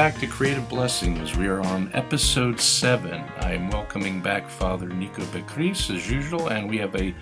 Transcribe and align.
back 0.00 0.18
to 0.18 0.26
Creative 0.26 0.66
Blessings. 0.66 1.36
We 1.36 1.46
are 1.46 1.60
on 1.60 1.90
episode 1.92 2.58
seven. 2.58 3.22
I 3.40 3.52
am 3.52 3.68
welcoming 3.68 4.22
back 4.22 4.48
Father 4.48 4.88
Nico 4.88 5.20
Becris 5.24 5.94
as 5.94 6.10
usual, 6.10 6.48
and 6.48 6.70
we 6.70 6.78
have 6.78 6.96
a 6.96 7.14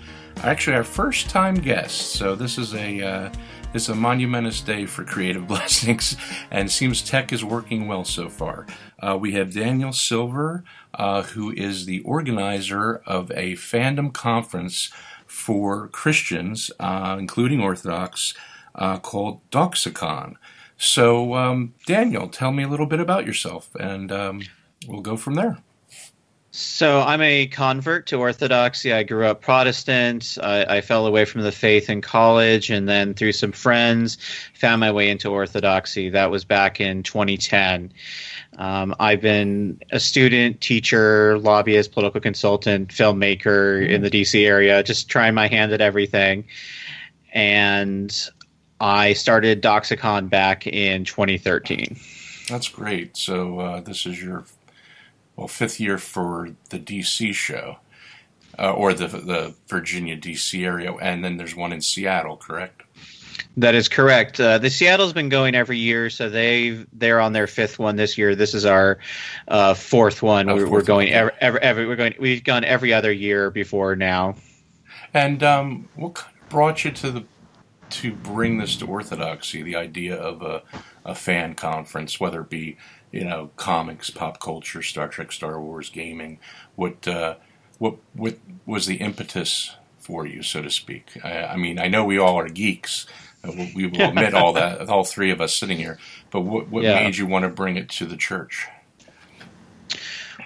actually 0.43 0.77
our 0.77 0.85
first 0.85 1.29
time 1.29 1.55
guest. 1.55 2.13
So 2.13 2.35
this 2.35 2.57
is 2.57 2.73
a 2.73 3.01
uh, 3.01 3.33
it's 3.73 3.89
a 3.89 3.95
monumentous 3.95 4.61
day 4.61 4.85
for 4.85 5.03
Creative 5.03 5.45
Blessings, 5.53 6.15
and 6.51 6.71
seems 6.71 7.01
tech 7.01 7.33
is 7.33 7.43
working 7.43 7.85
well 7.85 8.05
so 8.05 8.29
far. 8.29 8.65
Uh, 8.97 9.17
we 9.19 9.33
have 9.33 9.53
Daniel 9.53 9.91
Silver, 9.91 10.63
uh, 10.93 11.23
who 11.23 11.51
is 11.51 11.85
the 11.85 11.99
organizer 12.03 13.01
of 13.05 13.29
a 13.31 13.55
fandom 13.55 14.13
conference 14.13 14.89
for 15.27 15.89
Christians, 15.89 16.71
uh, 16.79 17.17
including 17.19 17.59
Orthodox, 17.59 18.33
uh, 18.73 18.99
called 18.99 19.41
Doxacon. 19.51 20.37
So, 20.79 21.35
um, 21.35 21.73
Daniel, 21.85 22.29
tell 22.29 22.53
me 22.53 22.63
a 22.63 22.67
little 22.69 22.85
bit 22.85 23.01
about 23.01 23.25
yourself, 23.25 23.69
and 23.77 24.09
um, 24.13 24.41
we'll 24.87 25.01
go 25.01 25.17
from 25.17 25.35
there. 25.35 25.57
So, 26.51 27.01
I'm 27.01 27.21
a 27.21 27.47
convert 27.47 28.07
to 28.07 28.15
Orthodoxy. 28.15 28.93
I 28.93 29.03
grew 29.03 29.25
up 29.25 29.41
Protestant. 29.41 30.37
I, 30.41 30.77
I, 30.77 30.81
fell 30.81 31.05
away 31.05 31.25
from 31.25 31.41
the 31.41 31.51
faith 31.51 31.89
in 31.89 31.99
college, 31.99 32.69
and 32.69 32.87
then 32.87 33.13
through 33.13 33.33
some 33.33 33.51
friends, 33.51 34.17
found 34.53 34.79
my 34.79 34.89
way 34.89 35.09
into 35.09 35.29
Orthodoxy. 35.29 36.09
That 36.09 36.31
was 36.31 36.45
back 36.45 36.79
in 36.79 37.03
2010. 37.03 37.91
Um, 38.57 38.95
I've 39.01 39.19
been 39.19 39.81
a 39.91 39.99
student, 39.99 40.61
teacher, 40.61 41.37
lobbyist, 41.39 41.91
political 41.91 42.21
consultant, 42.21 42.87
filmmaker 42.87 43.85
in 43.85 44.01
the 44.01 44.09
DC 44.09 44.47
area, 44.47 44.81
just 44.81 45.09
trying 45.09 45.33
my 45.33 45.47
hand 45.47 45.73
at 45.73 45.81
everything. 45.81 46.45
And 47.33 48.17
I 48.79 49.13
started 49.13 49.61
Doxacon 49.61 50.29
back 50.29 50.65
in 50.67 51.03
2013. 51.05 51.97
That's 52.49 52.67
great. 52.67 53.17
So 53.17 53.59
uh, 53.59 53.81
this 53.81 54.05
is 54.05 54.21
your 54.21 54.45
well 55.35 55.47
fifth 55.47 55.79
year 55.79 55.97
for 55.97 56.49
the 56.69 56.79
DC 56.79 57.33
show, 57.33 57.77
uh, 58.57 58.71
or 58.71 58.93
the 58.93 59.07
the 59.07 59.55
Virginia 59.67 60.17
DC 60.17 60.65
area, 60.65 60.93
and 60.93 61.23
then 61.23 61.37
there's 61.37 61.55
one 61.55 61.71
in 61.71 61.81
Seattle, 61.81 62.37
correct? 62.37 62.83
That 63.57 63.75
is 63.75 63.87
correct. 63.89 64.39
Uh, 64.39 64.57
the 64.57 64.69
Seattle's 64.69 65.13
been 65.13 65.29
going 65.29 65.55
every 65.55 65.77
year, 65.77 66.09
so 66.09 66.29
they 66.29 66.85
they're 66.93 67.19
on 67.19 67.33
their 67.33 67.47
fifth 67.47 67.77
one 67.77 67.95
this 67.95 68.17
year. 68.17 68.35
This 68.35 68.53
is 68.53 68.65
our 68.65 68.99
uh, 69.47 69.73
fourth 69.73 70.21
one. 70.21 70.49
Oh, 70.49 70.55
we're, 70.55 70.69
we're, 70.69 70.81
going 70.81 71.09
every, 71.09 71.33
every, 71.39 71.61
every, 71.61 71.87
we're 71.87 71.95
going 71.95 72.15
we've 72.19 72.43
gone 72.43 72.63
every 72.63 72.93
other 72.93 73.11
year 73.11 73.51
before 73.51 73.95
now. 73.95 74.35
And 75.13 75.41
um, 75.43 75.89
what 75.95 76.15
kind 76.15 76.35
of 76.41 76.49
brought 76.49 76.85
you 76.85 76.91
to 76.91 77.11
the 77.11 77.23
to 77.89 78.13
bring 78.13 78.57
this 78.57 78.75
to 78.77 78.85
orthodoxy, 78.85 79.61
the 79.61 79.75
idea 79.75 80.15
of 80.15 80.41
a, 80.41 80.63
a 81.05 81.15
fan 81.15 81.55
conference, 81.55 82.19
whether 82.19 82.41
it 82.41 82.49
be 82.49 82.77
you 83.11 83.23
know 83.23 83.49
comics, 83.55 84.09
pop 84.09 84.39
culture, 84.39 84.81
Star 84.81 85.07
Trek, 85.07 85.31
Star 85.31 85.59
Wars, 85.59 85.89
gaming. 85.89 86.39
What 86.75 87.07
uh, 87.07 87.35
what 87.77 87.95
what 88.13 88.37
was 88.65 88.85
the 88.85 88.97
impetus 88.97 89.75
for 89.99 90.25
you, 90.25 90.43
so 90.43 90.61
to 90.61 90.69
speak? 90.69 91.17
I, 91.23 91.45
I 91.45 91.55
mean, 91.57 91.79
I 91.79 91.87
know 91.87 92.05
we 92.05 92.17
all 92.17 92.39
are 92.39 92.49
geeks. 92.49 93.07
We 93.73 93.87
will 93.87 94.01
admit 94.01 94.33
all 94.33 94.53
that, 94.53 94.89
all 94.89 95.05
three 95.05 95.31
of 95.31 95.39
us 95.39 95.55
sitting 95.55 95.77
here. 95.77 95.97
But 96.29 96.41
what 96.41 96.69
what 96.69 96.83
yeah. 96.83 97.03
made 97.03 97.17
you 97.17 97.25
want 97.25 97.43
to 97.43 97.49
bring 97.49 97.77
it 97.77 97.89
to 97.91 98.05
the 98.05 98.17
church? 98.17 98.67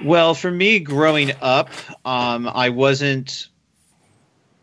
Well, 0.03 0.33
for 0.33 0.51
me, 0.51 0.79
growing 0.79 1.31
up, 1.41 1.69
um, 2.05 2.47
I 2.47 2.69
wasn't 2.69 3.47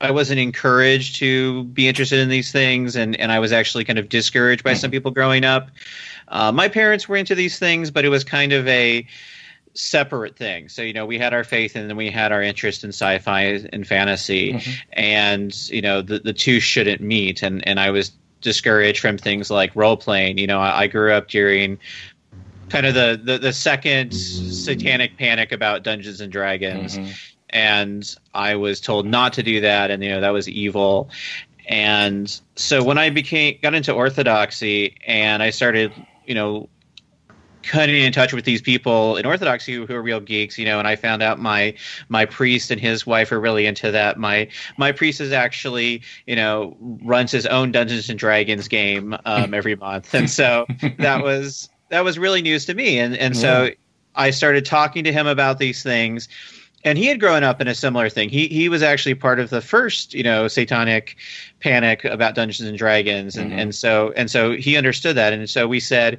I 0.00 0.10
wasn't 0.10 0.40
encouraged 0.40 1.16
to 1.16 1.64
be 1.64 1.86
interested 1.86 2.20
in 2.20 2.28
these 2.28 2.50
things, 2.50 2.96
and, 2.96 3.18
and 3.20 3.30
I 3.30 3.38
was 3.38 3.52
actually 3.52 3.84
kind 3.84 3.98
of 3.98 4.08
discouraged 4.08 4.64
by 4.64 4.74
some 4.74 4.90
people 4.90 5.10
growing 5.10 5.44
up. 5.44 5.70
Uh, 6.28 6.50
my 6.52 6.68
parents 6.68 7.08
were 7.08 7.16
into 7.16 7.34
these 7.34 7.58
things, 7.58 7.90
but 7.90 8.04
it 8.04 8.08
was 8.08 8.24
kind 8.24 8.52
of 8.52 8.66
a 8.66 9.06
separate 9.74 10.36
thing. 10.36 10.68
So, 10.68 10.82
you 10.82 10.92
know, 10.92 11.04
we 11.04 11.18
had 11.18 11.34
our 11.34 11.44
faith 11.44 11.76
and 11.76 11.88
then 11.88 11.96
we 11.96 12.10
had 12.10 12.32
our 12.32 12.42
interest 12.42 12.82
in 12.82 12.90
sci-fi 12.90 13.42
and 13.72 13.86
fantasy, 13.86 14.54
mm-hmm. 14.54 14.70
and 14.92 15.70
you 15.70 15.82
know, 15.82 16.02
the 16.02 16.20
the 16.20 16.32
two 16.32 16.60
shouldn't 16.60 17.00
meet. 17.00 17.42
And 17.42 17.66
and 17.68 17.78
I 17.78 17.90
was 17.90 18.12
discouraged 18.40 19.00
from 19.00 19.18
things 19.18 19.50
like 19.50 19.74
role 19.76 19.96
playing. 19.96 20.38
You 20.38 20.46
know, 20.46 20.60
I, 20.60 20.82
I 20.82 20.86
grew 20.86 21.12
up 21.12 21.28
during 21.28 21.78
kind 22.70 22.86
of 22.86 22.94
the, 22.94 23.20
the, 23.22 23.38
the 23.38 23.52
second 23.52 24.12
satanic 24.12 25.18
panic 25.18 25.50
about 25.52 25.82
Dungeons 25.82 26.20
and 26.20 26.32
Dragons. 26.32 26.96
Mm-hmm 26.96 27.10
and 27.50 28.14
I 28.34 28.54
was 28.56 28.80
told 28.80 29.06
not 29.06 29.32
to 29.34 29.42
do 29.42 29.60
that, 29.60 29.90
and 29.90 30.02
you 30.02 30.10
know 30.10 30.20
that 30.20 30.30
was 30.30 30.48
evil. 30.48 31.10
And 31.68 32.40
so 32.56 32.82
when 32.82 32.98
I 32.98 33.10
became 33.10 33.58
got 33.62 33.74
into 33.74 33.92
Orthodoxy, 33.92 34.96
and 35.06 35.42
I 35.42 35.50
started, 35.50 35.92
you 36.24 36.34
know, 36.34 36.68
cutting 37.62 38.02
in 38.02 38.12
touch 38.12 38.32
with 38.32 38.44
these 38.44 38.62
people 38.62 39.16
in 39.16 39.26
Orthodoxy 39.26 39.74
who, 39.74 39.86
who 39.86 39.94
are 39.94 40.02
real 40.02 40.20
geeks, 40.20 40.58
you 40.58 40.64
know, 40.64 40.78
and 40.78 40.88
I 40.88 40.96
found 40.96 41.22
out 41.22 41.38
my 41.38 41.74
my 42.08 42.24
priest 42.24 42.70
and 42.70 42.80
his 42.80 43.06
wife 43.06 43.30
are 43.32 43.40
really 43.40 43.66
into 43.66 43.90
that. 43.90 44.18
My 44.18 44.48
my 44.78 44.92
priest 44.92 45.20
is 45.20 45.32
actually, 45.32 46.02
you 46.26 46.36
know, 46.36 46.76
runs 46.80 47.30
his 47.30 47.46
own 47.46 47.72
Dungeons 47.72 48.08
and 48.08 48.18
Dragons 48.18 48.68
game 48.68 49.16
um, 49.24 49.54
every 49.54 49.76
month, 49.76 50.14
and 50.14 50.30
so 50.30 50.66
that 50.98 51.22
was 51.22 51.68
that 51.90 52.04
was 52.04 52.18
really 52.18 52.42
news 52.42 52.66
to 52.66 52.74
me, 52.74 52.98
and 52.98 53.16
and 53.16 53.36
so 53.36 53.70
I 54.14 54.30
started 54.30 54.64
talking 54.64 55.04
to 55.04 55.12
him 55.12 55.26
about 55.26 55.58
these 55.58 55.82
things 55.82 56.28
and 56.84 56.96
he 56.96 57.06
had 57.06 57.20
grown 57.20 57.44
up 57.44 57.60
in 57.60 57.68
a 57.68 57.74
similar 57.74 58.08
thing. 58.08 58.28
He 58.28 58.48
he 58.48 58.68
was 58.68 58.82
actually 58.82 59.14
part 59.14 59.38
of 59.38 59.50
the 59.50 59.60
first, 59.60 60.14
you 60.14 60.22
know, 60.22 60.48
satanic 60.48 61.16
panic 61.60 62.04
about 62.04 62.34
Dungeons 62.34 62.68
and 62.68 62.78
Dragons, 62.78 63.36
and, 63.36 63.50
mm-hmm. 63.50 63.58
and 63.58 63.74
so 63.74 64.12
and 64.16 64.30
so 64.30 64.52
he 64.52 64.76
understood 64.76 65.16
that, 65.16 65.32
and 65.32 65.48
so 65.48 65.68
we 65.68 65.80
said, 65.80 66.18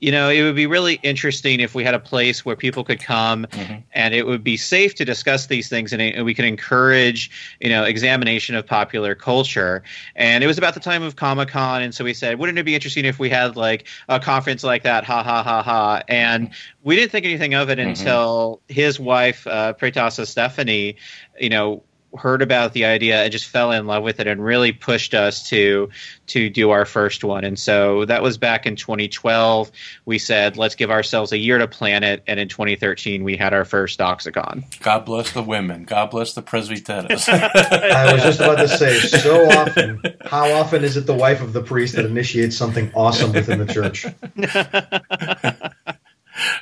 you 0.00 0.10
know, 0.10 0.30
it 0.30 0.42
would 0.42 0.56
be 0.56 0.66
really 0.66 0.94
interesting 1.02 1.60
if 1.60 1.74
we 1.74 1.84
had 1.84 1.94
a 1.94 1.98
place 1.98 2.44
where 2.44 2.56
people 2.56 2.84
could 2.84 3.00
come 3.00 3.46
mm-hmm. 3.50 3.80
and 3.92 4.14
it 4.14 4.26
would 4.26 4.42
be 4.42 4.56
safe 4.56 4.94
to 4.94 5.04
discuss 5.04 5.46
these 5.46 5.68
things 5.68 5.92
and, 5.92 6.00
and, 6.00 6.24
we 6.24 6.34
could 6.34 6.46
encourage, 6.46 7.30
you 7.60 7.68
know, 7.68 7.84
examination 7.84 8.54
of 8.54 8.66
popular 8.66 9.14
culture. 9.14 9.82
And 10.16 10.42
it 10.42 10.46
was 10.46 10.58
about 10.58 10.74
the 10.74 10.80
time 10.80 11.02
of 11.02 11.16
Comic 11.16 11.48
Con. 11.48 11.82
And 11.82 11.94
so 11.94 12.04
we 12.04 12.14
said, 12.14 12.38
wouldn't 12.38 12.58
it 12.58 12.64
be 12.64 12.74
interesting 12.74 13.04
if 13.04 13.18
we 13.18 13.28
had 13.28 13.56
like 13.56 13.86
a 14.08 14.18
conference 14.18 14.64
like 14.64 14.84
that? 14.84 15.04
Ha 15.04 15.22
ha 15.22 15.42
ha 15.42 15.62
ha. 15.62 16.02
And 16.08 16.50
we 16.82 16.96
didn't 16.96 17.12
think 17.12 17.26
anything 17.26 17.54
of 17.54 17.68
it 17.68 17.78
mm-hmm. 17.78 17.90
until 17.90 18.62
his 18.68 18.98
wife, 18.98 19.46
uh, 19.46 19.74
Pretasa 19.74 20.26
Stephanie, 20.26 20.96
you 21.38 21.50
know, 21.50 21.82
heard 22.18 22.42
about 22.42 22.72
the 22.72 22.84
idea 22.84 23.22
and 23.22 23.30
just 23.30 23.46
fell 23.46 23.70
in 23.70 23.86
love 23.86 24.02
with 24.02 24.18
it 24.20 24.26
and 24.26 24.44
really 24.44 24.72
pushed 24.72 25.14
us 25.14 25.48
to 25.48 25.88
to 26.26 26.50
do 26.50 26.70
our 26.70 26.84
first 26.84 27.22
one. 27.22 27.44
And 27.44 27.58
so 27.58 28.04
that 28.06 28.22
was 28.22 28.36
back 28.36 28.66
in 28.66 28.76
2012 28.76 29.70
we 30.04 30.18
said 30.18 30.56
let's 30.56 30.74
give 30.74 30.90
ourselves 30.90 31.32
a 31.32 31.38
year 31.38 31.58
to 31.58 31.68
plan 31.68 32.02
it. 32.02 32.22
And 32.26 32.40
in 32.40 32.48
2013 32.48 33.22
we 33.22 33.36
had 33.36 33.52
our 33.54 33.64
first 33.64 33.98
Doxacon 33.98 34.64
god 34.80 35.04
bless 35.04 35.32
the 35.32 35.42
women. 35.42 35.84
God 35.84 36.10
bless 36.10 36.34
the 36.34 36.42
presbyteros. 36.42 37.28
I 37.28 38.12
was 38.12 38.22
just 38.22 38.40
about 38.40 38.58
to 38.58 38.68
say 38.68 38.98
so 38.98 39.48
often 39.50 40.02
how 40.22 40.50
often 40.52 40.82
is 40.84 40.96
it 40.96 41.06
the 41.06 41.14
wife 41.14 41.40
of 41.40 41.52
the 41.52 41.62
priest 41.62 41.94
that 41.96 42.06
initiates 42.06 42.56
something 42.56 42.90
awesome 42.94 43.32
within 43.32 43.58
the 43.58 43.72
church? 43.72 44.06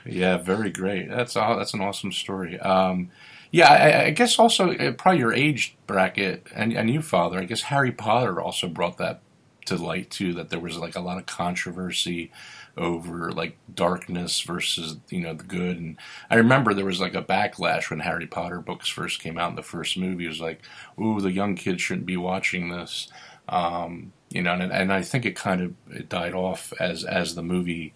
Yeah 0.04 0.38
very 0.38 0.70
great. 0.70 1.08
That's 1.08 1.36
all 1.36 1.56
that's 1.56 1.74
an 1.74 1.80
awesome 1.80 2.10
story. 2.10 2.58
Um, 2.58 3.10
yeah, 3.50 3.68
I, 3.68 4.04
I, 4.06 4.10
guess 4.10 4.38
also 4.38 4.72
uh, 4.72 4.92
probably 4.92 5.20
your 5.20 5.32
age 5.32 5.76
bracket 5.86 6.46
and, 6.54 6.72
and 6.72 6.90
you, 6.90 7.00
Father. 7.00 7.38
I 7.38 7.44
guess 7.44 7.62
Harry 7.62 7.92
Potter 7.92 8.40
also 8.40 8.68
brought 8.68 8.98
that 8.98 9.20
to 9.66 9.76
light 9.76 10.10
too. 10.10 10.34
That 10.34 10.50
there 10.50 10.60
was 10.60 10.76
like 10.76 10.96
a 10.96 11.00
lot 11.00 11.18
of 11.18 11.26
controversy 11.26 12.30
over 12.76 13.32
like 13.32 13.56
darkness 13.74 14.40
versus 14.42 14.96
you 15.08 15.20
know 15.20 15.34
the 15.34 15.44
good. 15.44 15.78
And 15.78 15.96
I 16.30 16.36
remember 16.36 16.74
there 16.74 16.84
was 16.84 17.00
like 17.00 17.14
a 17.14 17.22
backlash 17.22 17.90
when 17.90 18.00
Harry 18.00 18.26
Potter 18.26 18.60
books 18.60 18.88
first 18.88 19.20
came 19.20 19.38
out. 19.38 19.50
in 19.50 19.56
the 19.56 19.62
first 19.62 19.96
movie 19.96 20.26
it 20.26 20.28
was 20.28 20.40
like, 20.40 20.60
"Ooh, 21.00 21.20
the 21.20 21.32
young 21.32 21.54
kids 21.54 21.80
shouldn't 21.80 22.06
be 22.06 22.16
watching 22.16 22.70
this." 22.70 23.08
Um, 23.48 24.12
you 24.30 24.42
know, 24.42 24.52
and, 24.52 24.70
and 24.70 24.92
I 24.92 25.02
think 25.02 25.24
it 25.24 25.36
kind 25.36 25.62
of 25.62 25.74
it 25.90 26.08
died 26.08 26.34
off 26.34 26.72
as 26.78 27.04
as 27.04 27.34
the 27.34 27.42
movie 27.42 27.94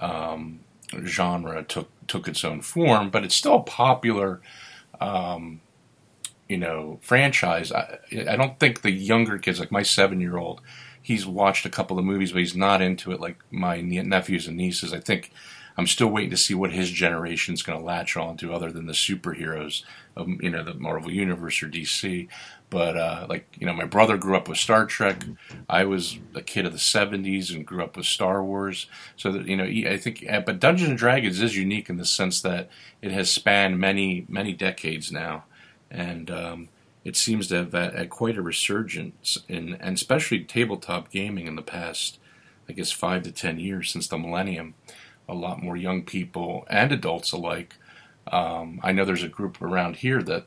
um, 0.00 0.60
genre 1.04 1.62
took 1.62 1.90
took 2.06 2.28
its 2.28 2.44
own 2.44 2.60
form, 2.60 3.10
but 3.10 3.24
it's 3.24 3.34
still 3.34 3.60
popular 3.60 4.40
um, 5.00 5.60
you 6.48 6.56
know, 6.56 6.98
franchise. 7.02 7.72
I, 7.72 7.98
I 8.28 8.36
don't 8.36 8.58
think 8.58 8.82
the 8.82 8.90
younger 8.90 9.38
kids, 9.38 9.60
like 9.60 9.72
my 9.72 9.82
seven 9.82 10.20
year 10.20 10.36
old, 10.36 10.60
he's 11.00 11.26
watched 11.26 11.64
a 11.64 11.70
couple 11.70 11.98
of 11.98 12.04
movies, 12.04 12.32
but 12.32 12.40
he's 12.40 12.56
not 12.56 12.82
into 12.82 13.12
it 13.12 13.20
like 13.20 13.38
my 13.50 13.80
nephews 13.80 14.46
and 14.46 14.56
nieces. 14.56 14.92
I 14.92 15.00
think 15.00 15.32
I'm 15.76 15.86
still 15.86 16.08
waiting 16.08 16.30
to 16.30 16.36
see 16.36 16.54
what 16.54 16.72
his 16.72 16.90
generation's 16.90 17.62
going 17.62 17.78
to 17.78 17.84
latch 17.84 18.16
on 18.16 18.36
to, 18.38 18.52
other 18.52 18.70
than 18.70 18.86
the 18.86 18.92
superheroes 18.92 19.82
of 20.16 20.28
you 20.42 20.50
know 20.50 20.64
the 20.64 20.74
Marvel 20.74 21.10
Universe 21.10 21.62
or 21.62 21.68
DC. 21.68 22.28
But 22.70 22.96
uh, 22.96 23.26
like 23.28 23.56
you 23.58 23.66
know, 23.66 23.72
my 23.74 23.84
brother 23.84 24.16
grew 24.16 24.36
up 24.36 24.48
with 24.48 24.58
Star 24.58 24.86
Trek. 24.86 25.24
I 25.68 25.84
was 25.84 26.18
a 26.34 26.40
kid 26.40 26.66
of 26.66 26.72
the 26.72 26.78
'70s 26.78 27.52
and 27.52 27.66
grew 27.66 27.82
up 27.82 27.96
with 27.96 28.06
Star 28.06 28.44
Wars. 28.44 28.86
So 29.16 29.32
that 29.32 29.46
you 29.46 29.56
know, 29.56 29.64
I 29.64 29.96
think, 29.98 30.24
but 30.46 30.60
Dungeons 30.60 30.90
and 30.90 30.98
Dragons 30.98 31.40
is 31.42 31.56
unique 31.56 31.90
in 31.90 31.96
the 31.96 32.04
sense 32.04 32.40
that 32.42 32.70
it 33.02 33.10
has 33.10 33.30
spanned 33.30 33.78
many 33.80 34.24
many 34.28 34.52
decades 34.52 35.10
now, 35.10 35.44
and 35.90 36.30
um, 36.30 36.68
it 37.04 37.16
seems 37.16 37.48
to 37.48 37.56
have 37.56 37.72
had 37.72 38.08
quite 38.10 38.36
a 38.38 38.42
resurgence 38.42 39.38
in, 39.48 39.74
and 39.74 39.96
especially 39.96 40.44
tabletop 40.44 41.10
gaming 41.10 41.46
in 41.48 41.56
the 41.56 41.62
past, 41.62 42.18
I 42.68 42.72
guess, 42.72 42.92
five 42.92 43.24
to 43.24 43.32
ten 43.32 43.58
years 43.58 43.90
since 43.90 44.06
the 44.08 44.18
millennium. 44.18 44.74
a 45.28 45.34
lot 45.34 45.62
more 45.62 45.76
young 45.76 46.02
people 46.02 46.66
and 46.68 46.92
adults 46.92 47.32
alike. 47.32 47.74
Um, 48.30 48.80
I 48.82 48.92
know 48.92 49.04
there's 49.04 49.22
a 49.22 49.28
group 49.28 49.60
around 49.62 49.96
here 49.96 50.22
that 50.22 50.46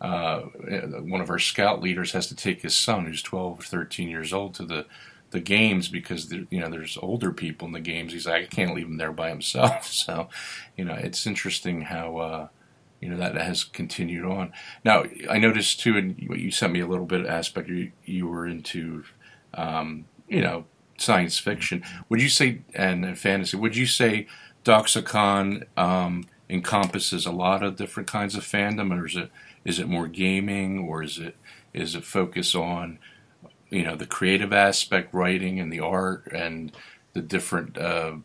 uh, 0.00 0.40
one 0.40 1.20
of 1.20 1.30
our 1.30 1.38
scout 1.38 1.82
leaders 1.82 2.12
has 2.12 2.26
to 2.28 2.36
take 2.36 2.62
his 2.62 2.76
son, 2.76 3.06
who's 3.06 3.22
12 3.22 3.60
or 3.60 3.62
13 3.62 4.08
years 4.08 4.32
old, 4.32 4.54
to 4.54 4.64
the 4.64 4.86
the 5.32 5.40
games 5.40 5.88
because 5.88 6.30
you 6.30 6.60
know 6.60 6.68
there's 6.68 6.98
older 6.98 7.32
people 7.32 7.66
in 7.66 7.72
the 7.72 7.80
games. 7.80 8.12
He's 8.12 8.26
like, 8.26 8.44
I 8.44 8.46
can't 8.46 8.74
leave 8.74 8.86
him 8.86 8.98
there 8.98 9.12
by 9.12 9.30
himself. 9.30 9.90
So, 10.02 10.28
you 10.76 10.84
know, 10.84 10.94
it's 10.94 11.26
interesting 11.26 11.82
how 11.82 12.16
uh, 12.18 12.48
you 13.00 13.08
know 13.08 13.16
that 13.16 13.34
has 13.34 13.64
continued 13.64 14.24
on. 14.24 14.52
Now, 14.84 15.04
I 15.28 15.38
noticed 15.38 15.80
too, 15.80 15.96
and 15.96 16.18
you 16.18 16.50
sent 16.50 16.72
me 16.72 16.80
a 16.80 16.86
little 16.86 17.06
bit 17.06 17.20
of 17.20 17.26
aspect. 17.26 17.68
You, 17.68 17.92
you 18.04 18.28
were 18.28 18.46
into, 18.46 19.04
um, 19.54 20.06
you 20.28 20.40
know, 20.40 20.66
science 20.98 21.38
fiction. 21.38 21.82
Would 22.08 22.22
you 22.22 22.28
say 22.28 22.62
and, 22.74 23.18
fantasy? 23.18 23.56
Would 23.56 23.76
you 23.76 23.86
say 23.86 24.26
Doxacon 24.64 25.66
um, 25.76 26.24
encompasses 26.52 27.24
a 27.24 27.32
lot 27.32 27.62
of 27.62 27.76
different 27.76 28.08
kinds 28.08 28.34
of 28.34 28.44
fandom, 28.44 28.92
or 28.92 29.06
is 29.06 29.16
it 29.16 29.30
is 29.64 29.78
it 29.78 29.88
more 29.88 30.06
gaming, 30.06 30.80
or 30.80 31.02
is 31.02 31.18
it 31.18 31.36
is 31.72 31.94
it 31.94 32.04
focus 32.04 32.54
on 32.54 32.98
you 33.70 33.82
know 33.82 33.96
the 33.96 34.06
creative 34.06 34.52
aspect, 34.52 35.14
writing 35.14 35.58
and 35.58 35.72
the 35.72 35.80
art, 35.80 36.28
and 36.32 36.72
the 37.14 37.22
different 37.22 37.78
uh, 37.78 38.16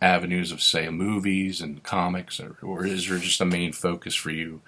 avenues 0.00 0.52
of 0.52 0.62
say 0.62 0.88
movies 0.88 1.60
and 1.60 1.82
comics, 1.82 2.40
or, 2.40 2.56
or, 2.62 2.86
is 2.86 3.08
there 3.08 3.18
just 3.18 3.40
a 3.40 3.44
main 3.44 3.72
focus 3.72 4.14
for 4.14 4.30
you 4.30 4.62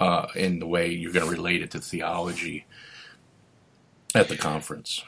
uh, 0.00 0.26
in 0.34 0.58
the 0.58 0.66
way 0.66 0.90
you're 0.90 1.12
going 1.12 1.26
to 1.26 1.30
relate 1.30 1.62
it 1.62 1.70
to 1.72 1.80
theology 1.80 2.66
at 4.14 4.28
the 4.28 4.36
conference? 4.36 5.04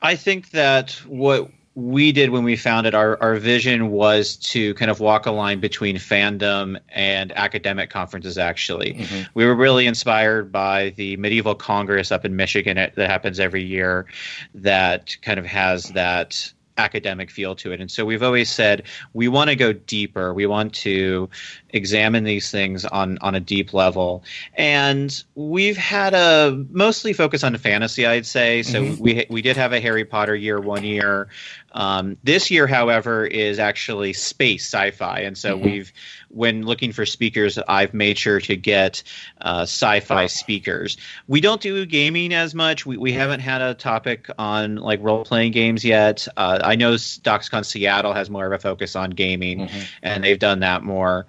I 0.00 0.16
think 0.16 0.50
that 0.50 0.92
what 1.06 1.50
we 1.74 2.12
did 2.12 2.30
when 2.30 2.44
we 2.44 2.56
founded 2.56 2.94
our, 2.94 3.20
our 3.22 3.36
vision 3.36 3.90
was 3.90 4.36
to 4.36 4.74
kind 4.74 4.90
of 4.90 5.00
walk 5.00 5.24
a 5.24 5.30
line 5.30 5.58
between 5.60 5.96
fandom 5.96 6.78
and 6.90 7.32
academic 7.32 7.88
conferences 7.88 8.36
actually 8.36 8.94
mm-hmm. 8.94 9.22
we 9.34 9.46
were 9.46 9.54
really 9.54 9.86
inspired 9.86 10.52
by 10.52 10.90
the 10.96 11.16
medieval 11.16 11.54
congress 11.54 12.12
up 12.12 12.24
in 12.24 12.36
michigan 12.36 12.76
that 12.76 12.96
happens 12.96 13.40
every 13.40 13.62
year 13.62 14.06
that 14.54 15.16
kind 15.22 15.38
of 15.38 15.46
has 15.46 15.84
that 15.90 16.52
academic 16.78 17.30
feel 17.30 17.54
to 17.56 17.72
it. 17.72 17.80
And 17.80 17.90
so 17.90 18.04
we've 18.04 18.22
always 18.22 18.50
said 18.50 18.84
we 19.12 19.28
want 19.28 19.50
to 19.50 19.56
go 19.56 19.72
deeper. 19.72 20.32
We 20.32 20.46
want 20.46 20.74
to 20.74 21.28
examine 21.70 22.24
these 22.24 22.50
things 22.50 22.84
on 22.84 23.18
on 23.18 23.34
a 23.34 23.40
deep 23.40 23.74
level. 23.74 24.24
And 24.54 25.22
we've 25.34 25.76
had 25.76 26.14
a 26.14 26.64
mostly 26.70 27.12
focus 27.12 27.44
on 27.44 27.56
fantasy, 27.56 28.06
I'd 28.06 28.26
say. 28.26 28.62
So 28.62 28.82
mm-hmm. 28.82 29.02
we 29.02 29.26
we 29.28 29.42
did 29.42 29.56
have 29.56 29.72
a 29.72 29.80
Harry 29.80 30.04
Potter 30.04 30.34
year 30.34 30.60
one 30.60 30.84
year. 30.84 31.28
Um, 31.74 32.18
this 32.22 32.50
year, 32.50 32.66
however, 32.66 33.24
is 33.26 33.58
actually 33.58 34.12
space 34.12 34.64
sci-fi, 34.64 35.20
and 35.20 35.38
so 35.38 35.56
mm-hmm. 35.56 35.64
we've 35.64 35.92
when 36.32 36.64
looking 36.64 36.92
for 36.92 37.06
speakers, 37.06 37.58
I've 37.68 37.94
made 37.94 38.18
sure 38.18 38.40
to 38.40 38.56
get 38.56 39.02
uh, 39.40 39.62
sci-fi 39.62 40.26
speakers. 40.26 40.96
We 41.28 41.40
don't 41.40 41.60
do 41.60 41.84
gaming 41.86 42.32
as 42.32 42.54
much. 42.54 42.86
We, 42.86 42.96
we 42.96 43.12
haven't 43.12 43.40
had 43.40 43.62
a 43.62 43.74
topic 43.74 44.28
on 44.38 44.76
like 44.76 45.00
role-playing 45.02 45.52
games 45.52 45.84
yet. 45.84 46.26
Uh, 46.36 46.60
I 46.62 46.76
know 46.76 46.94
DocsCon 46.94 47.64
Seattle 47.64 48.12
has 48.12 48.30
more 48.30 48.46
of 48.46 48.52
a 48.52 48.58
focus 48.58 48.96
on 48.96 49.10
gaming, 49.10 49.66
mm-hmm. 49.66 49.80
and 50.02 50.24
they've 50.24 50.38
done 50.38 50.60
that 50.60 50.82
more 50.82 51.26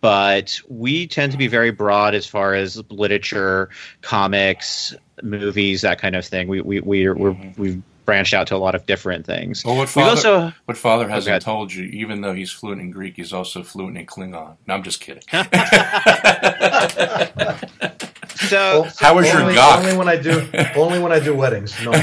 but 0.00 0.60
we 0.68 1.06
tend 1.06 1.32
to 1.32 1.38
be 1.38 1.46
very 1.46 1.70
broad 1.70 2.14
as 2.14 2.26
far 2.26 2.52
as 2.52 2.76
literature, 2.90 3.70
comics, 4.02 4.94
movies, 5.22 5.80
that 5.80 5.98
kind 5.98 6.14
of 6.14 6.26
thing. 6.26 6.46
We 6.46 6.60
we 6.60 6.80
we 6.80 7.08
we're, 7.08 7.32
mm-hmm. 7.32 7.58
we've 7.58 7.82
branched 8.04 8.34
out 8.34 8.48
to 8.48 8.56
a 8.56 8.58
lot 8.58 8.74
of 8.74 8.86
different 8.86 9.26
things. 9.26 9.64
Well, 9.64 9.76
what 9.76 9.88
father, 9.88 10.10
also, 10.10 10.52
what 10.64 10.76
father 10.76 11.06
oh, 11.06 11.08
hasn't 11.08 11.42
told 11.42 11.72
you, 11.72 11.84
even 11.84 12.20
though 12.20 12.34
he's 12.34 12.50
fluent 12.50 12.80
in 12.80 12.90
Greek, 12.90 13.14
he's 13.16 13.32
also 13.32 13.62
fluent 13.62 13.96
in 13.96 14.06
Klingon. 14.06 14.56
No, 14.66 14.74
I'm 14.74 14.82
just 14.82 15.00
kidding. 15.00 15.22
so, 18.48 18.82
well, 18.82 18.92
how 18.98 19.14
was 19.14 19.30
only, 19.30 19.44
your 19.44 19.54
gawk? 19.54 19.80
Only 19.80 19.96
when 19.96 20.08
I 20.08 20.16
do, 20.16 20.48
only 20.76 20.98
when 20.98 21.12
I 21.12 21.20
do 21.20 21.34
weddings. 21.34 21.74
No. 21.82 21.92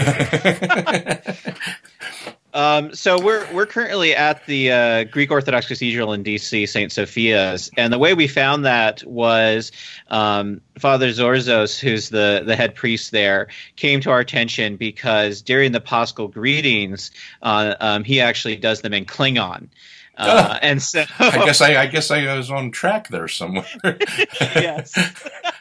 Um, 2.54 2.94
so 2.94 3.20
we're 3.20 3.52
we're 3.54 3.66
currently 3.66 4.14
at 4.14 4.46
the 4.46 4.72
uh, 4.72 5.04
Greek 5.06 5.32
Orthodox 5.32 5.68
Cathedral 5.68 6.14
in 6.14 6.24
DC, 6.24 6.68
Saint 6.68 6.92
Sophia's, 6.92 7.72
and 7.78 7.94
the 7.94 7.98
way 7.98 8.14
we 8.14 8.28
found 8.28 8.66
that 8.66 9.04
was 9.06 9.72
um, 10.10 10.62
Father 10.78 11.10
Zorzos, 11.10 11.80
who's 11.80 12.10
the 12.10 12.44
the 12.46 12.56
head 12.56 12.76
priest 12.76 13.12
there, 13.12 13.48
came 13.76 14.02
to 14.02 14.12
our 14.12 14.20
attention 14.20 14.76
because 14.76 15.42
during 15.42 15.72
the 15.72 15.82
Paschal 15.82 16.28
greetings, 16.28 17.12
uh, 17.42 17.76
um, 17.80 18.04
he 18.04 18.20
actually 18.20 18.58
does 18.58 18.82
them 18.82 18.94
in 18.94 19.06
Klingon. 19.06 19.70
Uh, 20.18 20.60
and 20.62 20.82
so 20.82 21.04
I 21.20 21.46
guess 21.46 21.62
I, 21.62 21.82
I 21.82 21.88
guess 21.88 22.12
I 22.12 22.36
was 22.36 22.52
on 22.52 22.72
track 22.72 23.08
there 23.08 23.28
somewhere. 23.28 23.66
yes. 23.84 24.94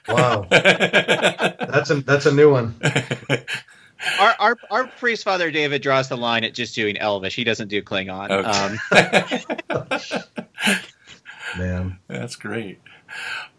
wow. 0.09 0.47
That's 0.51 1.91
a 1.91 2.01
that's 2.01 2.27
a 2.27 2.35
new 2.35 2.51
one 2.51 2.75
our, 4.19 4.35
our 4.39 4.57
our 4.71 4.87
priest 4.87 5.25
father 5.25 5.51
David 5.51 5.83
draws 5.83 6.09
the 6.09 6.17
line 6.17 6.45
at 6.45 6.55
just 6.55 6.75
doing 6.75 6.97
Elvish. 6.97 7.35
He 7.35 7.45
doesn't 7.45 7.69
do 7.69 7.83
Klingon. 7.83 8.31
Okay. 8.31 9.45
Um, 9.71 10.23
Man, 11.59 11.99
that's 12.07 12.37
great. 12.37 12.81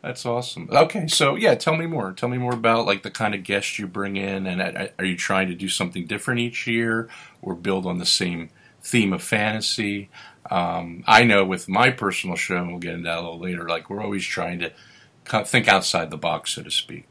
That's 0.01 0.25
awesome. 0.25 0.69
Okay, 0.71 1.07
so 1.07 1.35
yeah, 1.35 1.55
tell 1.55 1.75
me 1.75 1.85
more. 1.85 2.13
Tell 2.13 2.29
me 2.29 2.38
more 2.38 2.53
about 2.53 2.85
like 2.85 3.03
the 3.03 3.11
kind 3.11 3.35
of 3.35 3.43
guests 3.43 3.77
you 3.77 3.88
bring 3.88 4.15
in, 4.15 4.47
and 4.47 4.61
uh, 4.61 4.88
are 4.97 5.05
you 5.05 5.17
trying 5.17 5.49
to 5.49 5.55
do 5.55 5.67
something 5.67 6.07
different 6.07 6.39
each 6.39 6.67
year, 6.67 7.09
or 7.41 7.53
build 7.53 7.85
on 7.85 7.97
the 7.97 8.05
same 8.05 8.49
theme 8.81 9.13
of 9.13 9.21
fantasy? 9.21 10.09
Um, 10.49 11.03
I 11.05 11.23
know 11.23 11.45
with 11.45 11.69
my 11.69 11.91
personal 11.91 12.35
show, 12.35 12.57
and 12.57 12.69
we'll 12.69 12.79
get 12.79 12.93
into 12.93 13.03
that 13.03 13.19
a 13.19 13.21
little 13.21 13.39
later. 13.39 13.67
Like 13.67 13.89
we're 13.89 14.01
always 14.01 14.25
trying 14.25 14.59
to 14.59 14.71
think 15.45 15.67
outside 15.67 16.09
the 16.09 16.17
box, 16.17 16.53
so 16.53 16.63
to 16.63 16.71
speak. 16.71 17.09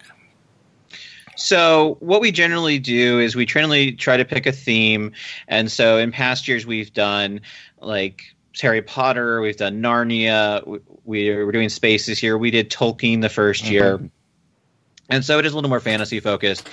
So 1.41 1.97
what 2.01 2.21
we 2.21 2.33
generally 2.33 2.79
do 2.79 3.19
is 3.19 3.35
we 3.35 3.47
generally 3.47 3.93
try 3.93 4.19
to 4.19 4.27
pick 4.27 4.47
a 4.47 4.53
theme, 4.53 5.13
and 5.49 5.73
so 5.73 5.97
in 5.97 6.13
past 6.13 6.47
years 6.47 6.67
we've 6.67 6.93
done 6.93 7.41
like 7.81 8.35
Harry 8.61 8.83
Potter, 8.83 9.41
we've 9.41 9.57
done 9.57 9.81
Narnia, 9.81 10.81
we, 11.05 11.31
are 11.31 11.51
doing 11.51 11.71
space 11.71 12.07
this 12.07 12.23
year. 12.23 12.37
We 12.37 12.51
did 12.51 12.71
Tolkien 12.71 13.23
the 13.23 13.29
1st 13.29 13.63
mm-hmm. 13.63 13.73
year. 13.73 14.11
And 15.09 15.25
so 15.25 15.39
it 15.39 15.47
is 15.47 15.53
a 15.53 15.57
little 15.57 15.71
more 15.71 15.81
fantasy 15.81 16.21
focused. 16.21 16.69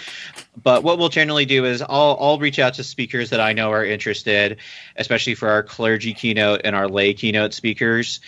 But 0.61 0.83
what 0.83 0.99
we'll 0.99 1.09
generally 1.09 1.45
do 1.45 1.65
is 1.65 1.81
I'll, 1.81 2.17
I'll 2.19 2.37
reach 2.37 2.59
out 2.59 2.75
to 2.75 2.83
speakers 2.83 3.31
that 3.31 3.39
I 3.39 3.53
know 3.53 3.71
are 3.71 3.83
interested, 3.85 4.57
especially 4.95 5.33
for 5.33 5.49
our 5.49 5.63
clergy 5.63 6.13
keynote 6.13 6.61
and 6.63 6.75
our 6.75 6.87
lay 6.87 7.13
keynote 7.13 7.53
speakers 7.53 8.19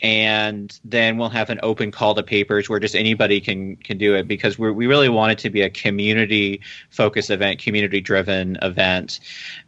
and 0.00 0.78
then 0.84 1.16
we'll 1.16 1.28
have 1.28 1.50
an 1.50 1.60
open 1.62 1.90
call 1.90 2.14
to 2.14 2.22
papers 2.22 2.68
where 2.68 2.80
just 2.80 2.94
anybody 2.94 3.40
can 3.40 3.76
can 3.76 3.98
do 3.98 4.14
it 4.14 4.28
because 4.28 4.58
we 4.58 4.70
we 4.70 4.86
really 4.86 5.08
want 5.08 5.32
it 5.32 5.38
to 5.38 5.50
be 5.50 5.62
a 5.62 5.70
community 5.70 6.60
focused 6.90 7.30
event, 7.30 7.60
community 7.60 8.00
driven 8.00 8.58
event, 8.62 9.20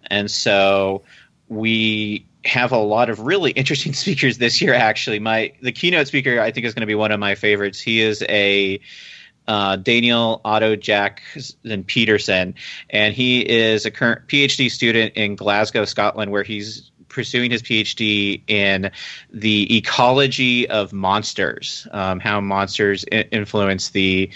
and 0.07 0.31
so 0.31 1.03
we 1.49 2.27
have 2.45 2.73
a 2.73 2.79
lot 2.79 3.11
of 3.11 3.21
really 3.21 3.51
interesting 3.53 3.93
speakers 3.95 4.39
this 4.39 4.61
year. 4.61 4.75
Actually, 4.75 5.19
my 5.19 5.53
the 5.63 5.73
keynote 5.73 6.09
speaker 6.09 6.41
I 6.41 6.51
think 6.51 6.67
is 6.67 6.75
going 6.75 6.83
to 6.83 6.87
be 6.87 6.95
one 6.95 7.13
of 7.13 7.21
my 7.21 7.35
favorites. 7.35 7.81
He 7.81 8.01
is 8.01 8.23
a 8.29 8.81
uh, 9.49 9.77
Daniel 9.77 10.41
Otto 10.45 10.77
Jackson 10.77 11.85
Peterson, 11.85 12.55
and 12.91 13.15
he 13.15 13.41
is 13.41 13.87
a 13.87 13.91
current 13.91 14.27
PhD 14.27 14.71
student 14.71 15.15
in 15.15 15.37
Glasgow, 15.37 15.85
Scotland, 15.85 16.33
where 16.33 16.43
he's 16.43 16.91
pursuing 17.09 17.51
his 17.51 17.63
PhD 17.63 18.43
in 18.47 18.91
the 19.31 19.77
ecology 19.77 20.69
of 20.69 20.93
monsters, 20.93 21.87
um, 21.93 22.21
how 22.21 22.41
monsters 22.41 23.05
I- 23.13 23.29
influence 23.33 23.91
the 23.91 24.31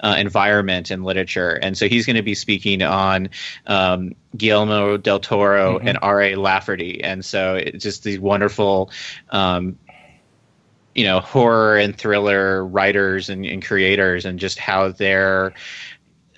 uh, 0.00 0.16
environment 0.18 0.90
and 0.90 1.04
literature. 1.04 1.52
And 1.52 1.76
so 1.76 1.88
he's 1.88 2.06
going 2.06 2.16
to 2.16 2.22
be 2.22 2.34
speaking 2.34 2.82
on 2.82 3.30
um, 3.66 4.14
Guillermo 4.36 4.96
del 4.96 5.20
Toro 5.20 5.78
mm-hmm. 5.78 5.88
and 5.88 5.98
R.A. 6.02 6.34
Lafferty. 6.36 7.02
And 7.02 7.24
so 7.24 7.54
it's 7.56 7.82
just 7.82 8.04
these 8.04 8.20
wonderful. 8.20 8.90
Um, 9.30 9.78
you 10.94 11.04
know, 11.04 11.20
horror 11.20 11.76
and 11.76 11.94
thriller 11.94 12.64
writers 12.64 13.28
and, 13.28 13.44
and 13.44 13.62
creators, 13.62 14.24
and 14.24 14.38
just 14.38 14.58
how 14.58 14.92
they're 14.92 15.52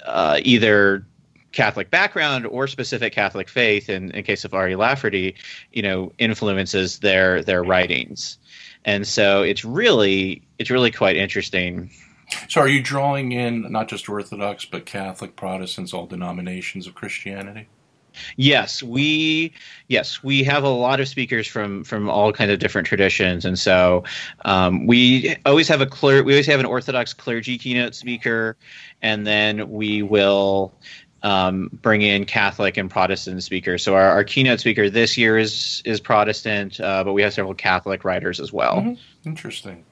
uh, 0.04 0.40
either 0.42 1.06
Catholic 1.52 1.90
background 1.90 2.46
or 2.46 2.66
specific 2.66 3.12
Catholic 3.12 3.48
faith, 3.48 3.88
in, 3.88 4.10
in 4.10 4.22
case 4.22 4.44
of 4.44 4.54
R.A. 4.54 4.76
Lafferty, 4.76 5.34
you 5.72 5.82
know, 5.82 6.12
influences 6.18 6.98
their 6.98 7.42
their 7.42 7.62
writings, 7.62 8.38
and 8.84 9.06
so 9.06 9.42
it's 9.42 9.64
really 9.64 10.42
it's 10.58 10.70
really 10.70 10.90
quite 10.90 11.16
interesting. 11.16 11.90
So, 12.48 12.60
are 12.60 12.68
you 12.68 12.82
drawing 12.82 13.32
in 13.32 13.70
not 13.72 13.88
just 13.88 14.08
Orthodox 14.08 14.64
but 14.66 14.84
Catholic, 14.84 15.36
Protestants, 15.36 15.94
all 15.94 16.06
denominations 16.06 16.86
of 16.86 16.94
Christianity? 16.94 17.68
Yes, 18.36 18.82
we 18.82 19.52
yes 19.88 20.22
we 20.22 20.42
have 20.44 20.64
a 20.64 20.68
lot 20.68 21.00
of 21.00 21.08
speakers 21.08 21.46
from 21.46 21.84
from 21.84 22.08
all 22.08 22.32
kinds 22.32 22.50
of 22.50 22.58
different 22.58 22.86
traditions, 22.86 23.44
and 23.44 23.58
so 23.58 24.04
um, 24.44 24.86
we 24.86 25.36
always 25.46 25.68
have 25.68 25.80
a 25.80 25.86
cler- 25.86 26.24
we 26.24 26.32
always 26.32 26.46
have 26.46 26.60
an 26.60 26.66
Orthodox 26.66 27.14
clergy 27.14 27.58
keynote 27.58 27.94
speaker, 27.94 28.56
and 29.02 29.26
then 29.26 29.70
we 29.70 30.02
will 30.02 30.74
um, 31.22 31.70
bring 31.82 32.02
in 32.02 32.24
Catholic 32.24 32.76
and 32.76 32.90
Protestant 32.90 33.42
speakers. 33.42 33.82
So 33.82 33.94
our, 33.94 34.08
our 34.08 34.24
keynote 34.24 34.60
speaker 34.60 34.88
this 34.90 35.16
year 35.16 35.38
is 35.38 35.82
is 35.84 36.00
Protestant, 36.00 36.80
uh, 36.80 37.04
but 37.04 37.12
we 37.12 37.22
have 37.22 37.32
several 37.32 37.54
Catholic 37.54 38.04
writers 38.04 38.40
as 38.40 38.52
well. 38.52 38.76
Mm-hmm. 38.76 39.28
Interesting. 39.28 39.84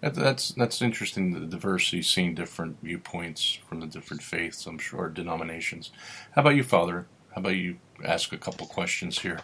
That, 0.00 0.14
that's 0.14 0.50
that's 0.50 0.82
interesting. 0.82 1.32
The 1.32 1.46
diversity, 1.46 2.02
seeing 2.02 2.34
different 2.34 2.76
viewpoints 2.82 3.58
from 3.68 3.80
the 3.80 3.86
different 3.86 4.22
faiths, 4.22 4.66
I'm 4.66 4.78
sure, 4.78 5.08
denominations. 5.08 5.90
How 6.32 6.42
about 6.42 6.56
you, 6.56 6.62
Father? 6.62 7.06
How 7.34 7.40
about 7.40 7.56
you 7.56 7.78
ask 8.04 8.32
a 8.32 8.38
couple 8.38 8.66
questions 8.66 9.18
here? 9.18 9.40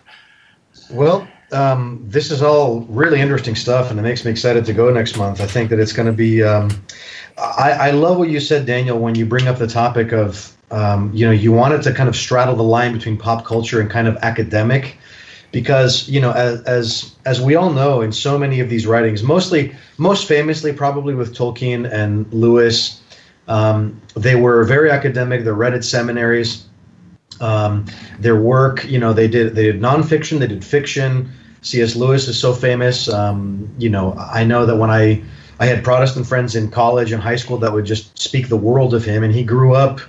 Well, 0.91 1.29
um, 1.53 2.03
this 2.07 2.31
is 2.31 2.43
all 2.43 2.81
really 2.83 3.21
interesting 3.21 3.55
stuff, 3.55 3.91
and 3.91 3.99
it 3.99 4.03
makes 4.03 4.25
me 4.25 4.31
excited 4.31 4.65
to 4.67 4.73
go 4.73 4.91
next 4.91 5.17
month. 5.17 5.41
I 5.41 5.47
think 5.47 5.71
that 5.71 5.79
it's 5.79 5.93
going 5.93 6.07
to 6.07 6.12
be. 6.12 6.43
Um, 6.43 6.71
I, 7.39 7.73
I, 7.73 7.91
love 7.91 8.19
what 8.19 8.29
you 8.29 8.41
said, 8.41 8.67
Daniel, 8.67 8.99
when 8.99 9.15
you 9.15 9.25
bring 9.25 9.49
up 9.49 9.59
the 9.59 9.67
topic 9.67 10.12
of, 10.12 10.55
um, 10.73 11.11
you 11.14 11.26
know, 11.26 11.33
you 11.33 11.52
wanted 11.52 11.83
to 11.83 11.93
kind 11.93 12.09
of 12.09 12.17
straddle 12.17 12.57
the 12.57 12.62
line 12.62 12.93
between 12.93 13.17
pop 13.17 13.45
culture 13.45 13.81
and 13.81 13.91
kind 13.91 14.09
of 14.09 14.17
academic, 14.23 14.99
because 15.52 16.09
you 16.09 16.21
know, 16.21 16.33
as 16.33 16.62
as 16.62 17.14
as 17.25 17.41
we 17.41 17.55
all 17.55 17.71
know, 17.71 18.00
in 18.00 18.11
so 18.12 18.38
many 18.38 18.61
of 18.61 18.69
these 18.69 18.87
writings, 18.87 19.23
mostly, 19.23 19.75
most 19.99 20.26
famously, 20.26 20.73
probably 20.73 21.14
with 21.14 21.37
Tolkien 21.37 21.91
and 21.91 22.33
Lewis, 22.33 23.00
um, 23.49 24.00
they 24.17 24.35
were 24.35 24.64
very 24.64 24.91
academic. 24.91 25.45
They're 25.45 25.55
read 25.55 25.75
at 25.75 25.85
seminaries 25.85 26.67
um, 27.43 27.87
their 28.19 28.37
work, 28.37 28.85
you 28.85 28.99
know, 28.99 29.12
they 29.12 29.29
did 29.29 29.55
they 29.55 29.64
did 29.64 29.81
nonfiction, 29.81 30.38
they 30.38 30.47
did 30.47 30.64
fiction. 30.64 31.31
C.S. 31.62 31.95
Lewis 31.95 32.26
is 32.26 32.38
so 32.38 32.52
famous. 32.52 33.09
Um, 33.09 33.73
you 33.79 33.88
know, 33.88 34.14
I 34.14 34.45
know 34.45 34.67
that 34.67 34.76
when 34.76 34.91
I 34.91 35.23
I 35.61 35.67
had 35.67 35.85
Protestant 35.85 36.26
friends 36.26 36.57
in 36.57 36.71
college 36.71 37.12
and 37.12 37.23
high 37.23 37.37
school 37.37 37.59
that 37.59 37.73
would 37.73 37.85
just 37.85 38.19
speak 38.19 38.49
the 38.49 38.57
world 38.57 38.95
of 38.95 39.05
him, 39.05 39.23
and 39.23 39.35
he 39.35 39.45
grew 39.45 39.75
up. 39.75 40.00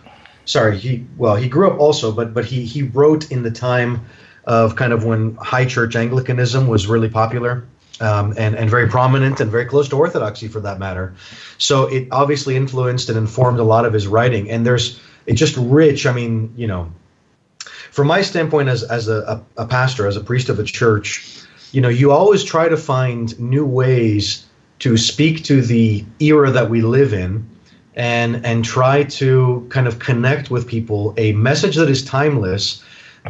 Sorry, 0.46 0.78
he 0.78 1.06
well 1.18 1.36
he 1.36 1.48
grew 1.48 1.70
up 1.70 1.80
also, 1.80 2.12
but 2.12 2.34
but 2.34 2.46
he 2.46 2.66
he 2.66 2.84
wrote 2.84 3.32
in 3.32 3.44
the 3.44 3.52
time 3.52 4.06
of 4.46 4.76
kind 4.76 4.92
of 4.92 5.06
when 5.06 5.36
high 5.36 5.66
church 5.66 5.96
Anglicanism 5.96 6.68
was 6.68 6.88
really 6.88 7.10
popular. 7.10 7.66
Um, 8.02 8.34
and, 8.38 8.56
and 8.56 8.72
very 8.72 8.90
prominent 8.90 9.40
and 9.40 9.52
very 9.52 9.66
close 9.66 9.88
to 9.90 9.96
orthodoxy 9.96 10.48
for 10.48 10.60
that 10.62 10.80
matter. 10.80 11.14
So 11.60 11.86
it 11.86 12.08
obviously 12.12 12.56
influenced 12.56 13.08
and 13.08 13.18
informed 13.18 13.60
a 13.60 13.64
lot 13.64 13.86
of 13.86 13.94
his 13.94 14.08
writing. 14.08 14.50
And 14.50 14.66
there's 14.66 15.00
it's 15.28 15.40
just 15.40 15.56
rich. 15.58 16.08
I 16.08 16.12
mean, 16.12 16.52
you 16.58 16.66
know, 16.66 16.92
from 17.92 18.08
my 18.08 18.24
standpoint 18.24 18.68
as 18.68 18.84
as 18.84 19.08
a, 19.08 19.44
a, 19.58 19.62
a 19.64 19.68
pastor, 19.68 20.08
as 20.08 20.18
a 20.18 20.22
priest 20.22 20.50
of 20.50 20.58
a 20.58 20.64
church, 20.64 21.46
you 21.72 21.82
know, 21.82 21.88
you 21.88 22.12
always 22.12 22.44
try 22.44 22.68
to 22.68 22.78
find 22.78 23.40
new 23.40 23.66
ways 23.66 24.46
to 24.80 24.98
speak 24.98 25.44
to 25.46 25.62
the 25.62 26.04
era 26.20 26.50
that 26.50 26.70
we 26.72 26.82
live 26.82 27.14
in 27.14 27.48
and 27.96 28.46
and 28.46 28.66
try 28.66 29.04
to 29.04 29.66
kind 29.70 29.88
of 29.88 30.00
connect 30.00 30.50
with 30.50 30.68
people 30.68 31.14
a 31.18 31.32
message 31.34 31.76
that 31.76 31.90
is 31.90 32.04
timeless 32.04 32.84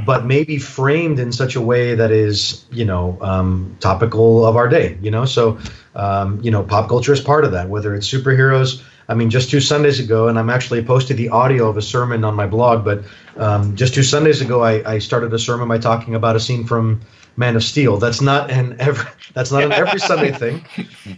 but 0.05 0.25
maybe 0.25 0.57
framed 0.57 1.19
in 1.19 1.31
such 1.31 1.55
a 1.55 1.61
way 1.61 1.93
that 1.93 2.11
is 2.11 2.65
you 2.71 2.85
know 2.85 3.17
um, 3.21 3.75
topical 3.79 4.45
of 4.45 4.55
our 4.55 4.67
day 4.67 4.97
you 5.01 5.11
know? 5.11 5.25
So 5.25 5.57
um, 5.95 6.39
you 6.41 6.51
know 6.51 6.63
pop 6.63 6.89
culture 6.89 7.13
is 7.13 7.21
part 7.21 7.45
of 7.45 7.51
that 7.51 7.69
whether 7.69 7.93
it's 7.95 8.11
superheroes. 8.11 8.81
I 9.09 9.15
mean, 9.15 9.29
just 9.29 9.49
two 9.49 9.59
Sundays 9.59 9.99
ago, 9.99 10.29
and 10.29 10.39
I'm 10.39 10.49
actually 10.49 10.83
posted 10.83 11.17
the 11.17 11.27
audio 11.27 11.67
of 11.67 11.75
a 11.75 11.81
sermon 11.81 12.23
on 12.23 12.35
my 12.35 12.47
blog, 12.47 12.85
but 12.85 13.03
um, 13.35 13.75
just 13.75 13.93
two 13.93 14.01
Sundays 14.03 14.39
ago, 14.39 14.63
I, 14.63 14.93
I, 14.93 14.99
started 14.99 15.33
a 15.33 15.39
sermon 15.39 15.67
by 15.67 15.77
talking 15.77 16.15
about 16.15 16.37
a 16.37 16.39
scene 16.39 16.63
from 16.63 17.01
Man 17.35 17.55
of 17.55 17.63
Steel. 17.63 17.97
That's 17.97 18.21
not 18.21 18.51
an 18.51 18.75
every 18.79 19.05
that's 19.33 19.51
not 19.51 19.63
an 19.63 19.71
every 19.71 19.99
Sunday 19.99 20.31
thing. 20.41 20.65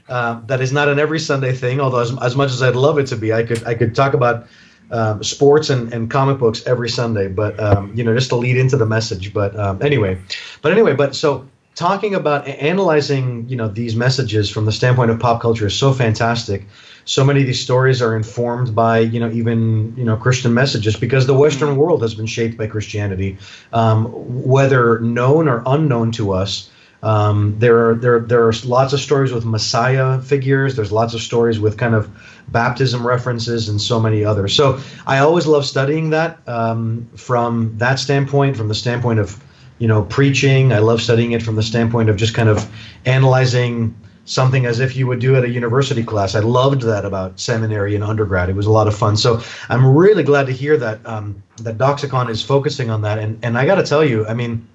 Uh, 0.07 0.41
that 0.45 0.61
is 0.61 0.71
not 0.71 0.87
an 0.87 0.99
every 0.99 1.19
Sunday 1.19 1.53
thing. 1.53 1.79
Although 1.79 1.99
as, 1.99 2.17
as 2.21 2.35
much 2.35 2.51
as 2.51 2.61
I'd 2.61 2.75
love 2.75 2.97
it 2.97 3.07
to 3.07 3.15
be, 3.15 3.33
I 3.33 3.43
could 3.43 3.63
I 3.65 3.75
could 3.75 3.95
talk 3.95 4.13
about 4.13 4.47
um, 4.91 5.23
sports 5.23 5.69
and, 5.69 5.91
and 5.93 6.09
comic 6.09 6.37
books 6.37 6.65
every 6.65 6.89
Sunday. 6.89 7.27
But 7.27 7.59
um, 7.59 7.91
you 7.95 8.03
know, 8.03 8.15
just 8.15 8.29
to 8.29 8.35
lead 8.35 8.57
into 8.57 8.77
the 8.77 8.85
message. 8.85 9.33
But 9.33 9.57
um, 9.59 9.81
anyway, 9.81 10.19
but 10.61 10.71
anyway, 10.71 10.93
but 10.93 11.15
so 11.15 11.47
talking 11.75 12.15
about 12.15 12.47
analyzing 12.47 13.47
you 13.49 13.55
know 13.55 13.67
these 13.67 13.95
messages 13.95 14.49
from 14.49 14.65
the 14.65 14.71
standpoint 14.71 15.11
of 15.11 15.19
pop 15.19 15.41
culture 15.41 15.67
is 15.67 15.77
so 15.77 15.93
fantastic 15.93 16.65
so 17.05 17.23
many 17.23 17.41
of 17.41 17.45
these 17.45 17.61
stories 17.61 18.01
are 18.01 18.15
informed 18.15 18.75
by 18.75 18.99
you 18.99 19.19
know 19.19 19.29
even 19.29 19.95
you 19.95 20.03
know 20.03 20.17
Christian 20.17 20.53
messages 20.53 20.95
because 20.95 21.27
the 21.27 21.35
Western 21.35 21.69
mm-hmm. 21.69 21.77
world 21.77 22.01
has 22.01 22.15
been 22.15 22.25
shaped 22.25 22.57
by 22.57 22.67
Christianity, 22.67 23.37
um, 23.71 24.05
whether 24.43 24.99
known 24.99 25.47
or 25.47 25.63
unknown 25.65 26.11
to 26.13 26.33
us. 26.33 26.69
Um, 27.03 27.59
there 27.59 27.89
are 27.89 27.95
there 27.95 28.19
there 28.19 28.47
are 28.47 28.53
lots 28.65 28.91
of 28.93 28.99
stories 28.99 29.31
with 29.31 29.45
Messiah 29.45 30.19
figures. 30.19 30.75
There's 30.75 30.91
lots 30.91 31.13
of 31.13 31.21
stories 31.21 31.59
with 31.59 31.77
kind 31.77 31.93
of 31.93 32.09
baptism 32.47 33.05
references 33.05 33.69
and 33.69 33.79
so 33.79 33.99
many 33.99 34.25
others. 34.25 34.55
So 34.55 34.79
I 35.05 35.19
always 35.19 35.45
love 35.45 35.65
studying 35.65 36.09
that 36.09 36.39
um, 36.47 37.07
from 37.15 37.77
that 37.77 37.99
standpoint, 37.99 38.57
from 38.57 38.67
the 38.67 38.75
standpoint 38.75 39.19
of 39.19 39.39
you 39.77 39.87
know 39.87 40.01
preaching. 40.01 40.73
I 40.73 40.79
love 40.79 41.03
studying 41.03 41.33
it 41.33 41.43
from 41.43 41.55
the 41.55 41.63
standpoint 41.63 42.09
of 42.09 42.15
just 42.15 42.33
kind 42.33 42.49
of 42.49 42.67
analyzing 43.05 43.93
something 44.25 44.65
as 44.65 44.79
if 44.79 44.95
you 44.95 45.07
would 45.07 45.19
do 45.19 45.35
at 45.35 45.43
a 45.43 45.49
university 45.49 46.03
class. 46.03 46.35
I 46.35 46.39
loved 46.39 46.81
that 46.81 47.05
about 47.05 47.39
seminary 47.39 47.95
and 47.95 48.03
undergrad. 48.03 48.49
It 48.49 48.55
was 48.55 48.65
a 48.65 48.71
lot 48.71 48.87
of 48.87 48.95
fun. 48.95 49.15
So 49.15 49.41
I'm 49.69 49.95
really 49.95 50.23
glad 50.23 50.47
to 50.47 50.51
hear 50.51 50.77
that 50.77 51.05
um, 51.05 51.41
that 51.57 51.77
Doxacon 51.77 52.29
is 52.29 52.43
focusing 52.43 52.89
on 52.89 53.01
that. 53.03 53.19
And 53.19 53.39
and 53.43 53.57
I 53.57 53.65
got 53.65 53.75
to 53.75 53.83
tell 53.83 54.03
you, 54.03 54.27
I 54.27 54.33
mean. 54.33 54.67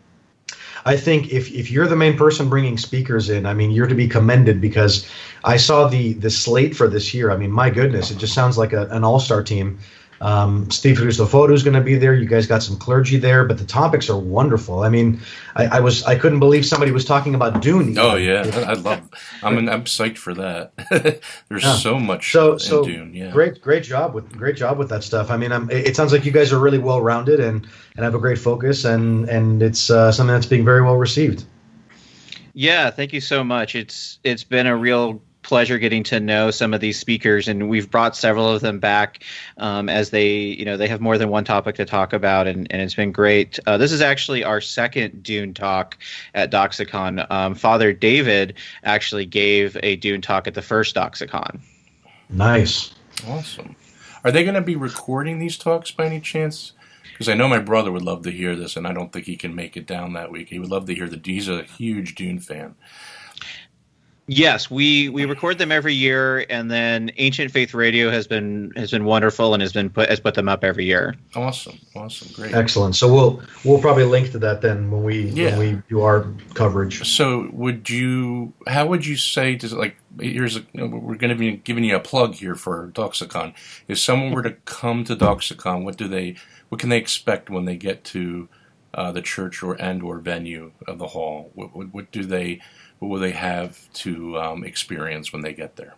I 0.87 0.97
think 0.97 1.31
if, 1.31 1.53
if 1.53 1.71
you're 1.71 1.87
the 1.87 1.95
main 1.95 2.17
person 2.17 2.49
bringing 2.49 2.79
speakers 2.79 3.29
in, 3.29 3.45
I 3.45 3.53
mean, 3.53 3.71
you're 3.71 3.87
to 3.87 3.95
be 3.95 4.09
commended 4.09 4.63
because 4.63 5.07
I 5.45 5.59
saw 5.59 5.89
the 5.89 6.15
the 6.15 6.31
slate 6.31 6.75
for 6.75 6.89
this 6.89 7.13
year. 7.13 7.31
I 7.31 7.37
mean, 7.37 7.53
my 7.53 7.69
goodness, 7.69 8.11
it 8.11 8.17
just 8.17 8.33
sounds 8.33 8.57
like 8.57 8.73
a, 8.73 8.87
an 8.87 9.05
all 9.05 9.21
star 9.21 9.43
team. 9.43 9.79
Um, 10.21 10.71
Steve 10.71 10.99
Christoforou 10.99 11.55
is 11.55 11.63
going 11.63 11.75
to 11.75 11.81
be 11.81 11.97
there. 11.97 12.15
You 12.15 12.27
guys 12.27 12.47
got 12.47 12.63
some 12.63 12.77
clergy 12.77 13.17
there, 13.17 13.45
but 13.45 13.57
the 13.57 13.65
topics 13.65 14.11
are 14.11 14.19
wonderful. 14.19 14.83
I 14.83 14.91
mean, 14.91 15.21
I, 15.57 15.79
I 15.79 15.81
was 15.81 16.03
I 16.05 16.17
couldn't 16.17 16.41
believe 16.41 16.67
somebody 16.67 16.93
was 16.93 17.07
talking 17.07 17.35
about 17.35 17.63
Dune. 17.63 17.97
Oh 17.99 18.17
yeah, 18.17 18.43
I 18.67 18.75
love. 18.75 19.09
I'm 19.43 19.69
I'm 19.69 19.85
psyched 19.85 20.19
for 20.19 20.35
that. 20.35 20.73
There's 21.49 21.63
yeah. 21.63 21.77
so 21.77 21.99
much 21.99 22.33
so 22.33 22.59
so 22.59 22.85
Dune. 22.85 23.15
Yeah, 23.15 23.31
great 23.31 23.63
great 23.63 23.83
job 23.83 24.15
with 24.15 24.31
great 24.37 24.57
job 24.57 24.77
with 24.77 24.91
that 24.91 25.05
stuff. 25.05 25.31
I 25.31 25.39
mean, 25.39 25.53
I'm, 25.53 25.71
it 25.71 25.97
sounds 25.97 26.13
like 26.13 26.27
you 26.27 26.33
guys 26.33 26.53
are 26.53 26.59
really 26.59 26.79
well 26.79 27.01
rounded 27.01 27.41
and 27.41 27.67
and 27.97 28.05
have 28.05 28.15
a 28.15 28.19
great 28.19 28.39
focus 28.39 28.85
and 28.85 29.29
and 29.29 29.63
it's 29.63 29.89
uh, 29.89 30.13
something 30.13 30.35
that's 30.35 30.47
being 30.47 30.65
very 30.65 30.83
well 30.83 30.97
received. 30.97 31.45
Yeah, 32.53 32.91
thank 32.91 33.13
you 33.13 33.21
so 33.21 33.43
much. 33.43 33.75
It's 33.75 34.19
it's 34.23 34.45
been 34.45 34.67
a 34.67 34.77
real 34.77 35.23
pleasure 35.51 35.79
getting 35.79 36.05
to 36.05 36.21
know 36.21 36.53
some 36.53 36.73
of 36.73 36.81
these 36.81 36.97
speakers, 36.97 37.49
and 37.49 37.69
we've 37.69 37.91
brought 37.91 38.15
several 38.15 38.49
of 38.49 38.61
them 38.61 38.79
back 38.79 39.25
um, 39.59 39.89
as 39.89 40.11
they, 40.11 40.29
you 40.35 40.65
know, 40.65 40.77
they 40.77 40.87
have 40.87 41.01
more 41.01 41.19
than 41.19 41.29
one 41.29 41.43
topic 41.43 41.75
to 41.75 41.85
talk 41.85 42.13
about, 42.13 42.47
and, 42.47 42.69
and 42.71 42.81
it's 42.81 42.95
been 42.95 43.11
great. 43.11 43.59
Uh, 43.67 43.77
this 43.77 43.91
is 43.91 44.01
actually 44.01 44.45
our 44.45 44.61
second 44.61 45.25
Dune 45.25 45.53
talk 45.53 45.99
at 46.35 46.53
Doxacon. 46.53 47.29
Um, 47.33 47.57
Father 47.57 47.93
David 47.93 48.55
actually 48.85 49.27
gave 49.27 49.77
a 49.83 49.97
Dune 49.97 50.21
talk 50.21 50.47
at 50.47 50.55
the 50.55 50.63
first 50.63 50.95
Doxacon. 50.95 51.59
Nice, 52.29 52.95
awesome. 53.27 53.75
Are 54.23 54.31
they 54.31 54.45
going 54.45 54.55
to 54.55 54.61
be 54.61 54.77
recording 54.77 55.41
these 55.41 55.59
talks 55.59 55.91
by 55.91 56.07
any 56.07 56.21
chance? 56.21 56.75
Because 57.11 57.29
I 57.29 57.35
know 57.35 57.49
my 57.49 57.59
brother 57.59 57.91
would 57.91 58.03
love 58.03 58.23
to 58.23 58.31
hear 58.31 58.55
this, 58.55 58.77
and 58.77 58.87
I 58.87 58.93
don't 58.93 59.13
think 59.13 59.27
he 59.27 59.37
can 59.37 59.57
make 59.57 59.77
it 59.77 59.89
down 59.89 60.13
that 60.13 60.31
week. 60.31 60.51
He 60.51 60.61
would 60.61 60.71
love 60.71 60.87
to 60.87 60.95
hear 60.95 61.09
the. 61.09 61.21
He's 61.23 61.49
a 61.49 61.65
huge 61.65 62.15
Dune 62.15 62.39
fan. 62.39 62.77
Yes, 64.33 64.71
we 64.71 65.09
we 65.09 65.25
record 65.25 65.59
them 65.59 65.73
every 65.73 65.93
year, 65.93 66.47
and 66.49 66.71
then 66.71 67.11
Ancient 67.17 67.51
Faith 67.51 67.75
Radio 67.75 68.13
has 68.13 68.29
been 68.29 68.73
has 68.77 68.93
been 68.93 69.05
wonderful 69.05 69.55
and 69.55 69.61
has 69.61 69.73
been 69.73 69.91
put 69.91 70.09
has 70.09 70.21
put 70.21 70.35
them 70.35 70.49
up 70.49 70.63
every 70.63 70.85
year. 70.85 71.17
Awesome, 71.35 71.81
awesome, 71.97 72.29
great, 72.35 72.55
excellent. 72.55 72.95
So 72.95 73.13
we'll 73.13 73.43
we'll 73.65 73.81
probably 73.81 74.05
link 74.05 74.31
to 74.31 74.39
that 74.39 74.61
then 74.61 74.89
when 74.93 75.03
we 75.03 75.23
yeah. 75.31 75.59
when 75.59 75.59
we 75.59 75.83
do 75.89 76.03
our 76.03 76.29
coverage. 76.55 77.05
So 77.13 77.51
would 77.53 77.91
you? 77.91 78.53
How 78.69 78.87
would 78.87 79.05
you 79.05 79.17
say? 79.17 79.57
Does 79.57 79.73
like 79.73 79.97
here's 80.21 80.59
a, 80.59 80.65
we're 80.75 81.17
going 81.17 81.31
to 81.31 81.35
be 81.35 81.57
giving 81.57 81.83
you 81.83 81.97
a 81.97 82.01
plug 82.01 82.35
here 82.35 82.55
for 82.55 82.93
Doxacon. 82.95 83.53
If 83.89 83.99
someone 83.99 84.31
were 84.31 84.45
to 84.45 84.53
come 84.65 85.03
to 85.07 85.17
Doxacon, 85.17 85.83
what 85.83 85.97
do 85.97 86.07
they? 86.07 86.37
What 86.69 86.81
can 86.81 86.91
they 86.91 86.99
expect 86.99 87.51
when 87.51 87.65
they 87.65 87.77
get 87.77 88.05
to 88.05 88.49
uh, 88.95 89.11
the 89.11 89.23
church 89.23 89.61
or 89.63 89.75
and 89.75 90.05
or 90.05 90.19
venue 90.19 90.71
of 90.87 90.99
the 90.99 91.09
hall? 91.09 91.51
What, 91.55 91.75
what, 91.75 91.93
what 91.93 92.13
do 92.13 92.25
they? 92.25 92.61
What 93.01 93.09
will 93.09 93.19
they 93.19 93.33
have 93.33 93.93
to 93.95 94.39
um, 94.39 94.65
experience 94.65 95.33
when 95.33 95.43
they 95.43 95.53
get 95.53 95.77
there? 95.77 95.95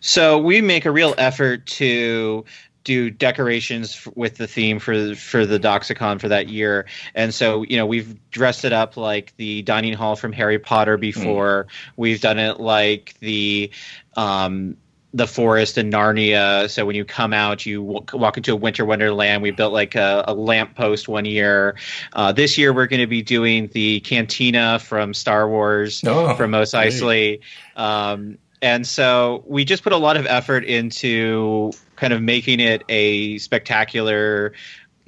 So 0.00 0.38
we 0.38 0.60
make 0.60 0.84
a 0.84 0.90
real 0.90 1.14
effort 1.18 1.66
to 1.66 2.44
do 2.84 3.10
decorations 3.10 4.08
with 4.14 4.36
the 4.36 4.46
theme 4.46 4.78
for 4.78 5.14
for 5.14 5.46
the 5.46 5.58
Doxacon 5.58 6.20
for 6.20 6.28
that 6.28 6.48
year. 6.48 6.86
And 7.14 7.32
so, 7.34 7.62
you 7.62 7.76
know, 7.76 7.86
we've 7.86 8.18
dressed 8.30 8.64
it 8.64 8.72
up 8.72 8.96
like 8.96 9.34
the 9.36 9.62
dining 9.62 9.94
hall 9.94 10.16
from 10.16 10.32
Harry 10.32 10.58
Potter 10.58 10.96
before. 10.96 11.64
Mm. 11.64 11.92
We've 11.96 12.20
done 12.20 12.38
it 12.38 12.60
like 12.60 13.14
the 13.20 13.70
um, 14.16 14.76
the 15.14 15.26
forest 15.26 15.76
in 15.76 15.90
Narnia. 15.90 16.70
So 16.70 16.86
when 16.86 16.96
you 16.96 17.04
come 17.04 17.32
out, 17.32 17.66
you 17.66 17.82
walk 17.82 18.36
into 18.36 18.52
a 18.52 18.56
winter 18.56 18.84
wonderland. 18.84 19.42
We 19.42 19.50
built 19.50 19.72
like 19.72 19.94
a, 19.94 20.24
a 20.26 20.34
lamp 20.34 20.74
post 20.74 21.08
one 21.08 21.24
year. 21.24 21.76
Uh, 22.12 22.32
this 22.32 22.56
year 22.56 22.72
we're 22.72 22.86
going 22.86 23.00
to 23.00 23.06
be 23.06 23.22
doing 23.22 23.68
the 23.68 24.00
cantina 24.00 24.78
from 24.78 25.12
Star 25.12 25.48
Wars 25.48 26.02
oh, 26.06 26.34
from 26.36 26.52
Mos 26.52 26.72
Eisley. 26.72 27.40
Um, 27.76 28.38
and 28.62 28.86
so 28.86 29.42
we 29.46 29.64
just 29.64 29.82
put 29.82 29.92
a 29.92 29.98
lot 29.98 30.16
of 30.16 30.24
effort 30.26 30.64
into 30.64 31.72
kind 31.96 32.12
of 32.12 32.22
making 32.22 32.60
it 32.60 32.82
a 32.88 33.38
spectacular 33.38 34.52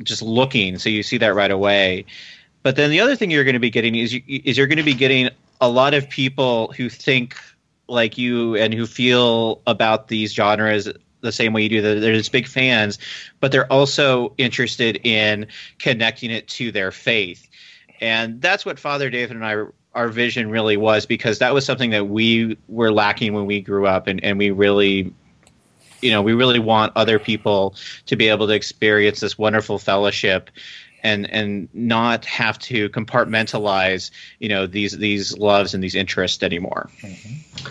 just 0.02 0.22
looking, 0.22 0.78
so 0.78 0.88
you 0.88 1.02
see 1.02 1.18
that 1.18 1.34
right 1.34 1.52
away. 1.52 2.04
But 2.64 2.76
then 2.76 2.90
the 2.90 3.00
other 3.00 3.14
thing 3.14 3.30
you're 3.30 3.44
going 3.44 3.54
to 3.54 3.60
be 3.60 3.70
getting 3.70 3.94
is 3.94 4.12
you, 4.12 4.22
is 4.26 4.58
you're 4.58 4.66
going 4.66 4.78
to 4.78 4.84
be 4.84 4.94
getting 4.94 5.30
a 5.60 5.68
lot 5.68 5.94
of 5.94 6.08
people 6.08 6.72
who 6.72 6.88
think 6.88 7.36
like 7.88 8.16
you 8.18 8.56
and 8.56 8.72
who 8.72 8.86
feel 8.86 9.62
about 9.66 10.08
these 10.08 10.32
genres 10.32 10.88
the 11.20 11.32
same 11.32 11.52
way 11.52 11.62
you 11.62 11.68
do. 11.68 11.80
They're 11.82 12.14
just 12.14 12.32
big 12.32 12.46
fans, 12.46 12.98
but 13.40 13.50
they're 13.50 13.72
also 13.72 14.34
interested 14.38 15.00
in 15.04 15.46
connecting 15.78 16.30
it 16.30 16.46
to 16.48 16.70
their 16.70 16.90
faith, 16.90 17.48
and 18.00 18.40
that's 18.40 18.64
what 18.64 18.78
Father 18.78 19.10
David 19.10 19.36
and 19.36 19.44
I 19.44 19.64
our 19.94 20.08
vision 20.08 20.50
really 20.50 20.76
was 20.76 21.06
because 21.06 21.38
that 21.38 21.54
was 21.54 21.64
something 21.64 21.90
that 21.90 22.08
we 22.08 22.58
were 22.68 22.92
lacking 22.92 23.32
when 23.32 23.46
we 23.46 23.60
grew 23.60 23.86
up, 23.86 24.06
and, 24.06 24.22
and 24.22 24.38
we 24.38 24.50
really 24.50 25.12
you 26.02 26.10
know 26.10 26.20
we 26.20 26.34
really 26.34 26.58
want 26.58 26.92
other 26.96 27.18
people 27.18 27.74
to 28.06 28.16
be 28.16 28.28
able 28.28 28.46
to 28.46 28.52
experience 28.52 29.20
this 29.20 29.38
wonderful 29.38 29.78
fellowship 29.78 30.50
and 31.04 31.30
and 31.30 31.68
not 31.72 32.24
have 32.24 32.58
to 32.58 32.88
compartmentalize 32.88 34.10
you 34.40 34.48
know 34.48 34.66
these 34.66 34.96
these 34.98 35.38
loves 35.38 35.74
and 35.74 35.84
these 35.84 35.94
interests 35.94 36.42
anymore 36.42 36.90
mm-hmm. 37.00 37.70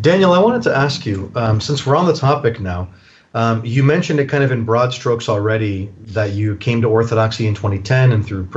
daniel 0.00 0.32
i 0.32 0.38
wanted 0.38 0.62
to 0.62 0.76
ask 0.76 1.06
you 1.06 1.32
um, 1.36 1.60
since 1.60 1.86
we're 1.86 1.96
on 1.96 2.06
the 2.06 2.12
topic 2.12 2.60
now 2.60 2.88
um, 3.34 3.64
you 3.64 3.82
mentioned 3.82 4.20
it 4.20 4.28
kind 4.28 4.44
of 4.44 4.52
in 4.52 4.64
broad 4.64 4.92
strokes 4.92 5.28
already 5.28 5.90
that 6.06 6.32
you 6.32 6.56
came 6.56 6.82
to 6.82 6.88
Orthodoxy 6.88 7.48
in 7.48 7.54
2010 7.54 8.12
and 8.12 8.24
through 8.24 8.48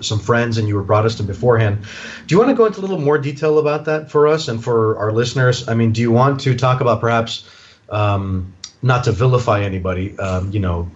some 0.00 0.20
friends, 0.20 0.58
and 0.58 0.68
you 0.68 0.76
were 0.76 0.84
Protestant 0.84 1.26
beforehand. 1.26 1.84
Do 2.28 2.32
you 2.32 2.38
want 2.38 2.50
to 2.50 2.54
go 2.54 2.66
into 2.66 2.78
a 2.78 2.82
little 2.82 3.00
more 3.00 3.18
detail 3.18 3.58
about 3.58 3.86
that 3.86 4.12
for 4.12 4.28
us 4.28 4.46
and 4.46 4.62
for 4.62 4.96
our 4.96 5.10
listeners? 5.10 5.68
I 5.68 5.74
mean, 5.74 5.90
do 5.90 6.00
you 6.00 6.12
want 6.12 6.40
to 6.42 6.54
talk 6.54 6.80
about 6.80 7.00
perhaps 7.00 7.50
um, 7.90 8.54
not 8.80 9.04
to 9.04 9.12
vilify 9.12 9.62
anybody, 9.62 10.16
um, 10.18 10.52
you 10.52 10.60
know, 10.60 10.88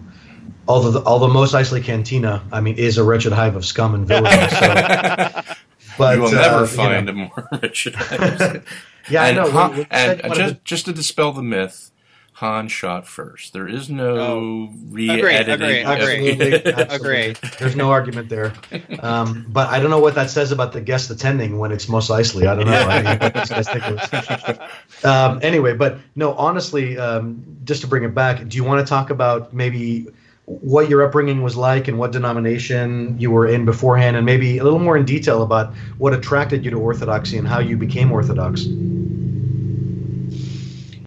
although 0.67 0.91
the, 0.91 1.03
although 1.03 1.27
Mos 1.27 1.53
Eisley 1.53 1.83
Cantina, 1.83 2.43
I 2.51 2.61
mean, 2.61 2.75
is 2.75 2.97
a 2.97 3.03
wretched 3.03 3.33
hive 3.33 3.55
of 3.55 3.65
scum 3.65 3.95
and 3.95 4.07
villainy. 4.07 4.49
So, 4.49 4.59
but 5.97 6.15
you 6.15 6.21
will 6.21 6.29
uh, 6.29 6.31
never 6.31 6.67
find 6.67 7.07
you 7.07 7.13
know. 7.13 7.23
a 7.23 7.25
more 7.25 7.49
wretched 7.61 7.95
hive. 7.95 8.65
yeah, 9.09 9.25
and, 9.25 9.39
I 9.39 9.43
know. 9.43 9.51
Han, 9.51 9.87
and 9.89 10.33
just, 10.33 10.63
just 10.63 10.85
to 10.85 10.93
dispel 10.93 11.31
the 11.31 11.43
myth, 11.43 11.91
Han 12.37 12.67
shot 12.67 13.07
first. 13.07 13.51
There 13.53 13.67
is 13.67 13.89
no 13.89 14.15
oh. 14.15 14.69
re-editing. 14.89 15.87
Agree, 15.87 16.29
agree, 16.29 16.53
agree. 16.53 17.35
There's 17.57 17.75
no 17.75 17.89
argument 17.89 18.29
there. 18.29 18.53
Um, 18.99 19.47
but 19.49 19.69
I 19.69 19.79
don't 19.79 19.89
know 19.89 19.99
what 19.99 20.13
that 20.13 20.29
says 20.29 20.51
about 20.51 20.71
the 20.71 20.79
guest 20.79 21.09
attending 21.09 21.57
when 21.57 21.71
it's 21.71 21.89
Mos 21.89 22.09
Eisley. 22.09 22.45
I 22.45 22.53
don't 22.53 22.67
know. 22.67 22.87
I 22.87 24.53
mean, 24.53 24.59
um, 25.03 25.39
anyway, 25.41 25.73
but 25.73 25.97
no, 26.15 26.33
honestly, 26.33 26.95
um, 26.99 27.43
just 27.63 27.81
to 27.81 27.87
bring 27.87 28.03
it 28.03 28.13
back, 28.13 28.47
do 28.47 28.55
you 28.55 28.63
want 28.63 28.85
to 28.85 28.87
talk 28.87 29.09
about 29.09 29.51
maybe 29.51 30.05
what 30.47 30.89
your 30.89 31.03
upbringing 31.03 31.43
was 31.43 31.57
like 31.57 31.89
and 31.89 31.99
what 31.99 32.13
denomination 32.13 33.19
you 33.19 33.29
were 33.29 33.45
in 33.45 33.65
beforehand, 33.65 34.15
and 34.15 34.25
maybe 34.25 34.57
a 34.57 34.63
little 34.63 34.79
more 34.79 34.95
in 34.95 35.03
detail 35.03 35.43
about 35.43 35.73
what 35.97 36.13
attracted 36.13 36.63
you 36.63 36.71
to 36.71 36.79
Orthodoxy 36.79 37.37
and 37.37 37.45
how 37.45 37.59
you 37.59 37.75
became 37.75 38.11
Orthodox? 38.13 38.65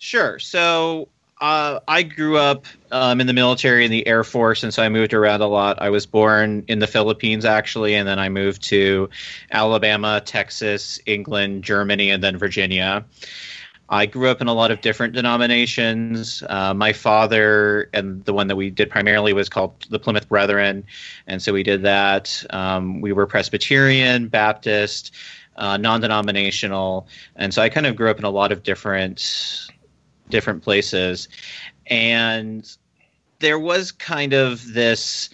Sure. 0.03 0.39
So 0.39 1.09
uh, 1.41 1.81
I 1.89 2.03
grew 2.03 2.37
up 2.37 2.67
um, 2.91 3.19
in 3.19 3.27
the 3.27 3.33
military 3.33 3.87
in 3.87 3.91
the 3.91 4.07
Air 4.07 4.25
Force, 4.25 4.63
and 4.63 4.75
so 4.75 4.83
I 4.83 4.91
moved 4.91 5.15
around 5.15 5.41
a 5.41 5.47
lot. 5.47 5.81
I 5.81 5.89
was 5.89 6.05
born 6.05 6.65
in 6.69 6.81
the 6.81 6.87
Philippines, 6.87 7.47
actually, 7.47 7.95
and 7.95 8.07
then 8.07 8.19
I 8.19 8.29
moved 8.29 8.63
to 8.65 9.09
Alabama, 9.51 10.21
Texas, 10.23 11.01
England, 11.07 11.65
Germany, 11.65 12.11
and 12.11 12.23
then 12.23 12.37
Virginia. 12.37 13.07
I 13.91 14.07
grew 14.07 14.29
up 14.29 14.41
in 14.41 14.47
a 14.47 14.55
lot 14.55 14.71
of 14.71 14.81
different 14.81 15.15
denominations. 15.15 16.45
Uh, 16.49 16.73
my 16.73 16.93
father, 16.93 17.91
and 17.93 18.25
the 18.25 18.33
one 18.33 18.47
that 18.47 18.55
we 18.55 18.71
did 18.71 18.89
primarily, 18.89 19.33
was 19.33 19.49
called 19.49 19.75
the 19.91 19.99
Plymouth 19.99 20.29
Brethren, 20.29 20.85
and 21.27 21.43
so 21.43 21.53
we 21.53 21.65
did 21.65 21.83
that. 21.83 22.45
Um, 22.51 23.01
we 23.01 23.13
were 23.13 23.27
Presbyterian, 23.27 24.29
Baptist, 24.29 25.13
uh, 25.57 25.77
non-denominational, 25.77 27.09
and 27.35 27.53
so 27.53 27.63
I 27.63 27.69
kind 27.69 27.87
of 27.87 27.97
grew 27.97 28.11
up 28.11 28.19
in 28.19 28.25
a 28.25 28.31
lot 28.31 28.53
of 28.53 28.63
different 28.63 29.67
different 30.29 30.63
places. 30.63 31.29
And 31.89 32.65
there 33.41 33.59
was 33.59 33.91
kind 33.91 34.33
of 34.33 34.73
this 34.73 35.31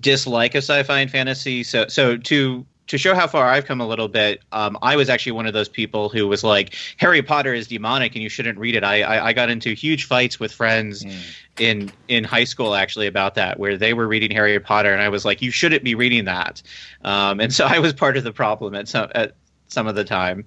dislike 0.00 0.56
of 0.56 0.64
sci-fi 0.64 0.98
and 0.98 1.10
fantasy. 1.10 1.62
So 1.62 1.86
so 1.86 2.16
to 2.16 2.66
to 2.88 2.98
show 2.98 3.14
how 3.14 3.26
far 3.26 3.48
I've 3.48 3.64
come 3.64 3.80
a 3.80 3.86
little 3.86 4.08
bit, 4.08 4.42
um, 4.52 4.76
I 4.82 4.96
was 4.96 5.08
actually 5.08 5.32
one 5.32 5.46
of 5.46 5.52
those 5.52 5.68
people 5.68 6.08
who 6.08 6.26
was 6.26 6.42
like, 6.42 6.74
Harry 6.98 7.22
Potter 7.22 7.54
is 7.54 7.66
demonic 7.66 8.14
and 8.14 8.22
you 8.22 8.28
shouldn't 8.28 8.58
read 8.58 8.74
it. 8.74 8.84
I, 8.84 9.02
I, 9.02 9.26
I 9.28 9.32
got 9.32 9.50
into 9.50 9.72
huge 9.72 10.04
fights 10.04 10.40
with 10.40 10.52
friends 10.52 11.04
mm. 11.04 11.20
in 11.58 11.92
in 12.08 12.24
high 12.24 12.44
school 12.44 12.74
actually 12.74 13.06
about 13.06 13.34
that, 13.36 13.58
where 13.58 13.76
they 13.76 13.94
were 13.94 14.08
reading 14.08 14.30
Harry 14.30 14.58
Potter 14.60 14.92
and 14.92 15.00
I 15.00 15.08
was 15.08 15.24
like, 15.24 15.40
you 15.42 15.50
shouldn't 15.50 15.84
be 15.84 15.94
reading 15.94 16.24
that. 16.24 16.62
Um, 17.04 17.40
and 17.40 17.52
so 17.52 17.64
I 17.68 17.78
was 17.78 17.92
part 17.92 18.16
of 18.16 18.24
the 18.24 18.32
problem 18.32 18.74
at 18.74 18.88
some 18.88 19.10
at 19.14 19.36
some 19.68 19.86
of 19.86 19.94
the 19.94 20.04
time. 20.04 20.44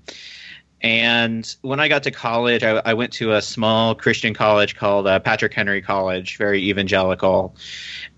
And 0.81 1.55
when 1.61 1.79
I 1.79 1.87
got 1.87 2.03
to 2.03 2.11
college, 2.11 2.63
I, 2.63 2.81
I 2.85 2.93
went 2.93 3.11
to 3.13 3.33
a 3.33 3.41
small 3.41 3.95
Christian 3.95 4.35
college 4.35 4.75
called 4.75 5.07
uh, 5.07 5.19
Patrick 5.19 5.53
Henry 5.53 5.81
College, 5.81 6.37
very 6.37 6.61
evangelical. 6.69 7.55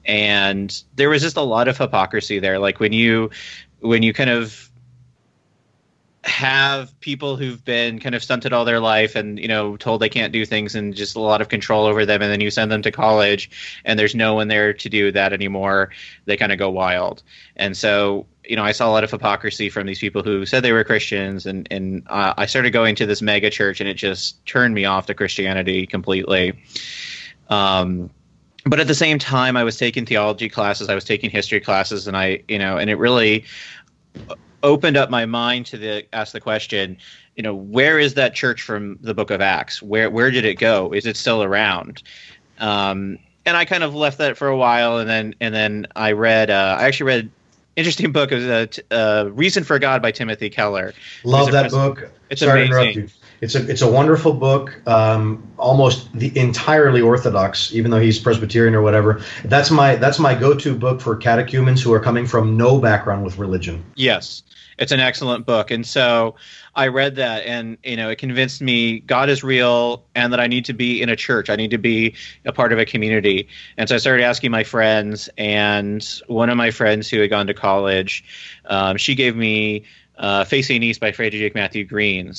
And 0.05 0.83
there 0.95 1.09
was 1.09 1.21
just 1.21 1.37
a 1.37 1.41
lot 1.41 1.69
of 1.69 1.77
hypocrisy 1.77 2.39
there. 2.39 2.59
Like 2.59 2.81
when 2.81 2.91
you 2.91 3.29
when 3.79 4.03
you 4.03 4.13
kind 4.13 4.29
of 4.29 4.69
have 6.23 6.99
people 6.99 7.37
who've 7.37 7.63
been 7.63 7.99
kind 7.99 8.13
of 8.13 8.21
stunted 8.21 8.51
all 8.51 8.65
their 8.65 8.81
life 8.81 9.15
and 9.15 9.39
you 9.39 9.47
know 9.47 9.77
told 9.77 10.01
they 10.01 10.09
can't 10.09 10.33
do 10.33 10.45
things 10.45 10.75
and 10.75 10.93
just 10.93 11.15
a 11.15 11.21
lot 11.21 11.39
of 11.39 11.47
control 11.47 11.85
over 11.85 12.05
them 12.05 12.21
and 12.21 12.29
then 12.29 12.41
you 12.41 12.51
send 12.51 12.69
them 12.69 12.81
to 12.81 12.91
college 12.91 13.49
and 13.85 13.97
there's 13.97 14.13
no 14.13 14.33
one 14.33 14.49
there 14.49 14.73
to 14.73 14.89
do 14.89 15.09
that 15.09 15.31
anymore 15.31 15.89
they 16.25 16.35
kind 16.35 16.51
of 16.51 16.59
go 16.59 16.69
wild 16.69 17.23
and 17.55 17.77
so 17.77 18.25
you 18.47 18.55
know, 18.55 18.63
I 18.63 18.71
saw 18.71 18.89
a 18.89 18.91
lot 18.91 19.03
of 19.03 19.11
hypocrisy 19.11 19.69
from 19.69 19.87
these 19.87 19.99
people 19.99 20.23
who 20.23 20.45
said 20.45 20.63
they 20.63 20.71
were 20.71 20.83
Christians, 20.83 21.45
and 21.45 21.67
and 21.69 22.03
uh, 22.07 22.33
I 22.37 22.45
started 22.45 22.71
going 22.71 22.95
to 22.95 23.05
this 23.05 23.21
mega 23.21 23.49
church, 23.49 23.79
and 23.79 23.89
it 23.89 23.95
just 23.95 24.43
turned 24.45 24.73
me 24.73 24.85
off 24.85 25.05
to 25.07 25.13
Christianity 25.13 25.85
completely. 25.85 26.53
Um, 27.49 28.09
but 28.69 28.79
at 28.79 28.87
the 28.87 28.95
same 28.95 29.19
time, 29.19 29.57
I 29.57 29.63
was 29.63 29.77
taking 29.77 30.05
theology 30.05 30.49
classes, 30.49 30.89
I 30.89 30.95
was 30.95 31.03
taking 31.03 31.29
history 31.29 31.59
classes, 31.59 32.07
and 32.07 32.17
I, 32.17 32.43
you 32.47 32.57
know, 32.57 32.77
and 32.77 32.89
it 32.89 32.95
really 32.95 33.45
opened 34.63 34.97
up 34.97 35.09
my 35.09 35.25
mind 35.25 35.65
to 35.67 35.77
the 35.77 36.05
ask 36.13 36.33
the 36.33 36.41
question, 36.41 36.97
you 37.35 37.43
know, 37.43 37.53
where 37.53 37.99
is 37.99 38.15
that 38.15 38.33
church 38.33 38.61
from 38.61 38.97
the 39.01 39.13
Book 39.13 39.31
of 39.31 39.41
Acts? 39.41 39.81
Where 39.81 40.09
where 40.09 40.31
did 40.31 40.45
it 40.45 40.55
go? 40.55 40.93
Is 40.93 41.05
it 41.05 41.17
still 41.17 41.43
around? 41.43 42.03
Um, 42.59 43.19
and 43.45 43.55
I 43.55 43.65
kind 43.65 43.83
of 43.83 43.95
left 43.95 44.17
that 44.17 44.37
for 44.37 44.47
a 44.47 44.57
while, 44.57 44.97
and 44.97 45.09
then 45.09 45.35
and 45.39 45.53
then 45.53 45.87
I 45.95 46.13
read. 46.13 46.49
Uh, 46.49 46.77
I 46.79 46.85
actually 46.85 47.07
read 47.07 47.31
interesting 47.77 48.11
book 48.11 48.31
is 48.31 48.45
uh, 48.45 48.67
uh, 48.93 49.29
Reason 49.31 49.63
for 49.63 49.79
God 49.79 50.01
by 50.01 50.11
Timothy 50.11 50.49
Keller. 50.49 50.93
Love 51.23 51.51
that 51.51 51.71
book. 51.71 52.09
It's 52.29 52.41
Sorry 52.41 52.67
amazing. 52.67 53.09
It's 53.41 53.55
a 53.55 53.69
it's 53.69 53.81
a 53.81 53.89
wonderful 53.89 54.33
book, 54.33 54.81
um, 54.87 55.47
almost 55.57 56.11
the 56.13 56.35
entirely 56.37 57.01
orthodox, 57.01 57.73
even 57.73 57.91
though 57.91 57.99
he's 57.99 58.17
Presbyterian 58.17 58.73
or 58.73 58.81
whatever. 58.81 59.21
That's 59.45 59.69
my 59.69 59.95
that's 59.95 60.17
my 60.17 60.33
go 60.33 60.55
to 60.55 60.75
book 60.75 61.01
for 61.01 61.15
catechumens 61.15 61.81
who 61.81 61.93
are 61.93 61.99
coming 61.99 62.25
from 62.25 62.57
no 62.57 62.79
background 62.79 63.23
with 63.23 63.37
religion. 63.37 63.83
Yes, 63.95 64.41
it's 64.79 64.91
an 64.91 64.99
excellent 64.99 65.45
book, 65.45 65.69
and 65.69 65.85
so 65.85 66.35
I 66.77 66.87
read 66.87 67.15
that, 67.15 67.45
and 67.45 67.77
you 67.83 67.95
know, 67.95 68.09
it 68.09 68.17
convinced 68.17 68.61
me 68.61 68.99
God 69.01 69.29
is 69.29 69.43
real, 69.43 70.03
and 70.15 70.31
that 70.33 70.39
I 70.39 70.47
need 70.47 70.65
to 70.65 70.73
be 70.73 71.01
in 71.01 71.09
a 71.09 71.15
church. 71.15 71.49
I 71.49 71.55
need 71.55 71.71
to 71.71 71.77
be 71.77 72.15
a 72.45 72.51
part 72.51 72.71
of 72.73 72.79
a 72.79 72.85
community. 72.85 73.47
And 73.77 73.89
so 73.89 73.95
I 73.95 73.97
started 73.97 74.23
asking 74.23 74.51
my 74.51 74.63
friends, 74.63 75.29
and 75.37 76.07
one 76.27 76.49
of 76.49 76.57
my 76.57 76.71
friends 76.71 77.09
who 77.09 77.19
had 77.19 77.29
gone 77.29 77.47
to 77.47 77.53
college, 77.53 78.23
um, 78.65 78.97
she 78.97 79.15
gave 79.15 79.35
me 79.35 79.83
uh, 80.17 80.43
Facing 80.45 80.83
East 80.83 80.99
by 80.99 81.11
Frederica 81.11 81.57
Mathewes-Green. 81.57 82.33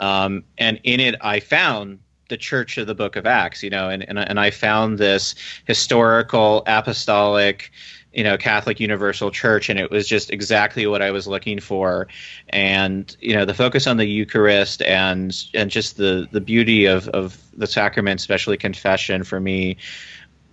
um, 0.00 0.44
and 0.58 0.80
in 0.84 1.00
it 1.00 1.16
I 1.20 1.40
found 1.40 2.00
the 2.28 2.36
church 2.36 2.78
of 2.78 2.86
the 2.86 2.94
book 2.94 3.16
of 3.16 3.26
acts 3.26 3.62
you 3.62 3.68
know 3.68 3.90
and, 3.90 4.02
and, 4.08 4.18
and 4.18 4.40
i 4.40 4.50
found 4.50 4.96
this 4.96 5.34
historical 5.66 6.62
apostolic 6.66 7.70
you 8.14 8.22
know 8.22 8.36
Catholic 8.38 8.80
Universal 8.80 9.32
Church, 9.32 9.68
and 9.68 9.78
it 9.78 9.90
was 9.90 10.06
just 10.06 10.30
exactly 10.30 10.86
what 10.86 11.02
I 11.02 11.10
was 11.10 11.26
looking 11.26 11.60
for. 11.60 12.06
And 12.48 13.14
you 13.20 13.34
know 13.34 13.44
the 13.44 13.54
focus 13.54 13.86
on 13.86 13.96
the 13.96 14.06
Eucharist 14.06 14.82
and 14.82 15.36
and 15.52 15.70
just 15.70 15.96
the 15.96 16.28
the 16.30 16.40
beauty 16.40 16.86
of 16.86 17.08
of 17.08 17.42
the 17.56 17.66
sacrament, 17.66 18.20
especially 18.20 18.56
confession, 18.56 19.24
for 19.24 19.40
me 19.40 19.76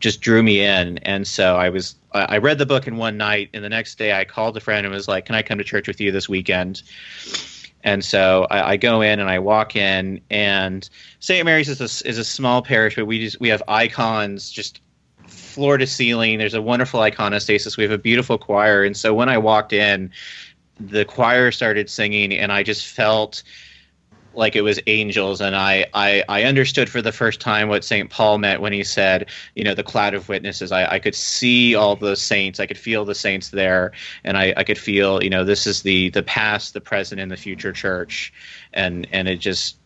just 0.01 0.19
drew 0.19 0.43
me 0.43 0.61
in. 0.61 0.97
And 0.99 1.25
so 1.25 1.55
I 1.55 1.69
was 1.69 1.95
I 2.13 2.39
read 2.39 2.57
the 2.57 2.65
book 2.65 2.87
in 2.87 2.97
one 2.97 3.15
night, 3.15 3.49
and 3.53 3.63
the 3.63 3.69
next 3.69 3.97
day 3.97 4.11
I 4.11 4.25
called 4.25 4.57
a 4.57 4.59
friend 4.59 4.85
and 4.85 4.93
was 4.93 5.07
like, 5.07 5.25
"Can 5.25 5.35
I 5.35 5.41
come 5.41 5.57
to 5.59 5.63
church 5.63 5.87
with 5.87 6.01
you 6.01 6.11
this 6.11 6.27
weekend?" 6.27 6.81
And 7.83 8.03
so 8.03 8.47
I, 8.51 8.71
I, 8.73 8.77
go 8.77 9.01
in 9.01 9.19
and 9.19 9.29
I 9.29 9.39
walk 9.39 9.75
in, 9.75 10.21
and 10.29 10.87
St. 11.19 11.43
Mary's 11.43 11.67
is 11.67 11.79
a, 11.79 12.07
is 12.07 12.19
a 12.19 12.23
small 12.23 12.61
parish, 12.61 12.95
but 12.95 13.05
we 13.05 13.19
just 13.19 13.39
we 13.39 13.47
have 13.49 13.63
icons 13.67 14.51
just 14.51 14.81
floor 15.25 15.77
to 15.77 15.87
ceiling. 15.87 16.37
There's 16.37 16.53
a 16.53 16.61
wonderful 16.61 16.99
iconostasis. 16.99 17.77
We 17.77 17.83
have 17.83 17.91
a 17.91 17.97
beautiful 17.97 18.37
choir. 18.37 18.83
And 18.83 18.95
so 18.95 19.13
when 19.13 19.29
I 19.29 19.37
walked 19.37 19.73
in, 19.73 20.11
the 20.79 21.05
choir 21.05 21.51
started 21.51 21.89
singing, 21.89 22.33
and 22.33 22.51
I 22.51 22.61
just 22.63 22.87
felt 22.87 23.41
like 24.33 24.55
it 24.55 24.61
was 24.61 24.79
angels. 24.87 25.41
And 25.41 25.55
I, 25.55 25.85
I 25.93 26.23
i 26.29 26.43
understood 26.43 26.89
for 26.89 27.01
the 27.01 27.11
first 27.11 27.39
time 27.39 27.69
what 27.69 27.83
st 27.83 28.09
paul 28.09 28.37
meant 28.37 28.61
when 28.61 28.73
he 28.73 28.83
said 28.83 29.29
you 29.55 29.63
know 29.63 29.73
the 29.73 29.83
cloud 29.83 30.13
of 30.13 30.29
witnesses. 30.29 30.71
I, 30.71 30.85
I 30.93 30.99
could 30.99 31.15
see 31.15 31.75
all 31.75 31.95
the 31.95 32.15
saints. 32.15 32.59
I 32.59 32.65
could 32.65 32.77
feel 32.77 33.05
the 33.05 33.15
saints 33.15 33.49
there. 33.49 33.91
And 34.23 34.37
I, 34.37 34.53
I 34.57 34.63
could 34.63 34.77
feel 34.77 35.23
you 35.23 35.29
know 35.29 35.43
this 35.43 35.67
is 35.67 35.81
the 35.81 36.09
the 36.09 36.23
past 36.23 36.73
the 36.73 36.81
present 36.81 37.19
and 37.21 37.31
the 37.31 37.37
future 37.37 37.71
church. 37.71 38.33
And 38.73 39.07
and 39.11 39.27
it 39.27 39.37
just 39.37 39.77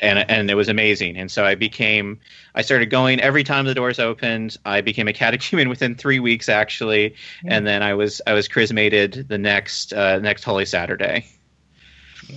and 0.00 0.18
and 0.30 0.50
it 0.50 0.54
was 0.54 0.68
amazing. 0.68 1.16
And 1.16 1.30
so 1.30 1.44
i 1.44 1.54
became 1.54 2.18
i 2.54 2.62
started 2.62 2.86
going 2.86 3.20
every 3.20 3.44
time 3.44 3.64
the 3.64 3.74
doors 3.74 3.98
opened. 3.98 4.56
I 4.64 4.80
became 4.80 5.08
a 5.08 5.12
catechumen 5.12 5.68
within 5.74 5.94
three 5.94 6.20
weeks 6.20 6.48
actually. 6.48 7.14
And 7.46 7.66
then 7.66 7.82
i 7.82 7.94
was 7.94 8.20
i 8.26 8.32
was 8.32 8.48
chrismated 8.48 9.26
the 9.28 9.38
next 9.38 9.92
uh, 9.92 10.18
next 10.18 10.44
holy 10.44 10.66
saturday 10.66 11.26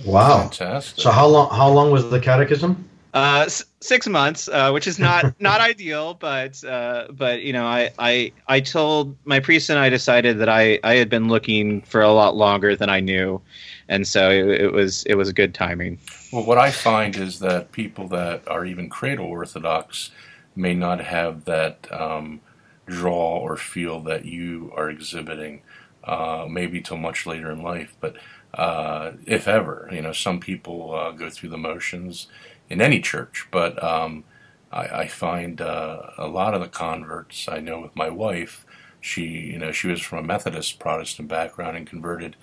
Wow. 0.04 0.42
Fantastic. 0.42 1.02
So 1.02 1.10
how 1.10 1.26
long 1.26 1.50
how 1.50 1.70
long 1.70 1.90
was 1.90 2.10
the 2.10 2.20
catechism? 2.20 2.88
Uh, 3.14 3.44
s- 3.46 3.64
six 3.80 4.06
months, 4.06 4.48
uh, 4.48 4.70
which 4.70 4.86
is 4.86 4.98
not 4.98 5.34
not 5.40 5.60
ideal, 5.60 6.14
but 6.14 6.62
uh, 6.64 7.06
but 7.10 7.42
you 7.42 7.52
know, 7.52 7.64
I, 7.66 7.90
I 7.98 8.32
I 8.46 8.60
told 8.60 9.16
my 9.24 9.40
priest 9.40 9.70
and 9.70 9.78
I 9.78 9.88
decided 9.88 10.38
that 10.38 10.48
I 10.48 10.78
I 10.84 10.94
had 10.94 11.08
been 11.08 11.28
looking 11.28 11.80
for 11.82 12.02
a 12.02 12.12
lot 12.12 12.36
longer 12.36 12.76
than 12.76 12.90
I 12.90 13.00
knew, 13.00 13.40
and 13.88 14.06
so 14.06 14.30
it, 14.30 14.60
it 14.60 14.72
was 14.72 15.04
it 15.04 15.14
was 15.14 15.32
good 15.32 15.54
timing. 15.54 15.98
Well, 16.32 16.44
what 16.44 16.58
I 16.58 16.70
find 16.70 17.16
is 17.16 17.38
that 17.38 17.72
people 17.72 18.08
that 18.08 18.46
are 18.46 18.66
even 18.66 18.90
cradle 18.90 19.26
Orthodox 19.26 20.10
may 20.54 20.74
not 20.74 21.00
have 21.00 21.46
that 21.46 21.90
um, 21.90 22.40
draw 22.86 23.38
or 23.38 23.56
feel 23.56 24.00
that 24.00 24.26
you 24.26 24.70
are 24.76 24.90
exhibiting, 24.90 25.62
uh, 26.04 26.46
maybe 26.48 26.80
till 26.82 26.98
much 26.98 27.26
later 27.26 27.50
in 27.50 27.62
life. 27.62 27.96
But 28.00 28.16
uh, 28.54 29.12
if 29.26 29.46
ever, 29.46 29.88
you 29.92 30.02
know, 30.02 30.12
some 30.12 30.40
people 30.40 30.94
uh, 30.94 31.10
go 31.12 31.30
through 31.30 31.50
the 31.50 31.58
motions 31.58 32.26
in 32.70 32.80
any 32.80 33.00
church, 33.00 33.46
but 33.50 33.82
um, 33.82 34.24
I, 34.72 34.86
I 34.86 35.08
find 35.08 35.60
uh, 35.60 36.02
a 36.16 36.26
lot 36.26 36.54
of 36.54 36.60
the 36.60 36.68
converts 36.68 37.48
I 37.48 37.60
know 37.60 37.80
with 37.80 37.94
my 37.96 38.08
wife. 38.10 38.64
She, 39.00 39.22
you 39.24 39.58
know, 39.58 39.72
she 39.72 39.88
was 39.88 40.00
from 40.00 40.18
a 40.18 40.26
Methodist 40.26 40.78
Protestant 40.78 41.28
background 41.28 41.76
and 41.76 41.86
converted 41.86 42.36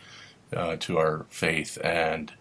uh, 0.55 0.77
to 0.77 0.97
our 0.97 1.25
faith, 1.29 1.77
and 1.83 2.31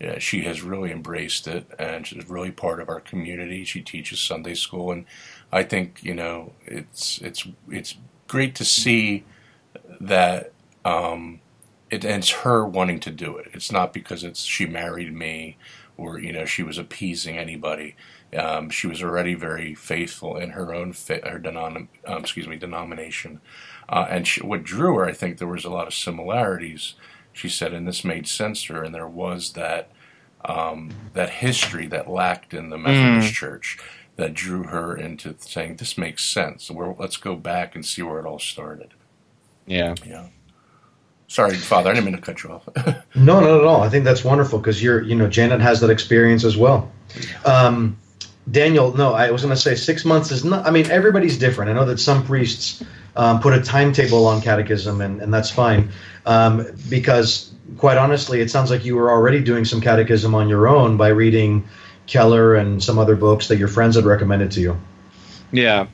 yeah, 0.00 0.18
she 0.18 0.42
has 0.42 0.62
really 0.62 0.90
embraced 0.90 1.46
it, 1.48 1.66
and 1.78 2.06
she's 2.06 2.28
really 2.28 2.50
part 2.50 2.80
of 2.80 2.88
our 2.88 3.00
community. 3.00 3.64
She 3.64 3.80
teaches 3.80 4.20
Sunday 4.20 4.54
school, 4.54 4.92
and 4.92 5.06
I 5.50 5.62
think 5.62 6.02
you 6.02 6.14
know 6.14 6.52
it's 6.66 7.20
it's 7.22 7.46
it's 7.68 7.96
great 8.28 8.54
to 8.56 8.64
see 8.64 9.24
that 10.00 10.52
um, 10.84 11.40
it, 11.94 12.04
and 12.04 12.16
it's 12.22 12.30
her 12.30 12.66
wanting 12.66 13.00
to 13.00 13.10
do 13.10 13.36
it. 13.36 13.48
It's 13.52 13.72
not 13.72 13.92
because 13.92 14.24
it's 14.24 14.44
she 14.44 14.66
married 14.66 15.14
me 15.14 15.56
or 15.96 16.18
you 16.18 16.32
know 16.32 16.44
she 16.44 16.62
was 16.62 16.78
appeasing 16.78 17.38
anybody. 17.38 17.96
Um, 18.36 18.68
she 18.68 18.86
was 18.86 19.02
already 19.02 19.34
very 19.34 19.74
faithful 19.74 20.36
in 20.36 20.50
her 20.50 20.74
own 20.74 20.88
her 20.88 21.38
denom- 21.38 21.88
um, 22.06 22.18
excuse 22.18 22.48
me 22.48 22.56
denomination, 22.56 23.40
uh, 23.88 24.06
and 24.10 24.26
she, 24.26 24.42
what 24.42 24.64
drew 24.64 24.96
her, 24.96 25.04
I 25.06 25.12
think, 25.12 25.38
there 25.38 25.48
was 25.48 25.64
a 25.64 25.70
lot 25.70 25.86
of 25.86 25.94
similarities. 25.94 26.94
She 27.32 27.48
said, 27.48 27.72
and 27.72 27.86
this 27.86 28.04
made 28.04 28.28
sense 28.28 28.64
to 28.64 28.74
her, 28.74 28.84
and 28.84 28.94
there 28.94 29.08
was 29.08 29.52
that 29.52 29.90
um, 30.44 30.90
that 31.14 31.30
history 31.30 31.86
that 31.88 32.10
lacked 32.10 32.52
in 32.52 32.70
the 32.70 32.78
Methodist 32.78 33.32
Church 33.32 33.78
that 34.16 34.34
drew 34.34 34.64
her 34.64 34.96
into 34.96 35.34
saying 35.38 35.76
this 35.76 35.98
makes 35.98 36.24
sense. 36.24 36.70
We're, 36.70 36.94
let's 36.94 37.16
go 37.16 37.34
back 37.34 37.74
and 37.74 37.84
see 37.84 38.02
where 38.02 38.20
it 38.20 38.26
all 38.26 38.38
started. 38.38 38.94
Yeah. 39.66 39.94
Yeah. 40.06 40.28
Sorry, 41.34 41.56
Father, 41.56 41.90
I 41.90 41.94
didn't 41.94 42.04
mean 42.04 42.14
to 42.14 42.20
cut 42.20 42.44
you 42.44 42.50
off. 42.50 42.68
No, 43.16 43.40
not 43.40 43.58
at 43.58 43.64
all. 43.64 43.82
I 43.82 43.88
think 43.88 44.04
that's 44.04 44.22
wonderful 44.22 44.60
because 44.60 44.80
you're, 44.80 45.02
you 45.02 45.16
know, 45.16 45.28
Janet 45.28 45.60
has 45.60 45.80
that 45.80 45.90
experience 45.90 46.44
as 46.44 46.56
well. 46.56 46.92
Um, 47.44 47.96
Daniel, 48.48 48.96
no, 48.96 49.14
I 49.14 49.32
was 49.32 49.42
going 49.42 49.52
to 49.52 49.60
say 49.60 49.74
six 49.74 50.04
months 50.04 50.30
is 50.30 50.44
not. 50.44 50.64
I 50.64 50.70
mean, 50.70 50.88
everybody's 50.92 51.36
different. 51.36 51.72
I 51.72 51.74
know 51.74 51.86
that 51.86 51.98
some 51.98 52.24
priests 52.24 52.84
um, 53.16 53.40
put 53.40 53.52
a 53.52 53.60
timetable 53.60 54.26
on 54.28 54.42
catechism, 54.42 55.00
and, 55.00 55.20
and 55.20 55.34
that's 55.34 55.50
fine 55.50 55.90
um, 56.24 56.68
because, 56.88 57.52
quite 57.78 57.98
honestly, 57.98 58.40
it 58.40 58.48
sounds 58.48 58.70
like 58.70 58.84
you 58.84 58.94
were 58.94 59.10
already 59.10 59.40
doing 59.40 59.64
some 59.64 59.80
catechism 59.80 60.36
on 60.36 60.48
your 60.48 60.68
own 60.68 60.96
by 60.96 61.08
reading 61.08 61.66
Keller 62.06 62.54
and 62.54 62.80
some 62.80 62.96
other 62.96 63.16
books 63.16 63.48
that 63.48 63.56
your 63.56 63.68
friends 63.68 63.96
had 63.96 64.04
recommended 64.04 64.52
to 64.52 64.60
you. 64.60 64.80
Yeah. 65.50 65.88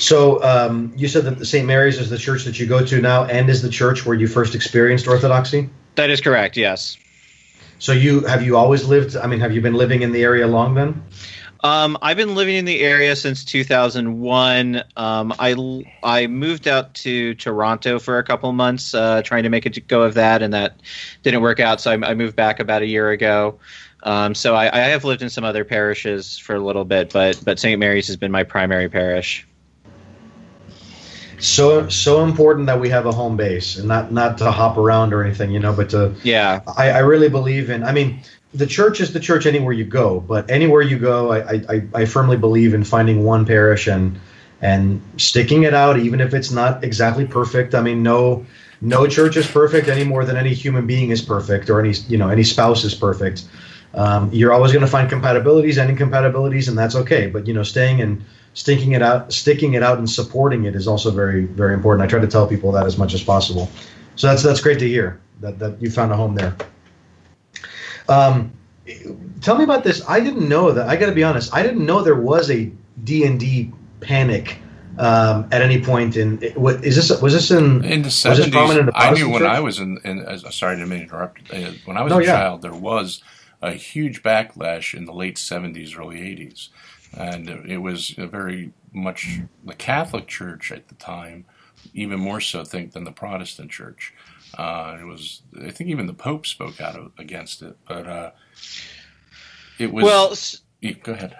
So 0.00 0.42
um, 0.42 0.92
you 0.96 1.08
said 1.08 1.24
that 1.24 1.38
the 1.38 1.44
St. 1.44 1.66
Mary's 1.66 1.98
is 1.98 2.08
the 2.08 2.16
church 2.16 2.44
that 2.44 2.58
you 2.58 2.66
go 2.66 2.84
to 2.84 3.00
now, 3.02 3.24
and 3.24 3.50
is 3.50 3.60
the 3.60 3.68
church 3.68 4.06
where 4.06 4.16
you 4.16 4.26
first 4.26 4.54
experienced 4.54 5.06
Orthodoxy. 5.06 5.68
That 5.96 6.08
is 6.08 6.22
correct. 6.22 6.56
Yes. 6.56 6.96
So 7.78 7.92
you 7.92 8.20
have 8.22 8.42
you 8.42 8.56
always 8.56 8.84
lived? 8.84 9.14
I 9.16 9.26
mean, 9.26 9.40
have 9.40 9.54
you 9.54 9.60
been 9.60 9.74
living 9.74 10.00
in 10.00 10.12
the 10.12 10.22
area 10.22 10.46
long 10.46 10.74
then? 10.74 11.02
Um, 11.62 11.98
I've 12.00 12.16
been 12.16 12.34
living 12.34 12.56
in 12.56 12.64
the 12.64 12.80
area 12.80 13.14
since 13.14 13.44
2001. 13.44 14.82
Um, 14.96 15.34
I 15.38 15.84
I 16.02 16.26
moved 16.26 16.66
out 16.66 16.94
to 16.94 17.34
Toronto 17.34 17.98
for 17.98 18.18
a 18.18 18.24
couple 18.24 18.50
months, 18.52 18.94
uh, 18.94 19.20
trying 19.22 19.42
to 19.42 19.50
make 19.50 19.66
a 19.66 19.80
go 19.80 20.00
of 20.00 20.14
that, 20.14 20.40
and 20.40 20.54
that 20.54 20.80
didn't 21.22 21.42
work 21.42 21.60
out. 21.60 21.78
So 21.82 21.90
I, 21.90 22.10
I 22.10 22.14
moved 22.14 22.36
back 22.36 22.58
about 22.58 22.80
a 22.80 22.86
year 22.86 23.10
ago. 23.10 23.58
Um, 24.02 24.34
so 24.34 24.54
I, 24.54 24.74
I 24.74 24.80
have 24.84 25.04
lived 25.04 25.20
in 25.20 25.28
some 25.28 25.44
other 25.44 25.62
parishes 25.62 26.38
for 26.38 26.54
a 26.54 26.60
little 26.60 26.86
bit, 26.86 27.12
but 27.12 27.38
but 27.44 27.58
St. 27.58 27.78
Mary's 27.78 28.06
has 28.06 28.16
been 28.16 28.32
my 28.32 28.44
primary 28.44 28.88
parish. 28.88 29.46
So 31.40 31.88
so 31.88 32.22
important 32.24 32.66
that 32.66 32.80
we 32.80 32.88
have 32.90 33.06
a 33.06 33.12
home 33.12 33.36
base 33.36 33.76
and 33.76 33.88
not 33.88 34.12
not 34.12 34.38
to 34.38 34.50
hop 34.50 34.76
around 34.76 35.12
or 35.12 35.24
anything, 35.24 35.50
you 35.50 35.58
know, 35.58 35.72
but 35.72 35.90
to 35.90 36.14
Yeah. 36.22 36.60
I, 36.76 36.90
I 36.90 36.98
really 36.98 37.28
believe 37.28 37.70
in. 37.70 37.82
I 37.82 37.92
mean, 37.92 38.20
the 38.52 38.66
church 38.66 39.00
is 39.00 39.12
the 39.12 39.20
church 39.20 39.46
anywhere 39.46 39.72
you 39.72 39.84
go, 39.84 40.20
but 40.20 40.50
anywhere 40.50 40.82
you 40.82 40.98
go, 40.98 41.32
I, 41.32 41.54
I, 41.68 41.82
I 41.94 42.04
firmly 42.04 42.36
believe 42.36 42.74
in 42.74 42.84
finding 42.84 43.24
one 43.24 43.46
parish 43.46 43.86
and 43.86 44.18
and 44.62 45.00
sticking 45.16 45.62
it 45.62 45.72
out, 45.72 45.98
even 45.98 46.20
if 46.20 46.34
it's 46.34 46.50
not 46.50 46.84
exactly 46.84 47.26
perfect. 47.26 47.74
I 47.74 47.82
mean, 47.82 48.02
no 48.02 48.44
no 48.80 49.06
church 49.06 49.36
is 49.36 49.46
perfect 49.46 49.88
any 49.88 50.04
more 50.04 50.24
than 50.24 50.36
any 50.36 50.54
human 50.54 50.86
being 50.86 51.10
is 51.10 51.22
perfect, 51.22 51.70
or 51.70 51.80
any 51.80 51.94
you 52.08 52.18
know 52.18 52.28
any 52.28 52.44
spouse 52.44 52.84
is 52.84 52.94
perfect. 52.94 53.44
Um, 53.94 54.30
you're 54.32 54.52
always 54.52 54.72
going 54.72 54.84
to 54.84 54.90
find 54.90 55.10
compatibilities 55.10 55.80
and 55.80 55.90
incompatibilities, 55.90 56.68
and 56.68 56.78
that's 56.78 56.94
okay. 56.94 57.26
But 57.26 57.46
you 57.46 57.54
know, 57.54 57.62
staying 57.62 58.00
and 58.00 58.24
sticking 58.54 58.92
it 58.92 59.02
out, 59.02 59.32
sticking 59.32 59.74
it 59.74 59.82
out, 59.82 59.98
and 59.98 60.08
supporting 60.08 60.64
it 60.64 60.74
is 60.74 60.86
also 60.86 61.10
very 61.10 61.44
very 61.44 61.74
important. 61.74 62.04
I 62.04 62.08
try 62.08 62.20
to 62.20 62.26
tell 62.26 62.46
people 62.46 62.72
that 62.72 62.86
as 62.86 62.98
much 62.98 63.14
as 63.14 63.22
possible. 63.22 63.68
So 64.16 64.26
that's 64.26 64.42
that's 64.42 64.60
great 64.60 64.78
to 64.80 64.88
hear 64.88 65.20
that 65.40 65.58
that 65.58 65.80
you 65.80 65.90
found 65.90 66.12
a 66.12 66.16
home 66.16 66.34
there. 66.34 66.56
Um, 68.08 68.52
tell 69.40 69.56
me 69.56 69.64
about 69.64 69.84
this. 69.84 70.02
I 70.08 70.20
didn't 70.20 70.48
know 70.48 70.72
that. 70.72 70.88
I 70.88 70.96
got 70.96 71.06
to 71.06 71.12
be 71.12 71.22
honest. 71.22 71.54
I 71.54 71.62
didn't 71.62 71.86
know 71.86 72.02
there 72.02 72.14
was 72.16 72.50
a 72.50 72.70
D 73.04 73.24
and 73.24 73.38
D 73.38 73.72
panic 74.00 74.58
um, 74.98 75.48
at 75.52 75.62
any 75.62 75.80
point 75.80 76.16
in. 76.16 76.38
What 76.54 76.84
is 76.84 76.96
this? 76.96 77.22
Was 77.22 77.32
this 77.32 77.50
in? 77.50 77.84
In 77.84 78.02
the 78.02 78.10
seventies, 78.10 78.54
I 78.94 79.12
knew 79.12 79.30
when 79.30 79.42
church? 79.42 79.48
I 79.48 79.60
was 79.60 79.78
in. 79.78 79.98
in 80.04 80.20
as, 80.20 80.42
sorry, 80.54 80.72
I 80.72 80.76
didn't 80.76 80.90
mean 80.90 80.98
to 81.00 81.04
interrupt. 81.04 81.52
Uh, 81.52 81.72
when 81.84 81.96
I 81.96 82.02
was 82.02 82.10
No, 82.10 82.18
a 82.18 82.22
yeah. 82.22 82.32
child, 82.32 82.62
there 82.62 82.74
was 82.74 83.22
a 83.62 83.72
huge 83.72 84.22
backlash 84.22 84.94
in 84.94 85.04
the 85.04 85.12
late 85.12 85.38
seventies, 85.38 85.94
early 85.94 86.20
eighties, 86.20 86.70
and 87.16 87.48
it 87.48 87.78
was 87.78 88.14
a 88.18 88.26
very 88.26 88.72
much 88.92 89.40
the 89.64 89.74
Catholic 89.74 90.26
Church 90.26 90.72
at 90.72 90.88
the 90.88 90.94
time, 90.96 91.44
even 91.94 92.20
more 92.20 92.40
so, 92.40 92.60
I 92.60 92.64
think, 92.64 92.92
than 92.92 93.04
the 93.04 93.12
Protestant 93.12 93.70
Church. 93.70 94.14
Uh, 94.56 94.98
it 95.00 95.04
was, 95.04 95.42
I 95.64 95.70
think, 95.70 95.90
even 95.90 96.06
the 96.06 96.14
Pope 96.14 96.46
spoke 96.46 96.80
out 96.80 96.96
of, 96.96 97.12
against 97.18 97.62
it, 97.62 97.76
but 97.86 98.06
uh, 98.06 98.30
it 99.78 99.92
was. 99.92 100.04
Well, 100.04 100.34
Yeah, 100.80 100.98
go 101.02 101.12
ahead. 101.12 101.36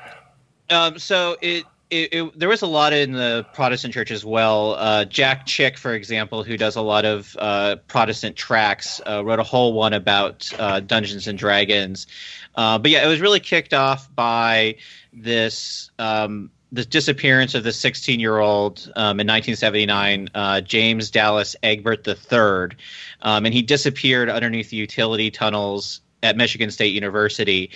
Um, 0.70 0.98
so 0.98 1.36
it, 1.40 1.64
it, 1.90 2.08
it 2.12 2.38
there 2.38 2.48
was 2.48 2.62
a 2.62 2.66
lot 2.66 2.92
in 2.92 3.12
the 3.12 3.46
Protestant 3.52 3.92
church 3.92 4.10
as 4.10 4.24
well. 4.24 4.74
Uh, 4.74 5.04
Jack 5.04 5.46
Chick, 5.46 5.76
for 5.76 5.94
example, 5.94 6.44
who 6.44 6.56
does 6.56 6.76
a 6.76 6.80
lot 6.80 7.04
of 7.04 7.36
uh, 7.38 7.76
Protestant 7.88 8.36
tracks, 8.36 9.00
uh, 9.06 9.24
wrote 9.24 9.38
a 9.38 9.44
whole 9.44 9.72
one 9.72 9.92
about 9.92 10.50
uh, 10.58 10.80
Dungeons 10.80 11.26
and 11.26 11.38
Dragons. 11.38 12.06
Uh, 12.54 12.78
but 12.78 12.90
yeah, 12.90 13.04
it 13.04 13.08
was 13.08 13.20
really 13.20 13.40
kicked 13.40 13.74
off 13.74 14.14
by 14.14 14.76
this. 15.12 15.90
Um, 15.98 16.50
the 16.72 16.84
disappearance 16.84 17.56
of 17.56 17.64
the 17.64 17.72
16 17.72 18.20
year 18.20 18.38
old 18.38 18.78
um, 18.94 19.18
in 19.18 19.26
1979, 19.26 20.28
uh, 20.34 20.60
James 20.60 21.10
Dallas 21.10 21.56
Egbert 21.64 22.06
III. 22.06 22.76
Um, 23.22 23.44
and 23.44 23.52
he 23.52 23.62
disappeared 23.62 24.30
underneath 24.30 24.70
the 24.70 24.76
utility 24.76 25.32
tunnels 25.32 26.00
at 26.22 26.36
Michigan 26.36 26.70
State 26.70 26.94
University. 26.94 27.70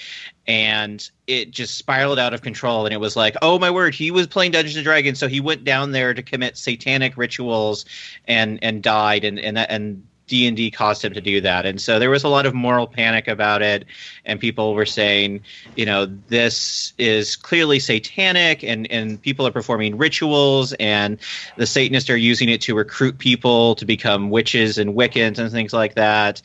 And 0.47 1.09
it 1.27 1.51
just 1.51 1.77
spiraled 1.77 2.19
out 2.19 2.35
of 2.35 2.43
control. 2.43 2.85
And 2.85 2.93
it 2.93 3.01
was 3.01 3.17
like, 3.17 3.37
oh 3.43 3.59
my 3.59 3.71
word, 3.71 3.95
he 3.95 4.11
was 4.11 4.27
playing 4.27 4.53
Dungeons 4.53 4.77
and 4.77 4.85
Dragons. 4.85 5.19
So 5.19 5.29
he 5.29 5.41
went 5.41 5.65
down 5.65 5.93
there 5.93 6.15
to 6.15 6.23
commit 6.23 6.57
satanic 6.57 7.17
rituals 7.17 7.85
and, 8.27 8.59
and 8.63 8.83
died. 8.83 9.25
And, 9.25 9.39
and, 9.39 9.59
and 9.59 10.07
D 10.27 10.47
and 10.47 10.57
D 10.57 10.71
caused 10.71 11.05
him 11.05 11.13
to 11.15 11.21
do 11.21 11.41
that, 11.43 11.67
and 11.67 11.81
so 11.81 11.99
there 11.99 12.09
was 12.09 12.25
a 12.25 12.29
lot 12.29 12.47
of 12.47 12.55
moral 12.55 12.87
panic 12.87 13.29
about 13.29 13.61
it, 13.61 13.85
and 14.25 14.41
people 14.41 14.75
were 14.75 14.87
saying, 14.87 15.43
you 15.77 15.85
know, 15.85 16.07
this 16.07 16.95
is 16.97 17.37
clearly 17.37 17.79
satanic, 17.79 18.65
and 18.65 18.91
and 18.91 19.21
people 19.21 19.47
are 19.47 19.51
performing 19.51 19.99
rituals, 19.99 20.73
and 20.75 21.19
the 21.57 21.67
Satanists 21.67 22.09
are 22.09 22.17
using 22.17 22.49
it 22.49 22.63
to 22.63 22.75
recruit 22.75 23.19
people 23.19 23.75
to 23.75 23.85
become 23.85 24.31
witches 24.31 24.79
and 24.79 24.95
Wiccans 24.95 25.39
and 25.39 25.51
things 25.51 25.75
like 25.75 25.95
that. 25.97 26.41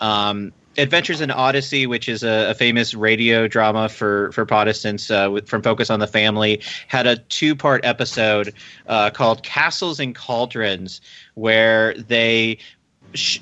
Um, 0.00 0.52
Adventures 0.78 1.20
in 1.20 1.30
Odyssey, 1.30 1.86
which 1.86 2.08
is 2.08 2.22
a, 2.22 2.50
a 2.50 2.54
famous 2.54 2.94
radio 2.94 3.48
drama 3.48 3.88
for 3.88 4.32
for 4.32 4.46
Protestants 4.46 5.10
uh, 5.10 5.28
with, 5.30 5.48
from 5.48 5.62
Focus 5.62 5.90
on 5.90 6.00
the 6.00 6.06
Family, 6.06 6.62
had 6.86 7.06
a 7.06 7.16
two 7.16 7.54
part 7.54 7.84
episode 7.84 8.54
uh, 8.86 9.10
called 9.10 9.42
Castles 9.42 10.00
and 10.00 10.14
Cauldrons, 10.14 11.00
where 11.34 11.94
they 11.94 12.58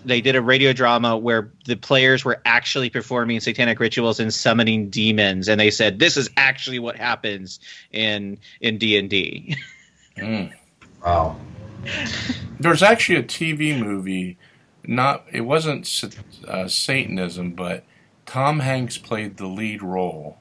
they 0.05 0.21
did 0.21 0.37
a 0.37 0.43
radio 0.43 0.73
drama 0.73 1.17
where 1.17 1.51
the 1.65 1.77
players 1.77 2.25
were 2.25 2.41
actually 2.45 2.89
performing 2.89 3.41
satanic 3.41 3.81
rituals 3.81 4.21
and 4.21 4.33
summoning 4.33 4.89
demons 4.91 5.49
and 5.49 5.59
they 5.59 5.73
said 5.73 5.99
this 5.99 6.17
is 6.17 6.31
actually 6.37 6.79
what 6.79 6.95
happens 6.97 7.59
in 7.91 8.39
in 8.61 8.79
D&D. 8.79 9.57
Mm. 10.17 10.53
Wow. 11.05 11.37
There's 12.59 12.83
actually 12.83 13.19
a 13.19 13.23
TV 13.23 13.79
movie 13.79 14.39
not 14.89 15.25
it 15.33 15.43
wasn't 15.43 15.89
uh, 16.47 16.69
Satanism 16.69 17.53
but 17.53 17.85
Tom 18.25 18.61
Hanks 18.61 18.99
played 18.99 19.37
the 19.37 19.47
lead 19.47 19.83
role. 19.83 20.39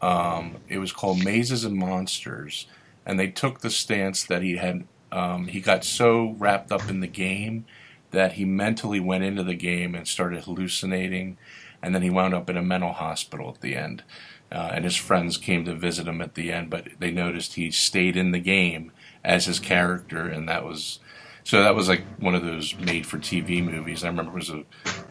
Um, 0.00 0.58
it 0.68 0.78
was 0.78 0.92
called 0.92 1.24
Mazes 1.24 1.64
and 1.64 1.76
Monsters 1.76 2.66
and 3.04 3.18
they 3.18 3.28
took 3.28 3.60
the 3.60 3.70
stance 3.70 4.24
that 4.24 4.42
he 4.42 4.56
had 4.56 4.84
um, 5.12 5.46
he 5.46 5.60
got 5.60 5.84
so 5.84 6.34
wrapped 6.38 6.72
up 6.72 6.90
in 6.90 7.00
the 7.00 7.06
game 7.06 7.64
that 8.10 8.32
he 8.32 8.44
mentally 8.44 9.00
went 9.00 9.24
into 9.24 9.42
the 9.42 9.54
game 9.54 9.94
and 9.94 10.06
started 10.06 10.44
hallucinating, 10.44 11.38
and 11.82 11.94
then 11.94 12.02
he 12.02 12.10
wound 12.10 12.34
up 12.34 12.50
in 12.50 12.56
a 12.56 12.62
mental 12.62 12.92
hospital 12.92 13.48
at 13.50 13.60
the 13.60 13.76
end. 13.76 14.02
Uh, 14.50 14.70
and 14.74 14.84
his 14.84 14.96
friends 14.96 15.36
came 15.36 15.64
to 15.64 15.74
visit 15.74 16.06
him 16.06 16.20
at 16.20 16.34
the 16.34 16.52
end, 16.52 16.70
but 16.70 16.86
they 17.00 17.10
noticed 17.10 17.54
he 17.54 17.70
stayed 17.70 18.16
in 18.16 18.30
the 18.30 18.38
game 18.38 18.92
as 19.24 19.46
his 19.46 19.58
character, 19.58 20.28
and 20.28 20.48
that 20.48 20.64
was 20.64 21.00
so 21.46 21.62
that 21.62 21.76
was 21.76 21.88
like 21.88 22.02
one 22.18 22.34
of 22.34 22.42
those 22.44 22.76
made-for-TV 22.76 23.64
movies. 23.64 24.02
I 24.02 24.08
remember 24.08 24.32
it 24.32 24.34
was 24.34 24.50
a. 24.50 24.64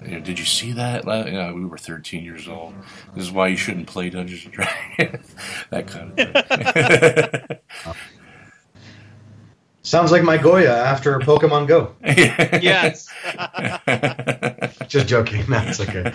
You 0.03 0.15
know, 0.15 0.19
did 0.19 0.37
you 0.37 0.43
see 0.43 0.73
that? 0.73 1.05
You 1.05 1.31
know, 1.31 1.53
we 1.53 1.63
were 1.63 1.77
13 1.77 2.25
years 2.25 2.49
old. 2.49 2.73
This 3.15 3.23
is 3.23 3.31
why 3.31 3.47
you 3.47 3.55
shouldn't 3.55 3.87
play 3.87 4.09
Dungeons 4.09 4.43
and 4.43 4.53
Dragons. 4.53 5.33
that 5.69 5.87
kind 5.87 6.19
of 6.19 7.47
thing. 7.47 7.57
Sounds 9.83 10.11
like 10.11 10.23
my 10.23 10.37
Goya 10.37 10.75
after 10.75 11.17
Pokemon 11.19 11.69
Go. 11.69 11.95
yes. 12.03 13.07
Just 14.89 15.07
joking. 15.07 15.45
That's 15.47 15.79
okay. 15.79 16.13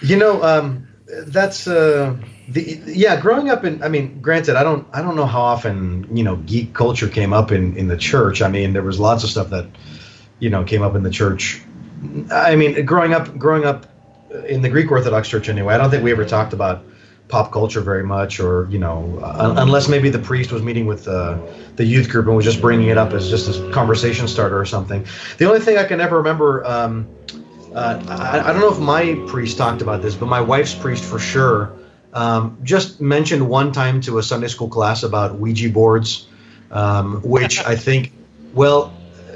You 0.00 0.16
know, 0.16 0.42
um, 0.42 0.88
that's 1.26 1.66
uh, 1.66 2.16
the 2.52 2.80
yeah. 2.86 3.20
Growing 3.20 3.48
up 3.48 3.64
in, 3.64 3.82
I 3.82 3.88
mean, 3.88 4.20
granted, 4.20 4.56
I 4.56 4.62
don't, 4.62 4.86
I 4.92 5.02
don't 5.02 5.16
know 5.16 5.26
how 5.26 5.40
often 5.40 6.08
you 6.16 6.24
know 6.24 6.36
geek 6.36 6.74
culture 6.74 7.08
came 7.08 7.32
up 7.32 7.52
in 7.52 7.76
in 7.76 7.88
the 7.88 7.96
church. 7.96 8.42
I 8.42 8.48
mean, 8.48 8.72
there 8.72 8.82
was 8.82 8.98
lots 8.98 9.24
of 9.24 9.30
stuff 9.30 9.50
that 9.50 9.66
you 10.38 10.50
know 10.50 10.64
came 10.64 10.82
up 10.82 10.94
in 10.94 11.02
the 11.02 11.10
church. 11.10 11.62
I 12.30 12.56
mean, 12.56 12.84
growing 12.84 13.12
up, 13.12 13.38
growing 13.38 13.64
up 13.64 13.86
in 14.48 14.62
the 14.62 14.68
Greek 14.68 14.90
Orthodox 14.90 15.28
Church 15.28 15.48
anyway. 15.48 15.74
I 15.74 15.78
don't 15.78 15.90
think 15.90 16.02
we 16.02 16.12
ever 16.12 16.24
talked 16.24 16.52
about 16.52 16.84
pop 17.28 17.52
culture 17.52 17.80
very 17.80 18.02
much, 18.02 18.40
or 18.40 18.66
you 18.70 18.78
know, 18.78 19.20
uh, 19.22 19.54
unless 19.58 19.88
maybe 19.88 20.10
the 20.10 20.18
priest 20.18 20.50
was 20.50 20.62
meeting 20.62 20.86
with 20.86 21.06
uh, 21.06 21.38
the 21.76 21.84
youth 21.84 22.08
group 22.08 22.26
and 22.26 22.34
was 22.34 22.44
just 22.44 22.60
bringing 22.60 22.88
it 22.88 22.98
up 22.98 23.12
as 23.12 23.30
just 23.30 23.48
a 23.48 23.70
conversation 23.70 24.26
starter 24.26 24.58
or 24.58 24.66
something. 24.66 25.06
The 25.38 25.46
only 25.46 25.60
thing 25.60 25.78
I 25.78 25.84
can 25.84 26.00
ever 26.00 26.16
remember, 26.16 26.66
um, 26.66 27.08
uh, 27.74 28.02
I, 28.08 28.40
I, 28.40 28.52
don't 28.52 28.60
know 28.60 28.72
if 28.72 28.80
my 28.80 29.14
priest 29.28 29.56
talked 29.56 29.80
about 29.80 30.02
this, 30.02 30.16
but 30.16 30.26
my 30.26 30.40
wife's 30.40 30.74
priest 30.74 31.04
for 31.04 31.20
sure 31.20 31.72
um, 32.12 32.58
just 32.62 33.00
mentioned 33.00 33.48
one 33.48 33.72
time 33.72 34.00
to 34.02 34.18
a 34.18 34.22
Sunday 34.22 34.48
school 34.48 34.68
class 34.68 35.02
about 35.02 35.38
Ouija 35.38 35.70
boards, 35.70 36.26
um, 36.70 37.20
which 37.22 37.58
I 37.64 37.76
think, 37.76 38.12
well, 38.54 38.92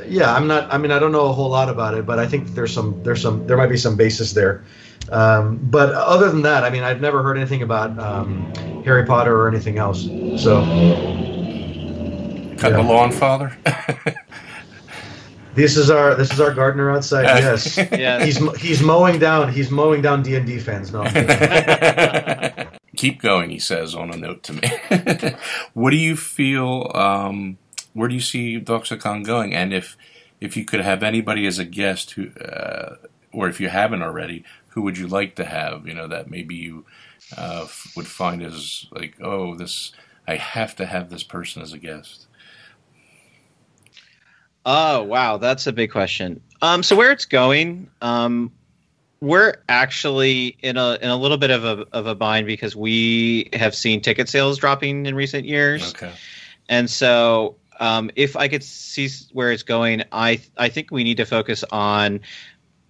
yeah, 0.07 0.35
I'm 0.35 0.47
not. 0.47 0.73
I 0.73 0.79
mean, 0.79 0.91
I 0.91 0.99
don't 0.99 1.13
know 1.13 1.27
a 1.27 1.33
whole 1.33 1.49
lot 1.49 1.69
about 1.69 1.95
it, 1.95 2.05
but 2.05 2.19
I 2.19 2.27
think 2.27 2.49
there's 2.49 2.73
some, 2.73 3.03
there's 3.03 3.23
some, 3.23 3.47
there 3.47 3.57
might 3.57 3.69
be 3.69 3.77
some 3.77 3.97
basis 3.97 4.33
there. 4.33 4.65
Um, 5.11 5.59
but 5.63 5.95
other 5.95 6.31
than 6.31 6.43
that, 6.43 6.65
I 6.65 6.71
mean, 6.71 6.83
I've 6.83 7.01
never 7.01 7.23
heard 7.23 7.37
anything 7.37 7.63
about 7.63 7.99
um, 7.99 8.53
Harry 8.85 9.05
Potter 9.05 9.39
or 9.39 9.49
anything 9.49 9.79
else. 9.79 10.03
So, 10.43 10.61
cut 12.59 12.73
yeah. 12.73 12.77
the 12.77 12.83
lawn, 12.83 13.13
Father. 13.13 13.57
this 15.55 15.77
is 15.77 15.91
our 15.91 16.15
this 16.15 16.33
is 16.33 16.41
our 16.41 16.53
gardener 16.53 16.91
outside. 16.91 17.25
Yes, 17.25 17.77
yeah. 17.93 18.25
He's 18.25 18.39
he's 18.57 18.83
mowing 18.83 19.19
down 19.19 19.53
he's 19.53 19.71
mowing 19.71 20.01
down 20.03 20.23
D 20.23 20.37
and 20.37 20.47
D 20.47 20.59
fans. 20.59 20.93
No. 20.93 21.05
Keep 22.97 23.21
going, 23.21 23.51
he 23.51 23.59
says 23.59 23.95
on 23.95 24.13
a 24.13 24.17
note 24.17 24.43
to 24.45 24.53
me. 24.53 25.35
what 25.75 25.91
do 25.91 25.97
you 25.97 26.17
feel? 26.17 26.91
Um, 26.95 27.59
where 27.93 28.09
do 28.09 28.15
you 28.15 28.21
see 28.21 28.61
Doxacon 28.61 29.25
going? 29.25 29.55
And 29.55 29.73
if 29.73 29.97
if 30.41 30.57
you 30.57 30.65
could 30.65 30.81
have 30.81 31.03
anybody 31.03 31.47
as 31.47 31.59
a 31.59 31.65
guest 31.65 32.13
who, 32.13 32.31
uh, 32.33 32.97
or 33.33 33.49
if 33.49 33.61
you 33.61 33.69
haven't 33.69 34.03
already, 34.03 34.45
who 34.69 34.83
would 34.83 34.99
you 34.99 35.07
like 35.07 35.37
to 35.37 35.45
have? 35.45 35.87
You 35.87 35.95
know, 35.95 36.09
that 36.09 36.29
maybe 36.29 36.55
you 36.55 36.85
uh, 37.37 37.67
would 37.97 38.07
find 38.07 38.43
as 38.43 38.87
like, 38.91 39.17
oh, 39.23 39.55
this 39.55 39.93
I 40.27 40.37
have 40.37 40.77
to 40.77 40.87
have 40.87 41.11
this 41.11 41.23
person 41.23 41.63
as 41.63 41.73
a 41.73 41.79
guest. 41.79 42.27
Oh 44.67 45.03
wow, 45.03 45.37
that's 45.37 45.67
a 45.67 45.73
big 45.73 45.91
question. 45.91 46.41
Um, 46.63 46.83
so 46.83 46.97
where 46.97 47.13
it's 47.13 47.27
going, 47.27 47.91
um, 48.01 48.51
we're 49.21 49.55
actually 49.69 50.57
in 50.61 50.77
a 50.77 50.99
in 51.01 51.09
a 51.09 51.17
little 51.17 51.39
bit 51.39 51.51
of 51.51 51.65
a 51.65 51.87
of 51.93 52.07
a 52.07 52.15
bind 52.15 52.47
because 52.47 52.77
we 52.77 53.49
have 53.53 53.75
seen 53.75 54.01
ticket 54.01 54.29
sales 54.29 54.59
dropping 54.59 55.07
in 55.07 55.15
recent 55.15 55.47
years. 55.47 55.91
Okay. 55.91 56.13
And 56.69 56.89
so 56.89 57.57
um, 57.81 58.11
if 58.17 58.37
I 58.37 58.49
could 58.49 58.63
see 58.63 59.09
where 59.33 59.53
it's 59.53 59.63
going, 59.63 60.05
I 60.13 60.41
I 60.57 60.69
think 60.69 60.91
we 60.91 61.05
need 61.05 61.17
to 61.19 61.27
focus 61.27 61.65
on 61.71 62.21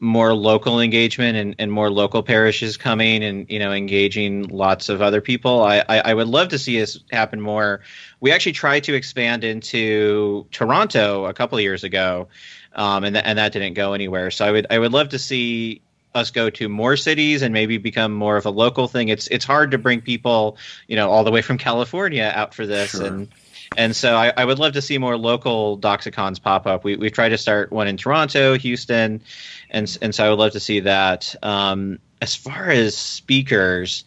more 0.00 0.34
local 0.34 0.80
engagement 0.80 1.36
and, 1.36 1.54
and 1.58 1.72
more 1.72 1.90
local 1.90 2.22
parishes 2.22 2.76
coming 2.76 3.24
and 3.24 3.48
you 3.48 3.58
know 3.58 3.72
engaging 3.72 4.42
lots 4.48 4.88
of 4.88 5.00
other 5.00 5.20
people 5.20 5.62
I, 5.62 5.78
I, 5.88 5.98
I 6.00 6.14
would 6.14 6.26
love 6.26 6.48
to 6.48 6.58
see 6.58 6.78
this 6.78 6.98
happen 7.10 7.40
more 7.40 7.80
we 8.20 8.32
actually 8.32 8.52
tried 8.52 8.84
to 8.84 8.94
expand 8.94 9.44
into 9.44 10.46
toronto 10.50 11.24
a 11.24 11.32
couple 11.32 11.56
of 11.56 11.62
years 11.62 11.84
ago 11.84 12.28
um, 12.74 13.04
and, 13.04 13.14
th- 13.14 13.24
and 13.24 13.38
that 13.38 13.52
didn't 13.52 13.74
go 13.74 13.94
anywhere 13.94 14.30
so 14.30 14.44
i 14.44 14.50
would 14.50 14.66
i 14.68 14.78
would 14.78 14.92
love 14.92 15.10
to 15.10 15.18
see 15.18 15.80
us 16.14 16.30
go 16.30 16.48
to 16.50 16.68
more 16.68 16.96
cities 16.96 17.42
and 17.42 17.52
maybe 17.52 17.78
become 17.78 18.12
more 18.12 18.36
of 18.36 18.46
a 18.46 18.50
local 18.50 18.88
thing 18.88 19.08
it's 19.08 19.26
it's 19.28 19.44
hard 19.44 19.72
to 19.72 19.78
bring 19.78 20.00
people 20.00 20.56
you 20.86 20.96
know 20.96 21.10
all 21.10 21.24
the 21.24 21.30
way 21.30 21.42
from 21.42 21.58
california 21.58 22.32
out 22.34 22.54
for 22.54 22.66
this 22.66 22.90
sure. 22.90 23.06
and 23.06 23.28
and 23.76 23.94
so 23.96 24.14
I, 24.14 24.32
I, 24.36 24.44
would 24.44 24.58
love 24.58 24.74
to 24.74 24.82
see 24.82 24.98
more 24.98 25.16
local 25.16 25.78
Doxacons 25.78 26.40
pop 26.40 26.66
up. 26.66 26.84
We, 26.84 26.96
we've 26.96 27.12
tried 27.12 27.30
to 27.30 27.38
start 27.38 27.72
one 27.72 27.88
in 27.88 27.96
Toronto, 27.96 28.56
Houston, 28.56 29.22
and 29.70 29.98
and 30.00 30.14
so 30.14 30.24
I 30.24 30.30
would 30.30 30.38
love 30.38 30.52
to 30.52 30.60
see 30.60 30.80
that. 30.80 31.34
Um, 31.42 31.98
as 32.20 32.36
far 32.36 32.70
as 32.70 32.96
speakers, 32.96 34.04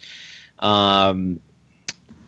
um, 0.59 1.39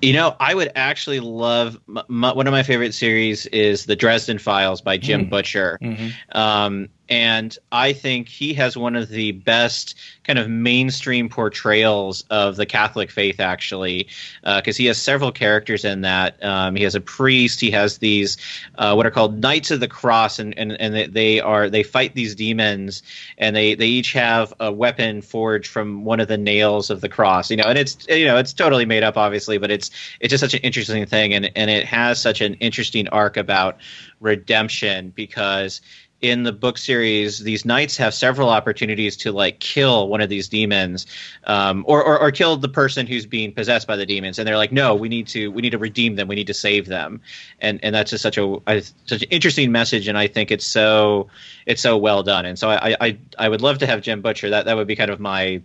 you 0.02 0.14
know, 0.14 0.36
I 0.40 0.54
would 0.54 0.72
actually 0.76 1.20
love 1.20 1.80
one 1.86 2.48
of 2.48 2.52
my 2.52 2.64
favorite 2.64 2.94
series 2.94 3.46
is 3.48 3.86
the 3.86 3.96
Dresden 3.96 4.40
Files 4.40 4.82
by 4.82 4.98
Jim 4.98 5.26
mm. 5.26 5.30
Butcher. 5.30 5.78
Mm-hmm. 5.82 6.38
Um, 6.38 6.90
and 7.10 7.58
I 7.72 7.94
think 7.94 8.30
he 8.30 8.54
has 8.54 8.78
one 8.78 8.96
of 8.96 9.10
the 9.10 9.32
best 9.32 9.96
kind 10.24 10.38
of 10.38 10.48
mainstream 10.48 11.28
portrayals 11.28 12.24
of 12.30 12.56
the 12.56 12.68
Catholic 12.68 13.10
faith, 13.10 13.40
actually, 13.40 14.08
because 14.44 14.76
uh, 14.76 14.78
he 14.78 14.86
has 14.86 15.02
several 15.02 15.32
characters 15.32 15.84
in 15.84 16.02
that. 16.02 16.42
Um, 16.44 16.76
he 16.76 16.84
has 16.84 16.94
a 16.94 17.02
priest. 17.02 17.60
He 17.60 17.72
has 17.72 17.98
these 17.98 18.38
uh, 18.76 18.94
what 18.94 19.08
are 19.08 19.12
called 19.12 19.42
Knights 19.42 19.72
of 19.72 19.80
the 19.80 19.88
Cross, 19.88 20.38
and 20.38 20.56
and 20.60 20.80
and 20.80 21.12
they 21.12 21.40
are 21.40 21.68
they 21.68 21.82
fight 21.82 22.14
these 22.14 22.36
demons, 22.36 23.02
and 23.40 23.56
they 23.56 23.74
they 23.74 23.88
each 23.88 24.14
have 24.14 24.54
a 24.60 24.72
weapon 24.72 25.24
forged 25.24 25.72
from 25.72 26.06
one 26.06 26.20
of 26.20 26.28
the 26.28 26.38
nails 26.38 26.92
of 26.92 27.02
the 27.02 27.10
cross. 27.10 27.50
You 27.50 27.58
know, 27.58 27.66
and 27.66 27.80
it's 27.80 27.98
you 28.08 28.26
know 28.26 28.38
it's 28.38 28.54
totally 28.54 28.86
made 28.86 29.02
up, 29.02 29.18
obviously, 29.18 29.58
but 29.58 29.72
it's 29.72 29.90
it's 30.20 30.30
just 30.30 30.42
such 30.42 30.54
an 30.54 30.62
interesting 30.62 31.08
thing, 31.08 31.34
and 31.34 31.52
and 31.56 31.72
it 31.72 31.86
has 31.86 32.22
such 32.22 32.42
an 32.42 32.54
interesting 32.56 33.08
arc 33.08 33.36
about 33.36 33.80
redemption 34.20 35.12
because 35.16 35.82
in 36.22 36.44
the 36.44 36.52
book 36.52 36.78
series, 36.78 37.40
these 37.40 37.64
knights 37.64 37.96
have 37.96 38.14
several 38.14 38.50
opportunities 38.50 39.16
to 39.18 39.32
like 39.32 39.60
kill 39.60 40.10
one 40.10 40.20
of 40.20 40.28
these 40.28 40.50
demons, 40.50 41.06
um, 41.46 41.86
or, 41.88 42.04
or, 42.04 42.20
or 42.20 42.32
kill 42.32 42.58
the 42.58 42.68
person 42.68 43.08
who's 43.08 43.26
being 43.26 43.54
possessed 43.54 43.88
by 43.88 43.96
the 43.96 44.06
demons, 44.06 44.38
and 44.38 44.48
they're 44.48 44.58
like, 44.58 44.72
no, 44.72 44.96
we 44.96 45.08
need 45.08 45.28
to 45.28 45.50
we 45.52 45.62
need 45.62 45.70
to 45.70 45.78
redeem 45.78 46.16
them, 46.16 46.28
we 46.28 46.36
need 46.36 46.48
to 46.48 46.54
save 46.54 46.88
them, 46.88 47.22
and 47.60 47.80
and 47.84 47.96
that's 47.96 48.12
just 48.12 48.22
such 48.22 48.38
a, 48.38 48.58
a 48.68 48.82
such 49.06 49.24
an 49.24 49.30
interesting 49.30 49.72
message, 49.72 50.08
and 50.08 50.18
I 50.18 50.28
think 50.28 50.52
it's 50.52 50.66
so 50.66 51.30
it's 51.66 51.82
so 51.82 51.98
well 51.98 52.22
done, 52.22 52.46
and 52.46 52.60
so 52.60 52.70
I 52.70 52.96
I 53.00 53.18
I 53.38 53.48
would 53.48 53.62
love 53.62 53.78
to 53.78 53.88
have 53.88 54.02
Jim 54.02 54.22
Butcher. 54.22 54.50
That 54.50 54.66
that 54.66 54.76
would 54.76 54.88
be 54.88 54.98
kind 54.98 55.12
of 55.12 55.22
my 55.22 55.62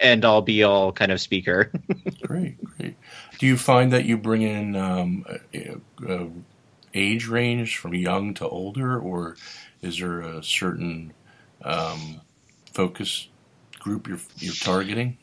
end 0.00 0.24
all 0.24 0.42
be 0.42 0.62
all 0.62 0.92
kind 0.92 1.12
of 1.12 1.20
speaker. 1.20 1.70
great, 2.22 2.62
great. 2.62 2.96
Do 3.38 3.46
you 3.46 3.56
find 3.56 3.92
that 3.92 4.04
you 4.04 4.18
bring 4.18 4.42
in 4.42 4.76
um, 4.76 5.24
uh, 5.26 6.26
age 6.94 7.28
range 7.28 7.78
from 7.78 7.94
young 7.94 8.34
to 8.34 8.48
older, 8.48 8.98
or 8.98 9.36
is 9.82 9.98
there 9.98 10.20
a 10.20 10.42
certain 10.42 11.12
um, 11.62 12.20
focus 12.72 13.28
group 13.78 14.08
you're, 14.08 14.20
you're 14.38 14.54
targeting? 14.54 15.18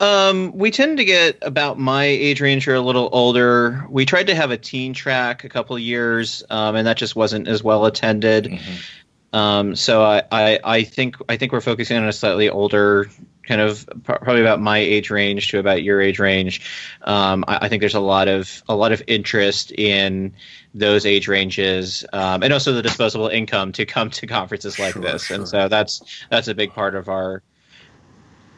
Um, 0.00 0.52
we 0.52 0.72
tend 0.72 0.98
to 0.98 1.04
get 1.04 1.38
about 1.42 1.78
my 1.78 2.04
age 2.04 2.40
range 2.40 2.66
or 2.66 2.74
a 2.74 2.80
little 2.80 3.08
older. 3.12 3.86
We 3.88 4.04
tried 4.04 4.26
to 4.26 4.34
have 4.34 4.50
a 4.50 4.58
teen 4.58 4.94
track 4.94 5.44
a 5.44 5.48
couple 5.48 5.78
years, 5.78 6.42
um, 6.50 6.74
and 6.74 6.86
that 6.88 6.96
just 6.96 7.14
wasn't 7.14 7.46
as 7.46 7.62
well 7.62 7.86
attended. 7.86 8.46
Mm-hmm. 8.46 9.36
Um, 9.38 9.76
so 9.76 10.02
I, 10.02 10.22
I, 10.30 10.58
I 10.64 10.82
think 10.82 11.16
I 11.28 11.36
think 11.36 11.52
we're 11.52 11.62
focusing 11.62 11.96
on 11.96 12.06
a 12.06 12.12
slightly 12.12 12.50
older 12.50 13.08
kind 13.46 13.60
of 13.60 13.88
probably 14.04 14.40
about 14.40 14.60
my 14.60 14.78
age 14.78 15.10
range 15.10 15.48
to 15.48 15.58
about 15.58 15.82
your 15.82 16.00
age 16.00 16.18
range. 16.18 16.60
Um, 17.02 17.44
I, 17.48 17.58
I, 17.62 17.68
think 17.68 17.80
there's 17.80 17.94
a 17.94 18.00
lot 18.00 18.28
of 18.28 18.62
a 18.68 18.76
lot 18.76 18.92
of 18.92 19.02
interest 19.06 19.72
in 19.72 20.34
those 20.74 21.04
age 21.04 21.28
ranges, 21.28 22.04
um, 22.12 22.42
and 22.42 22.52
also 22.52 22.72
the 22.72 22.82
disposable 22.82 23.28
income 23.28 23.72
to 23.72 23.84
come 23.84 24.10
to 24.10 24.26
conferences 24.26 24.78
like 24.78 24.94
sure, 24.94 25.02
this. 25.02 25.26
Sure. 25.26 25.36
And 25.36 25.48
so 25.48 25.68
that's 25.68 26.02
that's 26.30 26.48
a 26.48 26.54
big 26.54 26.72
part 26.72 26.94
of 26.94 27.08
our 27.08 27.42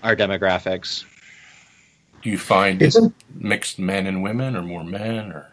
our 0.03 0.14
demographics. 0.14 1.05
Do 2.22 2.31
you 2.31 2.38
find 2.38 2.81
it's 2.81 2.98
mixed 3.35 3.79
men 3.79 4.07
and 4.07 4.22
women, 4.22 4.57
or 4.57 4.62
more 4.62 4.85
men, 4.85 5.33
or 5.33 5.48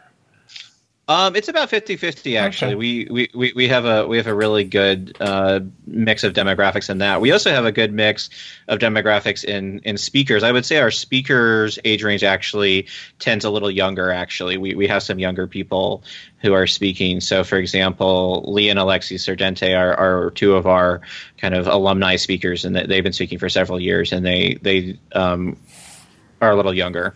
um, 1.12 1.36
it's 1.36 1.48
about 1.48 1.70
50-50 1.70 2.40
actually. 2.40 2.72
Okay. 2.72 2.76
We, 2.76 3.08
we, 3.10 3.30
we, 3.34 3.54
we 3.56 3.68
have 3.68 3.86
a 3.86 4.08
we 4.08 4.18
have 4.18 4.28
a 4.28 4.34
really 4.34 4.64
good 4.64 5.18
uh, 5.20 5.60
mix 5.86 6.24
of 6.24 6.34
demographics 6.34 6.90
in 6.90 7.00
that. 7.00 7.20
We 7.20 7.32
also 7.32 7.52
have 7.52 7.66
a 7.66 7.72
good 7.72 7.92
mix 7.92 8.30
of 8.68 8.80
demographics 8.80 9.44
in 9.44 9.80
in 9.80 9.98
speakers. 9.98 10.44
I 10.44 10.52
would 10.52 10.66
say 10.66 10.78
our 10.78 10.92
speakers 10.92 11.78
age 11.84 12.04
range 12.04 12.24
actually 12.24 12.88
tends 13.20 13.46
a 13.46 13.50
little 13.50 13.70
younger. 13.70 14.12
Actually, 14.12 14.58
we 14.58 14.74
we 14.76 14.88
have 14.88 15.04
some 15.04 15.20
younger 15.20 15.48
people 15.48 16.04
who 16.42 16.54
are 16.54 16.68
speaking. 16.68 17.20
So, 17.20 17.44
for 17.44 17.58
example, 17.58 18.44
Lee 18.48 18.70
and 18.70 18.80
Alexi 18.80 19.18
Serdente 19.18 19.78
are, 19.78 19.94
are 19.94 20.32
two 20.32 20.56
of 20.56 20.66
our 20.66 21.02
kind 21.38 21.54
of 21.54 21.68
alumni 21.68 22.16
speakers, 22.16 22.66
and 22.66 22.76
they've 22.76 23.04
been 23.04 23.14
speaking 23.14 23.38
for 23.38 23.50
several 23.50 23.80
years, 23.80 24.12
and 24.12 24.26
they 24.26 24.58
they 24.62 25.00
um, 25.14 25.58
are 26.40 26.52
a 26.52 26.56
little 26.56 26.74
younger 26.74 27.16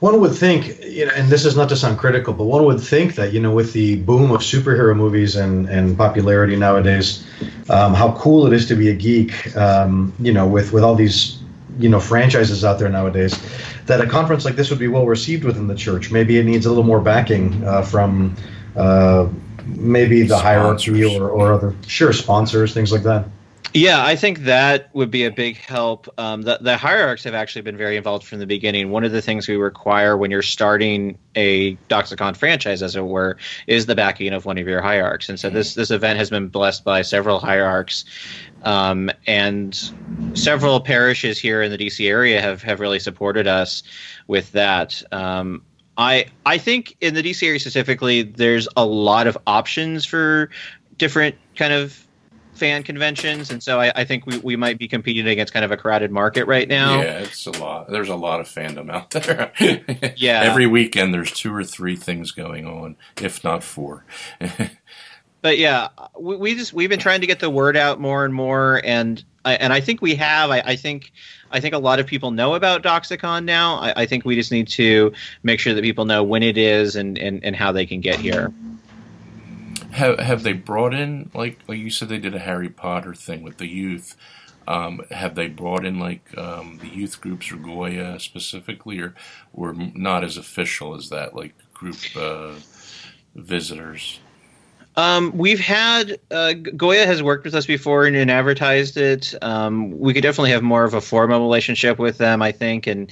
one 0.00 0.20
would 0.20 0.32
think, 0.34 0.80
you 0.84 1.06
know, 1.06 1.12
and 1.16 1.28
this 1.28 1.44
is 1.44 1.56
not 1.56 1.68
to 1.70 1.76
sound 1.76 1.98
critical, 1.98 2.32
but 2.32 2.44
one 2.44 2.64
would 2.64 2.80
think 2.80 3.16
that, 3.16 3.32
you 3.32 3.40
know, 3.40 3.50
with 3.50 3.72
the 3.72 3.96
boom 3.96 4.30
of 4.30 4.42
superhero 4.42 4.96
movies 4.96 5.34
and, 5.34 5.68
and 5.68 5.98
popularity 5.98 6.54
nowadays, 6.54 7.26
um, 7.68 7.94
how 7.94 8.12
cool 8.12 8.46
it 8.46 8.52
is 8.52 8.66
to 8.68 8.76
be 8.76 8.90
a 8.90 8.94
geek, 8.94 9.56
um, 9.56 10.12
you 10.20 10.32
know, 10.32 10.46
with, 10.46 10.72
with 10.72 10.84
all 10.84 10.94
these, 10.94 11.40
you 11.80 11.88
know, 11.88 11.98
franchises 11.98 12.64
out 12.64 12.78
there 12.78 12.88
nowadays, 12.88 13.40
that 13.86 14.00
a 14.00 14.06
conference 14.06 14.44
like 14.44 14.54
this 14.54 14.70
would 14.70 14.78
be 14.78 14.88
well 14.88 15.06
received 15.06 15.42
within 15.42 15.66
the 15.66 15.74
church. 15.74 16.12
Maybe 16.12 16.38
it 16.38 16.44
needs 16.44 16.66
a 16.66 16.68
little 16.68 16.84
more 16.84 17.00
backing 17.00 17.64
uh, 17.64 17.82
from 17.82 18.36
uh, 18.76 19.28
maybe 19.66 20.22
the 20.22 20.38
sponsors. 20.38 20.42
hierarchy 20.42 21.18
or, 21.18 21.28
or 21.28 21.52
other, 21.52 21.74
sure, 21.88 22.12
sponsors, 22.12 22.72
things 22.72 22.92
like 22.92 23.02
that. 23.02 23.26
Yeah, 23.74 24.04
I 24.04 24.16
think 24.16 24.40
that 24.40 24.94
would 24.94 25.10
be 25.10 25.24
a 25.24 25.30
big 25.30 25.58
help. 25.58 26.08
Um, 26.18 26.42
the, 26.42 26.58
the 26.60 26.78
hierarchs 26.78 27.22
have 27.24 27.34
actually 27.34 27.62
been 27.62 27.76
very 27.76 27.98
involved 27.98 28.26
from 28.26 28.38
the 28.38 28.46
beginning. 28.46 28.90
One 28.90 29.04
of 29.04 29.12
the 29.12 29.20
things 29.20 29.46
we 29.46 29.56
require 29.56 30.16
when 30.16 30.30
you're 30.30 30.40
starting 30.40 31.18
a 31.34 31.76
Doxacon 31.90 32.34
franchise, 32.34 32.82
as 32.82 32.96
it 32.96 33.04
were, 33.04 33.36
is 33.66 33.84
the 33.84 33.94
backing 33.94 34.32
of 34.32 34.46
one 34.46 34.56
of 34.56 34.66
your 34.66 34.80
hierarchs. 34.80 35.28
And 35.28 35.38
so 35.38 35.50
this 35.50 35.74
this 35.74 35.90
event 35.90 36.18
has 36.18 36.30
been 36.30 36.48
blessed 36.48 36.82
by 36.82 37.02
several 37.02 37.40
hierarchs, 37.40 38.06
um, 38.62 39.10
and 39.26 39.92
several 40.32 40.80
parishes 40.80 41.38
here 41.38 41.60
in 41.62 41.70
the 41.70 41.78
DC 41.78 42.08
area 42.08 42.40
have 42.40 42.62
have 42.62 42.80
really 42.80 42.98
supported 42.98 43.46
us 43.46 43.82
with 44.28 44.50
that. 44.52 45.02
Um, 45.12 45.62
I 45.98 46.26
I 46.46 46.56
think 46.56 46.96
in 47.02 47.12
the 47.12 47.22
DC 47.22 47.46
area 47.46 47.60
specifically, 47.60 48.22
there's 48.22 48.66
a 48.78 48.86
lot 48.86 49.26
of 49.26 49.36
options 49.46 50.06
for 50.06 50.48
different 50.96 51.36
kind 51.54 51.74
of 51.74 52.07
fan 52.58 52.82
conventions, 52.82 53.50
and 53.50 53.62
so 53.62 53.80
I, 53.80 53.92
I, 53.94 54.04
think 54.04 54.26
we, 54.26 54.38
we 54.38 54.56
might 54.56 54.78
be 54.78 54.88
competing 54.88 55.26
against 55.26 55.52
kind 55.52 55.64
of 55.64 55.70
a 55.70 55.76
crowded 55.76 56.10
market 56.10 56.46
right 56.46 56.68
now. 56.68 57.00
Yeah, 57.00 57.20
it's 57.20 57.46
a 57.46 57.52
lot. 57.52 57.88
There's 57.88 58.08
a 58.08 58.16
lot 58.16 58.40
of 58.40 58.46
fandom 58.46 58.90
out 58.90 59.10
there. 59.12 59.52
yeah, 60.16 60.42
every 60.42 60.66
weekend 60.66 61.14
there's 61.14 61.32
two 61.32 61.54
or 61.54 61.64
three 61.64 61.96
things 61.96 62.32
going 62.32 62.66
on, 62.66 62.96
if 63.20 63.42
not 63.44 63.62
four. 63.64 64.04
but 65.42 65.58
yeah, 65.58 65.88
we, 66.18 66.36
we, 66.36 66.54
just 66.54 66.72
we've 66.72 66.90
been 66.90 67.00
trying 67.00 67.20
to 67.20 67.26
get 67.26 67.40
the 67.40 67.50
word 67.50 67.76
out 67.76 68.00
more 68.00 68.24
and 68.24 68.34
more, 68.34 68.80
and 68.84 69.22
and 69.44 69.72
I 69.72 69.80
think 69.80 70.02
we 70.02 70.14
have. 70.16 70.50
I, 70.50 70.60
I 70.60 70.76
think 70.76 71.12
I 71.50 71.60
think 71.60 71.74
a 71.74 71.78
lot 71.78 72.00
of 72.00 72.06
people 72.06 72.30
know 72.30 72.54
about 72.54 72.82
Doxacon 72.82 73.44
now. 73.44 73.76
I, 73.76 74.02
I, 74.02 74.06
think 74.06 74.24
we 74.24 74.34
just 74.34 74.52
need 74.52 74.68
to 74.68 75.12
make 75.42 75.60
sure 75.60 75.74
that 75.74 75.82
people 75.82 76.04
know 76.04 76.22
when 76.22 76.42
it 76.42 76.58
is 76.58 76.96
and, 76.96 77.18
and, 77.18 77.42
and 77.44 77.56
how 77.56 77.72
they 77.72 77.86
can 77.86 78.00
get 78.00 78.18
here. 78.18 78.52
Have 79.98 80.18
have 80.20 80.42
they 80.44 80.52
brought 80.52 80.94
in 80.94 81.30
like 81.34 81.58
like 81.66 81.78
you 81.78 81.90
said 81.90 82.08
they 82.08 82.18
did 82.18 82.34
a 82.34 82.38
Harry 82.38 82.68
Potter 82.68 83.14
thing 83.14 83.42
with 83.42 83.58
the 83.58 83.66
youth? 83.66 84.16
Um, 84.68 85.00
have 85.10 85.34
they 85.34 85.48
brought 85.48 85.84
in 85.84 85.98
like 85.98 86.36
um, 86.38 86.78
the 86.80 86.88
youth 86.88 87.20
groups 87.20 87.50
or 87.50 87.56
Goya 87.56 88.20
specifically, 88.20 89.00
or 89.00 89.14
or 89.52 89.72
not 89.72 90.24
as 90.24 90.36
official 90.36 90.94
as 90.94 91.08
that, 91.08 91.34
like 91.34 91.54
group 91.74 91.96
uh, 92.14 92.52
visitors? 93.34 94.20
Um, 94.96 95.32
we've 95.36 95.60
had 95.60 96.18
uh, 96.30 96.52
Goya 96.52 97.06
has 97.06 97.22
worked 97.22 97.44
with 97.44 97.54
us 97.54 97.66
before 97.66 98.06
and, 98.06 98.14
and 98.14 98.30
advertised 98.30 98.96
it. 98.96 99.34
Um, 99.42 99.98
we 99.98 100.12
could 100.12 100.22
definitely 100.22 100.50
have 100.50 100.62
more 100.62 100.84
of 100.84 100.94
a 100.94 101.00
formal 101.00 101.40
relationship 101.40 101.98
with 101.98 102.18
them, 102.18 102.42
I 102.42 102.52
think, 102.52 102.86
and 102.86 103.10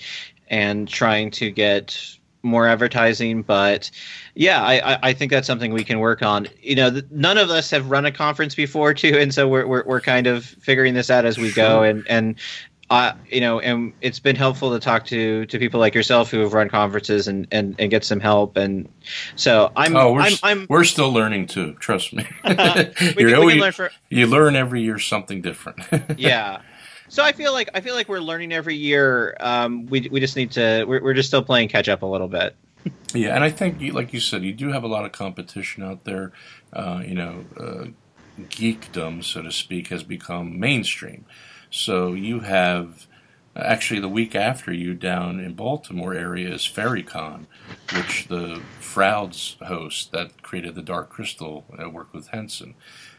and 0.49 0.89
trying 0.89 1.31
to 1.33 1.51
get 1.51 2.17
more 2.47 2.67
advertising. 2.67 3.43
But 3.43 3.91
yeah, 4.35 4.63
I, 4.63 4.99
I 5.03 5.13
think 5.13 5.31
that's 5.31 5.47
something 5.47 5.73
we 5.73 5.85
can 5.85 5.99
work 5.99 6.23
on. 6.23 6.49
You 6.63 6.77
know, 6.77 7.01
none 7.11 7.39
of 7.39 7.51
us 7.51 7.71
have 7.71 7.91
run 7.91 8.07
a 8.07 8.13
conference 8.13 8.55
before 8.55 8.95
too, 8.95 9.17
and 9.19 9.35
so 9.35 9.49
we're 9.49 9.67
we're, 9.67 9.85
we're 9.85 10.01
kind 10.01 10.27
of 10.27 10.45
figuring 10.45 10.95
this 10.95 11.11
out 11.11 11.25
as 11.25 11.39
we 11.39 11.53
go. 11.53 11.83
And 11.83 12.05
and 12.09 12.37
uh, 12.89 13.13
you 13.29 13.41
know, 13.41 13.59
and 13.59 13.93
it's 14.01 14.21
been 14.21 14.37
helpful 14.37 14.73
to 14.73 14.79
talk 14.79 15.05
to 15.07 15.45
to 15.47 15.59
people 15.59 15.81
like 15.81 15.95
yourself 15.95 16.31
who 16.31 16.39
have 16.39 16.53
run 16.53 16.69
conferences 16.69 17.27
and 17.27 17.47
and, 17.51 17.75
and 17.81 17.91
get 17.91 18.05
some 18.05 18.21
help. 18.21 18.57
And 18.57 18.89
so 19.35 19.73
I'm 19.75 19.97
oh, 19.97 20.13
we're, 20.13 20.21
I'm, 20.21 20.33
I'm, 20.43 20.67
we're 20.69 20.85
still 20.85 21.13
learning 21.13 21.47
too. 21.47 21.75
Trust 21.75 22.13
me. 22.13 22.27
we 22.45 22.55
can, 22.55 23.15
we 23.17 23.25
can 23.25 23.61
learn 23.61 23.73
for, 23.73 23.91
you 24.09 24.27
learn 24.29 24.55
every 24.55 24.83
year 24.83 24.99
something 25.01 25.43
different. 25.43 25.81
yeah. 26.17 26.61
So 27.09 27.23
I 27.23 27.33
feel 27.33 27.53
like 27.53 27.71
I 27.75 27.81
feel 27.81 27.95
like 27.95 28.09
we're 28.09 28.21
learning 28.21 28.53
every 28.53 28.77
year. 28.77 29.37
Um, 29.41 29.87
we 29.87 30.09
we 30.11 30.21
just 30.21 30.37
need 30.37 30.53
to. 30.53 30.85
We're, 30.85 31.03
we're 31.03 31.15
just 31.15 31.29
still 31.29 31.43
playing 31.43 31.69
catch 31.69 31.89
up 31.89 32.03
a 32.03 32.07
little 32.07 32.29
bit. 32.29 32.57
yeah, 33.15 33.35
and 33.35 33.43
I 33.43 33.51
think, 33.51 33.81
like 33.95 34.13
you 34.13 34.21
said, 34.21 34.43
you 34.43 34.53
do 34.53 34.73
have 34.73 34.85
a 34.85 34.89
lot 34.89 35.05
of 35.05 35.13
competition 35.13 35.83
out 35.83 36.05
there. 36.05 36.33
Uh, 36.73 37.03
you 37.07 37.15
know, 37.15 37.45
uh, 37.59 37.87
geekdom, 38.43 39.25
so 39.25 39.43
to 39.43 39.53
speak, 39.53 39.89
has 39.89 40.03
become 40.03 40.59
mainstream. 40.59 41.25
So 41.71 42.13
you 42.13 42.41
have 42.41 43.07
actually 43.57 44.01
the 44.01 44.09
week 44.09 44.35
after 44.35 44.73
you 44.73 44.95
down 44.95 45.41
in 45.41 45.55
Baltimore 45.55 46.15
area 46.15 46.53
is 46.53 46.63
FaerieCon, 46.63 47.47
which 47.95 48.29
the 48.29 48.61
Frouds 48.81 49.57
host 49.67 50.13
that 50.13 50.43
created 50.43 50.75
the 50.75 50.83
Dark 50.83 51.09
Crystal 51.09 51.65
uh, 51.83 51.89
worked 51.89 52.15
with 52.15 52.29
Henson. 52.29 52.75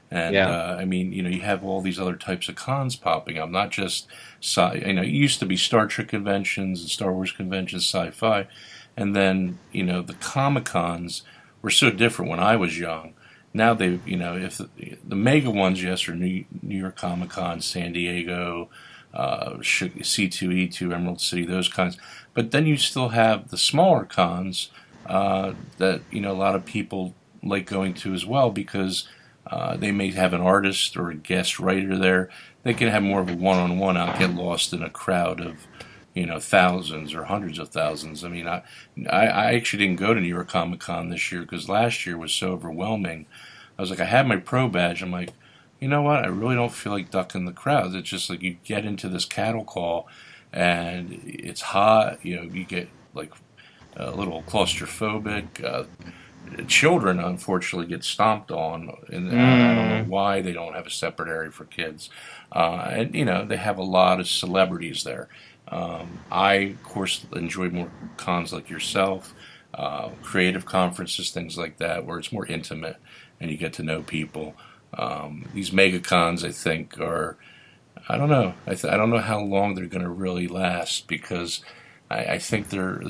And 0.09 0.33
yeah. 0.33 0.49
uh, 0.49 0.77
I 0.79 0.85
mean, 0.85 1.11
you 1.11 1.21
know, 1.21 1.29
you 1.29 1.41
have 1.41 1.63
all 1.63 1.81
these 1.81 1.99
other 1.99 2.15
types 2.15 2.47
of 2.47 2.55
cons 2.55 2.95
popping 2.95 3.37
up, 3.37 3.49
not 3.49 3.71
just 3.71 4.07
sci. 4.41 4.75
You 4.85 4.93
know, 4.93 5.01
it 5.01 5.09
used 5.09 5.39
to 5.39 5.45
be 5.45 5.57
Star 5.57 5.87
Trek 5.87 6.07
conventions 6.07 6.81
and 6.81 6.89
Star 6.89 7.11
Wars 7.11 7.31
conventions, 7.31 7.83
sci-fi, 7.83 8.47
and 8.95 9.15
then 9.15 9.59
you 9.71 9.83
know 9.83 10.01
the 10.01 10.13
Comic 10.13 10.65
Cons 10.65 11.23
were 11.61 11.69
so 11.69 11.89
different 11.91 12.31
when 12.31 12.39
I 12.39 12.55
was 12.55 12.79
young. 12.79 13.13
Now 13.53 13.73
they, 13.73 13.99
you 14.05 14.17
know, 14.17 14.37
if 14.37 14.57
the, 14.57 14.97
the 15.05 15.15
mega 15.15 15.49
ones, 15.49 15.81
yes, 15.83 16.07
are 16.07 16.15
New, 16.15 16.45
New 16.61 16.77
York 16.77 16.95
Comic 16.95 17.29
Con, 17.29 17.59
San 17.59 17.91
Diego, 17.93 18.69
uh, 19.13 19.53
C2E2, 19.55 20.93
Emerald 20.93 21.19
City, 21.19 21.45
those 21.45 21.67
kinds. 21.67 21.97
But 22.33 22.51
then 22.51 22.67
you 22.67 22.77
still 22.77 23.09
have 23.09 23.49
the 23.49 23.57
smaller 23.57 24.05
cons 24.05 24.69
uh, 25.07 25.53
that 25.79 26.01
you 26.11 26.21
know 26.21 26.31
a 26.31 26.33
lot 26.33 26.55
of 26.55 26.65
people 26.65 27.13
like 27.43 27.65
going 27.65 27.93
to 27.93 28.13
as 28.13 28.25
well 28.25 28.51
because 28.51 29.07
uh, 29.49 29.77
they 29.77 29.91
may 29.91 30.11
have 30.11 30.33
an 30.33 30.41
artist 30.41 30.97
or 30.97 31.09
a 31.09 31.15
guest 31.15 31.59
writer 31.59 31.97
there. 31.97 32.29
They 32.63 32.73
can 32.73 32.89
have 32.89 33.03
more 33.03 33.21
of 33.21 33.29
a 33.29 33.35
one-on-one 33.35 33.97
out, 33.97 34.19
get 34.19 34.35
lost 34.35 34.73
in 34.73 34.83
a 34.83 34.89
crowd 34.89 35.39
of, 35.39 35.67
you 36.13 36.25
know, 36.25 36.39
thousands 36.39 37.13
or 37.13 37.25
hundreds 37.25 37.59
of 37.59 37.69
thousands. 37.69 38.23
I 38.23 38.29
mean, 38.29 38.47
I, 38.47 38.63
I, 39.09 39.27
I 39.27 39.53
actually 39.53 39.85
didn't 39.85 39.99
go 39.99 40.13
to 40.13 40.19
New 40.19 40.27
York 40.27 40.49
Comic 40.49 40.81
Con 40.81 41.09
this 41.09 41.31
year 41.31 41.41
because 41.41 41.69
last 41.69 42.05
year 42.05 42.17
was 42.17 42.33
so 42.33 42.51
overwhelming. 42.51 43.25
I 43.77 43.81
was 43.81 43.89
like, 43.89 43.99
I 43.99 44.05
had 44.05 44.27
my 44.27 44.37
pro 44.37 44.67
badge. 44.67 45.01
I'm 45.01 45.11
like, 45.11 45.31
you 45.79 45.87
know 45.87 46.01
what? 46.01 46.23
I 46.23 46.27
really 46.27 46.55
don't 46.55 46.73
feel 46.73 46.91
like 46.91 47.11
ducking 47.11 47.45
the 47.45 47.51
crowds. 47.51 47.93
It's 47.93 48.09
just 48.09 48.29
like 48.29 48.41
you 48.41 48.57
get 48.63 48.83
into 48.83 49.07
this 49.07 49.25
cattle 49.25 49.63
call, 49.63 50.07
and 50.51 51.21
it's 51.23 51.61
hot. 51.61 52.25
You 52.25 52.37
know, 52.37 52.41
you 52.43 52.63
get 52.65 52.89
like 53.13 53.31
a 53.95 54.11
little 54.11 54.41
claustrophobic. 54.41 55.63
Uh, 55.63 55.83
children 56.67 57.19
unfortunately 57.19 57.87
get 57.87 58.03
stomped 58.03 58.51
on, 58.51 58.95
and 59.09 59.31
mm. 59.31 59.37
I 59.37 59.75
don't 59.75 59.89
know 59.89 60.03
mm. 60.03 60.07
why 60.07 60.41
they 60.41 60.53
don't 60.53 60.73
have 60.73 60.87
a 60.87 60.91
separate 60.91 61.29
area 61.29 61.51
for 61.51 61.65
kids. 61.65 62.09
Uh, 62.51 62.87
and 62.89 63.15
you 63.15 63.25
know 63.25 63.45
they 63.45 63.57
have 63.57 63.77
a 63.77 63.83
lot 63.83 64.19
of 64.19 64.27
celebrities 64.27 65.03
there. 65.03 65.27
Um, 65.69 66.19
I, 66.31 66.53
of 66.53 66.83
course, 66.83 67.25
enjoy 67.35 67.69
more 67.69 67.91
cons 68.15 68.53
like 68.53 68.69
yourself, 68.69 69.33
uh, 69.73 70.09
creative 70.21 70.65
conferences, 70.65 71.31
things 71.31 71.57
like 71.57 71.77
that, 71.77 72.05
where 72.05 72.19
it's 72.19 72.31
more 72.31 72.45
intimate 72.45 72.97
and 73.39 73.51
you 73.51 73.57
get 73.57 73.73
to 73.73 73.83
know 73.83 74.01
people. 74.01 74.55
Um, 74.97 75.47
these 75.53 75.71
mega 75.71 75.99
cons, 75.99 76.43
I 76.43 76.51
think, 76.51 76.99
are 76.99 77.37
I 78.09 78.17
don't 78.17 78.29
know. 78.29 78.53
I, 78.65 78.75
th- 78.75 78.91
I 78.91 78.97
don't 78.97 79.09
know 79.09 79.19
how 79.19 79.39
long 79.39 79.75
they're 79.75 79.85
going 79.85 80.03
to 80.03 80.09
really 80.09 80.47
last 80.47 81.07
because 81.07 81.61
I, 82.09 82.25
I 82.25 82.39
think 82.39 82.69
they're. 82.69 83.01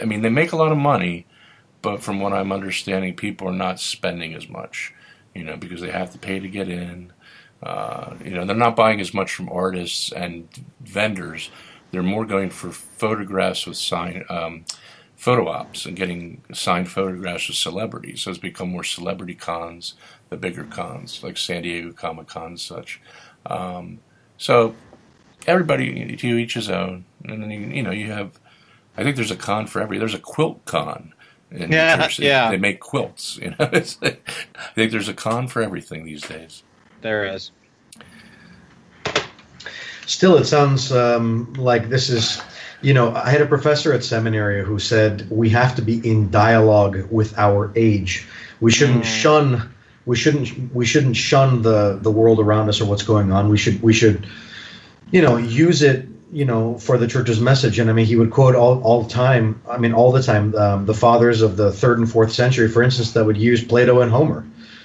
I 0.00 0.04
mean, 0.04 0.22
they 0.22 0.28
make 0.28 0.52
a 0.52 0.56
lot 0.56 0.72
of 0.72 0.78
money 0.78 1.26
but 1.86 2.02
from 2.02 2.18
what 2.18 2.32
I'm 2.32 2.50
understanding, 2.50 3.14
people 3.14 3.48
are 3.48 3.52
not 3.52 3.78
spending 3.78 4.34
as 4.34 4.48
much, 4.48 4.92
you 5.36 5.44
know, 5.44 5.56
because 5.56 5.80
they 5.80 5.92
have 5.92 6.10
to 6.10 6.18
pay 6.18 6.40
to 6.40 6.48
get 6.48 6.68
in. 6.68 7.12
Uh, 7.62 8.16
you 8.24 8.32
know, 8.32 8.44
they're 8.44 8.56
not 8.56 8.74
buying 8.74 9.00
as 9.00 9.14
much 9.14 9.32
from 9.32 9.48
artists 9.50 10.10
and 10.10 10.48
vendors. 10.80 11.48
They're 11.92 12.02
more 12.02 12.26
going 12.26 12.50
for 12.50 12.72
photographs 12.72 13.68
with 13.68 13.76
sign 13.76 14.24
um, 14.28 14.64
photo 15.14 15.46
ops 15.46 15.86
and 15.86 15.94
getting 15.96 16.42
signed 16.52 16.90
photographs 16.90 17.46
with 17.46 17.56
celebrities. 17.56 18.22
So 18.22 18.30
it's 18.30 18.40
become 18.40 18.70
more 18.70 18.82
celebrity 18.82 19.36
cons, 19.36 19.94
the 20.28 20.36
bigger 20.36 20.64
cons 20.64 21.22
like 21.22 21.38
San 21.38 21.62
Diego 21.62 21.92
Comic 21.92 22.26
Con 22.26 22.46
and 22.46 22.60
such. 22.60 23.00
Um, 23.46 24.00
so 24.38 24.74
everybody 25.46 26.16
to 26.16 26.26
each 26.26 26.54
his 26.54 26.68
own, 26.68 27.04
and 27.24 27.44
then 27.44 27.50
you, 27.52 27.60
you 27.60 27.82
know 27.84 27.92
you 27.92 28.10
have. 28.10 28.40
I 28.96 29.04
think 29.04 29.14
there's 29.14 29.30
a 29.30 29.36
con 29.36 29.68
for 29.68 29.80
every. 29.80 29.98
There's 29.98 30.14
a 30.14 30.18
quilt 30.18 30.64
con 30.64 31.12
in 31.50 31.70
Yeah, 31.72 31.96
New 31.96 32.02
Jersey. 32.04 32.24
yeah. 32.24 32.50
They 32.50 32.56
make 32.58 32.80
quilts. 32.80 33.36
You 33.38 33.50
know, 33.50 33.56
it's 33.72 34.00
like, 34.02 34.28
I 34.56 34.72
think 34.74 34.90
there's 34.92 35.08
a 35.08 35.14
con 35.14 35.48
for 35.48 35.62
everything 35.62 36.04
these 36.04 36.22
days. 36.22 36.62
There 37.02 37.24
is. 37.24 37.50
Still, 40.06 40.36
it 40.36 40.44
sounds 40.44 40.92
um, 40.92 41.52
like 41.54 41.88
this 41.88 42.08
is, 42.10 42.40
you 42.80 42.94
know, 42.94 43.12
I 43.12 43.28
had 43.30 43.40
a 43.40 43.46
professor 43.46 43.92
at 43.92 44.04
seminary 44.04 44.64
who 44.64 44.78
said 44.78 45.28
we 45.30 45.48
have 45.50 45.74
to 45.76 45.82
be 45.82 45.98
in 46.08 46.30
dialogue 46.30 47.08
with 47.10 47.36
our 47.38 47.72
age. 47.74 48.26
We 48.60 48.70
shouldn't 48.70 49.02
Mm. 49.02 49.20
shun. 49.22 49.74
We 50.04 50.14
shouldn't. 50.14 50.72
We 50.72 50.86
shouldn't 50.86 51.16
shun 51.16 51.62
the 51.62 51.98
the 52.00 52.12
world 52.12 52.38
around 52.38 52.68
us 52.68 52.80
or 52.80 52.84
what's 52.84 53.02
going 53.02 53.32
on. 53.32 53.48
We 53.48 53.58
should. 53.58 53.82
We 53.82 53.92
should, 53.92 54.26
you 55.10 55.20
know, 55.22 55.36
use 55.36 55.82
it. 55.82 56.06
You 56.32 56.44
know, 56.44 56.76
for 56.78 56.98
the 56.98 57.06
church's 57.06 57.40
message. 57.40 57.78
And 57.78 57.88
I 57.88 57.92
mean, 57.92 58.06
he 58.06 58.16
would 58.16 58.30
quote 58.30 58.54
all 58.54 58.82
all 58.82 59.02
the 59.02 59.10
time. 59.10 59.60
I 59.68 59.78
mean, 59.78 59.92
all 59.92 60.12
the 60.12 60.22
time. 60.22 60.54
Um, 60.54 60.86
the 60.86 60.94
fathers 60.94 61.40
of 61.42 61.56
the 61.56 61.72
third 61.72 61.98
and 61.98 62.10
fourth 62.10 62.32
century, 62.32 62.68
for 62.68 62.82
instance, 62.82 63.12
that 63.12 63.24
would 63.24 63.36
use 63.36 63.62
Plato 63.62 64.00
and 64.00 64.10
Homer. 64.10 64.44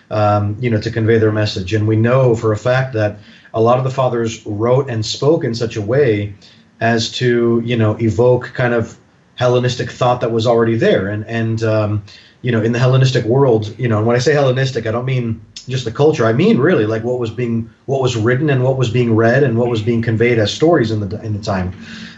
Um, 0.10 0.58
you 0.60 0.70
know, 0.70 0.82
to 0.82 0.92
convey 0.92 1.20
their 1.20 1.32
message. 1.32 1.74
And 1.74 1.88
we 1.88 1.96
know 1.96 2.36
for 2.36 2.52
a 2.52 2.58
fact 2.58 2.94
that 2.94 3.20
a 3.54 3.62
lot 3.62 3.78
of 3.78 3.86
the 3.86 3.90
fathers 3.90 4.46
wrote 4.46 4.90
and 4.90 5.06
spoke 5.06 5.46
in 5.46 5.56
such 5.56 5.78
a 5.78 5.82
way 5.82 6.36
as 6.82 7.12
to 7.12 7.62
you 7.64 7.78
know 7.78 7.96
evoke 8.00 8.52
kind 8.54 8.74
of 8.74 8.98
Hellenistic 9.36 9.90
thought 9.90 10.22
that 10.22 10.32
was 10.32 10.46
already 10.46 10.76
there, 10.76 11.08
and 11.08 11.26
and 11.26 11.64
um, 11.64 12.04
you 12.42 12.52
know 12.52 12.62
in 12.62 12.72
the 12.72 12.80
Hellenistic 12.80 13.26
world, 13.26 13.74
you 13.78 13.88
know, 13.88 13.98
and 14.00 14.08
when 14.08 14.16
I 14.16 14.20
say 14.20 14.34
Hellenistic, 14.34 14.88
I 14.88 14.92
don't 14.92 15.06
mean 15.06 15.42
just 15.68 15.86
the 15.86 15.92
culture. 15.92 16.26
I 16.26 16.34
mean 16.34 16.58
really 16.58 16.86
like 16.86 17.04
what 17.04 17.20
was 17.20 17.30
being 17.30 17.70
what 17.86 18.02
was 18.02 18.16
written 18.16 18.50
and 18.50 18.64
what 18.64 18.78
was 18.78 18.90
being 18.90 19.16
read 19.16 19.44
and 19.44 19.58
what 19.58 19.70
was 19.70 19.82
being 19.82 20.02
conveyed 20.02 20.40
as 20.40 20.54
stories 20.54 20.92
in 20.92 21.08
the 21.08 21.22
in 21.24 21.34
the 21.34 21.44
time. 21.44 21.74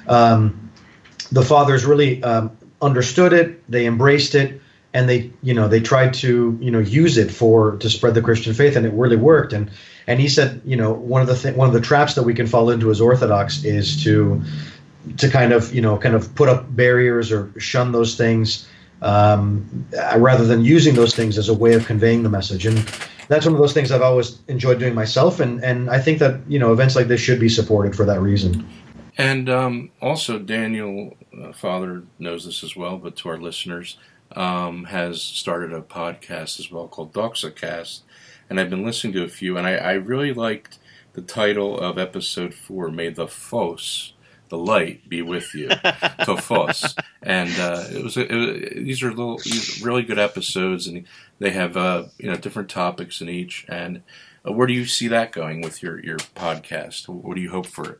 Um, 0.07 0.71
the 1.31 1.43
fathers 1.43 1.85
really 1.85 2.23
um, 2.23 2.55
understood 2.81 3.33
it, 3.33 3.69
they 3.69 3.85
embraced 3.85 4.35
it, 4.35 4.61
and 4.93 5.09
they 5.09 5.31
you 5.41 5.53
know 5.53 5.67
they 5.67 5.81
tried 5.81 6.13
to 6.15 6.57
you 6.61 6.71
know 6.71 6.79
use 6.79 7.17
it 7.17 7.31
for 7.31 7.77
to 7.77 7.89
spread 7.89 8.13
the 8.13 8.21
Christian 8.21 8.53
faith, 8.53 8.75
and 8.75 8.85
it 8.85 8.93
really 8.93 9.17
worked. 9.17 9.51
And 9.51 9.71
and 10.07 10.19
he 10.19 10.29
said 10.29 10.61
you 10.63 10.77
know 10.77 10.93
one 10.93 11.21
of 11.21 11.27
the 11.27 11.35
th- 11.35 11.55
one 11.55 11.67
of 11.67 11.73
the 11.73 11.81
traps 11.81 12.15
that 12.15 12.23
we 12.23 12.33
can 12.33 12.47
fall 12.47 12.69
into 12.69 12.91
as 12.91 13.01
Orthodox 13.01 13.65
is 13.65 14.03
to 14.03 14.41
to 15.17 15.29
kind 15.29 15.51
of 15.51 15.73
you 15.73 15.81
know 15.81 15.97
kind 15.97 16.15
of 16.15 16.33
put 16.35 16.47
up 16.47 16.73
barriers 16.73 17.31
or 17.31 17.51
shun 17.59 17.91
those 17.91 18.15
things 18.15 18.67
um, 19.03 19.87
uh, 19.97 20.17
rather 20.17 20.45
than 20.45 20.63
using 20.63 20.95
those 20.95 21.13
things 21.13 21.37
as 21.37 21.49
a 21.49 21.53
way 21.53 21.73
of 21.73 21.85
conveying 21.85 22.23
the 22.23 22.29
message. 22.29 22.65
And 22.65 22.77
that's 23.27 23.45
one 23.45 23.53
of 23.53 23.59
those 23.59 23.73
things 23.73 23.91
I've 23.91 24.01
always 24.01 24.39
enjoyed 24.47 24.79
doing 24.79 24.95
myself, 24.95 25.39
and 25.39 25.63
and 25.63 25.89
I 25.89 25.99
think 25.99 26.19
that 26.19 26.39
you 26.47 26.59
know 26.59 26.73
events 26.73 26.95
like 26.95 27.07
this 27.07 27.21
should 27.21 27.39
be 27.39 27.49
supported 27.49 27.95
for 27.95 28.05
that 28.05 28.19
reason. 28.21 28.67
And 29.17 29.49
um, 29.49 29.91
also, 30.01 30.39
Daniel, 30.39 31.15
uh, 31.39 31.51
Father, 31.51 32.03
knows 32.17 32.45
this 32.45 32.63
as 32.63 32.75
well, 32.75 32.97
but 32.97 33.15
to 33.17 33.29
our 33.29 33.37
listeners, 33.37 33.97
um, 34.35 34.85
has 34.85 35.21
started 35.21 35.71
a 35.71 35.81
podcast 35.81 36.59
as 36.59 36.71
well 36.71 36.87
called 36.87 37.13
Doxacast. 37.13 38.01
And 38.49 38.59
I've 38.59 38.71
been 38.71 38.83
listening 38.83 39.13
to 39.13 39.23
a 39.23 39.27
few, 39.27 39.57
and 39.57 39.67
I, 39.67 39.75
I 39.75 39.91
really 39.93 40.33
liked 40.33 40.79
the 41.13 41.21
title 41.21 41.79
of 41.79 41.99
episode 41.99 42.53
four, 42.55 42.89
May 42.89 43.09
the 43.09 43.27
Phos, 43.27 44.12
the 44.53 44.59
light, 44.59 45.09
be 45.09 45.23
with 45.23 45.55
you. 45.55 45.67
to 46.25 46.37
Phos. 46.37 46.95
And 47.23 47.49
uh, 47.59 47.85
it 47.91 48.03
was, 48.03 48.17
it 48.17 48.31
was, 48.31 48.85
these 48.85 49.01
are 49.01 49.09
little, 49.09 49.39
these 49.39 49.81
really 49.81 50.03
good 50.03 50.19
episodes, 50.19 50.85
and 50.85 51.05
they 51.39 51.49
have, 51.49 51.75
uh, 51.75 52.05
you 52.19 52.29
know, 52.29 52.37
different 52.37 52.69
topics 52.69 53.19
in 53.19 53.29
each. 53.29 53.65
And 53.67 54.03
uh, 54.47 54.51
where 54.51 54.67
do 54.67 54.73
you 54.73 54.85
see 54.85 55.07
that 55.07 55.31
going 55.31 55.61
with 55.61 55.81
your, 55.81 55.99
your 56.05 56.17
podcast? 56.17 57.09
What 57.09 57.35
do 57.35 57.41
you 57.41 57.49
hope 57.49 57.65
for 57.65 57.93
it? 57.93 57.99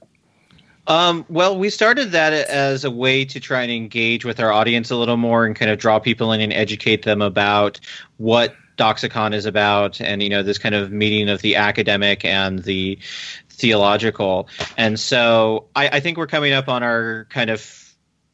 Um, 0.86 1.26
well, 1.28 1.58
we 1.58 1.72
started 1.72 2.12
that 2.12 2.34
as 2.34 2.84
a 2.84 2.92
way 2.92 3.26
to 3.26 3.40
try 3.40 3.64
and 3.64 3.72
engage 3.72 4.24
with 4.24 4.40
our 4.40 4.52
audience 4.52 4.92
a 4.92 4.96
little 4.96 5.18
more 5.18 5.46
and 5.46 5.56
kind 5.56 5.72
of 5.72 5.80
draw 5.80 5.98
people 5.98 6.32
in 6.34 6.42
and 6.42 6.54
educate 6.54 7.02
them 7.04 7.24
about 7.24 7.80
what 8.18 8.54
Doxacon 8.78 9.34
is 9.34 9.46
about 9.46 10.02
and, 10.02 10.22
you 10.22 10.30
know, 10.30 10.44
this 10.44 10.58
kind 10.58 10.76
of 10.76 10.92
meeting 10.92 11.30
of 11.30 11.42
the 11.42 11.56
academic 11.56 12.26
and 12.26 12.60
the 12.64 13.00
theological. 13.54 14.48
And 14.78 15.00
so 15.00 15.66
I, 15.76 15.88
I 15.90 16.00
think 16.00 16.18
we're 16.18 16.28
coming 16.28 16.54
up 16.54 16.68
on 16.68 16.84
our 16.84 17.26
kind 17.30 17.50
of 17.50 17.62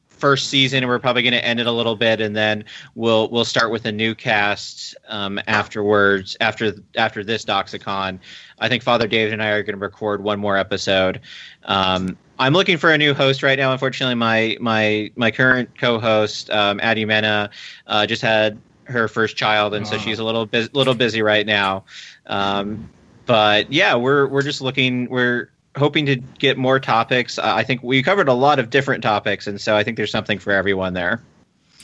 first 0.08 0.50
season 0.50 0.80
and 0.84 0.90
we're 0.90 1.00
probably 1.00 1.22
going 1.22 1.32
to 1.34 1.46
end 1.46 1.62
it 1.62 1.66
a 1.68 1.72
little 1.72 1.96
bit 1.96 2.20
and 2.20 2.36
then 2.36 2.66
we'll 2.94 3.30
we'll 3.30 3.46
start 3.46 3.72
with 3.72 3.86
a 3.86 3.92
new 3.92 4.14
cast 4.14 4.94
um, 5.08 5.40
afterwards 5.48 6.36
after 6.42 6.74
after 6.98 7.24
this 7.24 7.46
doxacon 7.46 8.20
i 8.60 8.68
think 8.68 8.84
father 8.84 9.08
david 9.08 9.32
and 9.32 9.42
i 9.42 9.48
are 9.52 9.64
going 9.64 9.76
to 9.76 9.80
record 9.80 10.22
one 10.22 10.38
more 10.38 10.58
episode 10.58 11.22
um, 11.64 12.18
i'm 12.38 12.52
looking 12.52 12.78
for 12.78 12.92
a 12.92 12.98
new 12.98 13.14
host 13.14 13.44
right 13.44 13.58
now 13.58 13.72
unfortunately 13.72 14.14
my 14.14 14.58
my 14.60 15.10
my 15.16 15.32
current 15.32 15.70
co-host 15.80 16.50
um, 16.50 16.82
addie 16.84 17.06
mena 17.06 17.50
uh, 17.88 18.06
just 18.06 18.22
had 18.22 18.60
her 18.84 19.08
first 19.08 19.38
child 19.38 19.74
and 19.74 19.88
so 19.88 19.96
Oh. 19.96 20.00
she's 20.00 20.20
a 20.20 20.24
little 20.26 20.46
bit 20.46 20.76
little 20.76 20.96
busy 20.96 21.22
right 21.22 21.46
now 21.46 21.86
um, 22.26 22.90
but 23.30 23.72
yeah 23.72 23.94
we're 23.94 24.26
we're 24.26 24.42
just 24.42 24.60
looking 24.60 25.08
we're 25.08 25.52
hoping 25.76 26.08
to 26.08 26.16
get 26.16 26.58
more 26.58 26.80
topics. 26.80 27.38
Uh, 27.38 27.44
I 27.46 27.64
think 27.64 27.84
we 27.84 28.02
covered 28.02 28.28
a 28.28 28.34
lot 28.34 28.58
of 28.58 28.72
different 28.72 29.04
topics, 29.04 29.46
and 29.46 29.62
so 29.62 29.76
I 29.76 29.84
think 29.84 29.98
there's 29.98 30.12
something 30.12 30.40
for 30.40 30.52
everyone 30.52 30.94
there. 30.94 31.22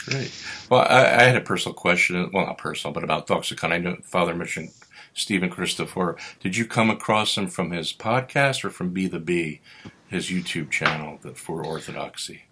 Great. 0.05 0.31
Well, 0.69 0.81
I, 0.81 1.03
I 1.03 1.23
had 1.23 1.35
a 1.35 1.41
personal 1.41 1.75
question. 1.75 2.31
Well, 2.33 2.47
not 2.47 2.57
personal, 2.57 2.93
but 2.95 3.03
about 3.03 3.27
Doxacon. 3.27 3.71
I 3.71 3.77
know 3.77 3.95
Father 4.01 4.33
mentioned 4.33 4.71
Steven 5.13 5.51
Christoforou. 5.51 6.17
Did 6.39 6.57
you 6.57 6.65
come 6.65 6.89
across 6.89 7.37
him 7.37 7.47
from 7.47 7.69
his 7.69 7.93
podcast 7.93 8.65
or 8.65 8.71
from 8.71 8.89
Be 8.89 9.07
the 9.07 9.19
Bee, 9.19 9.61
his 10.07 10.29
YouTube 10.29 10.71
channel 10.71 11.19
for 11.35 11.63
Orthodoxy? 11.63 12.45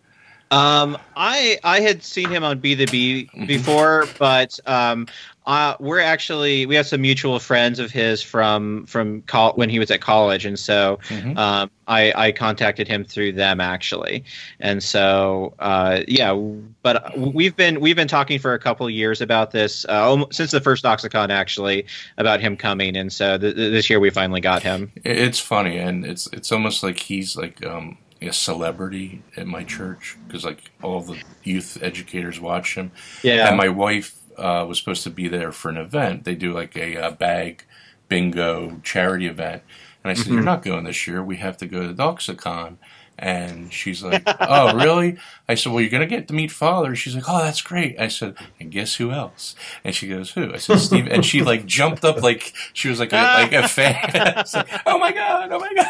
Um, 0.53 0.99
I 1.15 1.57
I 1.63 1.79
had 1.79 2.03
seen 2.03 2.29
him 2.29 2.43
on 2.43 2.59
Be 2.59 2.75
the 2.75 2.85
Bee 2.85 3.27
before, 3.47 4.05
but 4.19 4.59
um, 4.67 5.07
uh, 5.45 5.75
we're 5.79 5.99
actually 5.99 6.65
we 6.65 6.75
have 6.75 6.87
some 6.87 7.01
mutual 7.01 7.39
friends 7.39 7.79
of 7.79 7.91
his 7.91 8.21
from 8.21 8.85
from 8.85 9.21
col- 9.23 9.53
when 9.53 9.69
he 9.69 9.79
was 9.79 9.91
at 9.91 10.01
college, 10.01 10.45
and 10.45 10.57
so 10.57 10.99
Mhm. 11.09 11.37
um, 11.37 11.69
I 11.87 12.13
I 12.15 12.31
contacted 12.31 12.87
him 12.87 13.03
through 13.03 13.33
them 13.33 13.59
actually, 13.59 14.23
and 14.59 14.81
so 14.81 15.53
uh, 15.59 16.01
yeah, 16.07 16.33
but 16.81 17.17
we've 17.17 17.55
been 17.55 17.81
we've 17.81 17.95
been 17.95 18.07
talking 18.07 18.39
for 18.39 18.53
a 18.53 18.59
couple 18.59 18.89
years 18.89 19.19
about 19.19 19.51
this 19.51 19.85
uh, 19.89 20.23
since 20.31 20.51
the 20.51 20.61
first 20.61 20.83
Doxacon 20.83 21.29
actually 21.29 21.85
about 22.17 22.39
him 22.39 22.55
coming, 22.55 22.95
and 22.95 23.11
so 23.11 23.37
th- 23.37 23.55
this 23.55 23.89
year 23.89 23.99
we 23.99 24.09
finally 24.09 24.41
got 24.41 24.63
him. 24.63 24.91
It's 25.03 25.39
funny, 25.39 25.77
and 25.77 26.05
it's 26.05 26.27
it's 26.27 26.51
almost 26.51 26.83
like 26.83 26.99
he's 26.99 27.35
like 27.35 27.65
um, 27.65 27.97
a 28.21 28.31
celebrity 28.31 29.21
at 29.35 29.47
my 29.47 29.63
church 29.63 30.17
because 30.27 30.45
like 30.45 30.71
all 30.81 31.01
the 31.01 31.21
youth 31.43 31.77
educators 31.81 32.39
watch 32.39 32.75
him. 32.75 32.91
Yeah, 33.23 33.49
And 33.49 33.57
my 33.57 33.69
wife 33.69 34.15
uh, 34.37 34.65
was 34.67 34.77
supposed 34.79 35.03
to 35.03 35.09
be 35.09 35.27
there 35.27 35.51
for 35.51 35.69
an 35.69 35.77
event. 35.77 36.23
They 36.23 36.35
do 36.35 36.53
like 36.53 36.75
a, 36.75 36.97
uh 36.97 37.11
bag 37.11 37.65
bingo 38.09 38.79
charity 38.83 39.27
event. 39.27 39.63
And 40.03 40.11
I 40.11 40.13
said, 40.13 40.27
Mhm. 40.27 40.33
You're 40.35 40.43
not 40.43 40.61
going 40.63 40.83
this 40.83 41.07
year. 41.07 41.23
We 41.23 41.37
have 41.37 41.57
to 41.57 41.65
go 41.65 41.87
to 41.87 41.93
Doxacon. 41.93 42.77
And 43.19 43.71
she's 43.71 44.03
like, 44.03 44.23
Oh, 44.25 44.75
really? 44.83 45.17
I 45.47 45.55
said, 45.55 45.71
Well, 45.71 45.81
you're 45.81 45.89
going 45.91 46.01
to 46.01 46.07
get 46.07 46.27
to 46.29 46.33
meet 46.33 46.51
Father. 46.51 46.95
She's 46.95 47.15
like, 47.15 47.25
Oh, 47.27 47.39
that's 47.39 47.61
great. 47.61 47.99
I 47.99 48.07
said, 48.07 48.35
And 48.59 48.71
guess 48.71 48.95
who 48.95 49.11
else? 49.11 49.55
And 49.83 49.93
she 49.95 50.07
goes, 50.07 50.31
Who? 50.31 50.53
I 50.53 50.57
said, 50.57 50.79
Steve. 50.79 51.07
And 51.07 51.23
she 51.25 51.43
like 51.43 51.65
jumped 51.65 52.03
up 52.03 52.21
like 52.23 52.53
she 52.73 52.89
was 52.89 52.99
like 52.99 53.13
a, 53.13 53.15
like 53.15 53.53
a 53.53 53.67
fan. 53.67 54.43
Like, 54.53 54.81
oh 54.85 54.97
my 54.97 55.11
God. 55.11 55.49
Oh 55.51 55.59
my 55.59 55.73
God. 55.73 55.87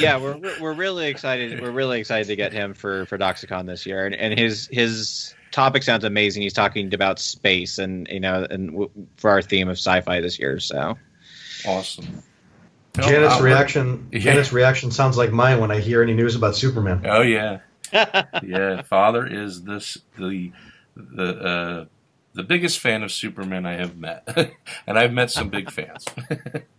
yeah, 0.00 0.16
we're 0.18 0.36
we're- 0.36 0.60
we're 0.60 0.72
really 0.74 1.08
excited. 1.08 1.60
We're 1.60 1.70
really 1.70 1.98
excited 2.00 2.26
to 2.28 2.36
get 2.36 2.52
him 2.52 2.74
for 2.74 3.06
for 3.06 3.18
Doxacon 3.18 3.66
this 3.66 3.84
year, 3.86 4.06
and 4.06 4.14
and 4.14 4.38
his 4.38 4.68
his 4.70 5.34
topic 5.50 5.82
sounds 5.82 6.04
amazing. 6.04 6.42
He's 6.42 6.52
talking 6.52 6.92
about 6.94 7.18
space, 7.18 7.78
and 7.78 8.06
you 8.08 8.20
know, 8.20 8.46
and 8.48 8.70
w- 8.70 8.90
for 9.16 9.30
our 9.30 9.42
theme 9.42 9.68
of 9.68 9.76
sci-fi 9.78 10.20
this 10.20 10.38
year. 10.38 10.58
So 10.60 10.96
Awesome. 11.66 12.22
Janet's 13.02 13.40
reaction. 13.40 14.08
Yeah. 14.12 14.20
Janet's 14.20 14.52
reaction 14.52 14.90
sounds 14.90 15.16
like 15.16 15.32
mine 15.32 15.60
when 15.60 15.70
I 15.70 15.80
hear 15.80 16.02
any 16.02 16.14
news 16.14 16.34
about 16.34 16.56
Superman. 16.56 17.02
Oh 17.04 17.22
yeah, 17.22 17.60
yeah. 17.92 18.82
Father 18.82 19.26
is 19.26 19.62
this 19.62 19.98
the 20.18 20.52
the 20.96 21.24
uh, 21.24 21.84
the 22.34 22.42
biggest 22.42 22.78
fan 22.78 23.02
of 23.02 23.12
Superman 23.12 23.66
I 23.66 23.74
have 23.74 23.96
met, 23.96 24.26
and 24.86 24.98
I've 24.98 25.12
met 25.12 25.30
some 25.30 25.48
big 25.48 25.70
fans. 25.70 26.04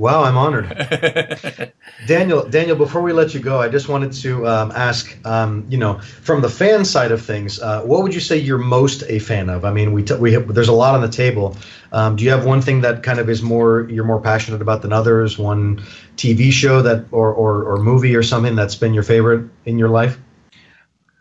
Wow, 0.00 0.24
I'm 0.24 0.38
honored. 0.38 0.66
Daniel, 2.06 2.48
Daniel, 2.48 2.74
before 2.74 3.02
we 3.02 3.12
let 3.12 3.34
you 3.34 3.40
go, 3.40 3.60
I 3.60 3.68
just 3.68 3.90
wanted 3.90 4.12
to 4.12 4.48
um, 4.48 4.72
ask, 4.74 5.14
um, 5.26 5.66
you 5.68 5.76
know, 5.76 6.00
from 6.00 6.40
the 6.40 6.48
fan 6.48 6.86
side 6.86 7.12
of 7.12 7.20
things, 7.20 7.60
uh, 7.60 7.82
what 7.82 8.02
would 8.02 8.14
you 8.14 8.20
say 8.20 8.38
you're 8.38 8.56
most 8.56 9.02
a 9.08 9.18
fan 9.18 9.50
of? 9.50 9.66
I 9.66 9.70
mean, 9.70 9.92
we 9.92 10.02
t- 10.02 10.14
we 10.14 10.32
have, 10.32 10.54
there's 10.54 10.68
a 10.68 10.72
lot 10.72 10.94
on 10.94 11.02
the 11.02 11.08
table. 11.10 11.54
Um, 11.92 12.16
do 12.16 12.24
you 12.24 12.30
have 12.30 12.46
one 12.46 12.62
thing 12.62 12.80
that 12.80 13.02
kind 13.02 13.18
of 13.18 13.28
is 13.28 13.42
more 13.42 13.86
you're 13.90 14.06
more 14.06 14.22
passionate 14.22 14.62
about 14.62 14.80
than 14.80 14.94
others? 14.94 15.36
One 15.36 15.82
TV 16.16 16.50
show 16.50 16.80
that 16.80 17.04
or 17.12 17.30
or, 17.34 17.62
or 17.64 17.76
movie 17.76 18.16
or 18.16 18.22
something 18.22 18.56
that's 18.56 18.76
been 18.76 18.94
your 18.94 19.02
favorite 19.02 19.50
in 19.66 19.78
your 19.78 19.90
life? 19.90 20.18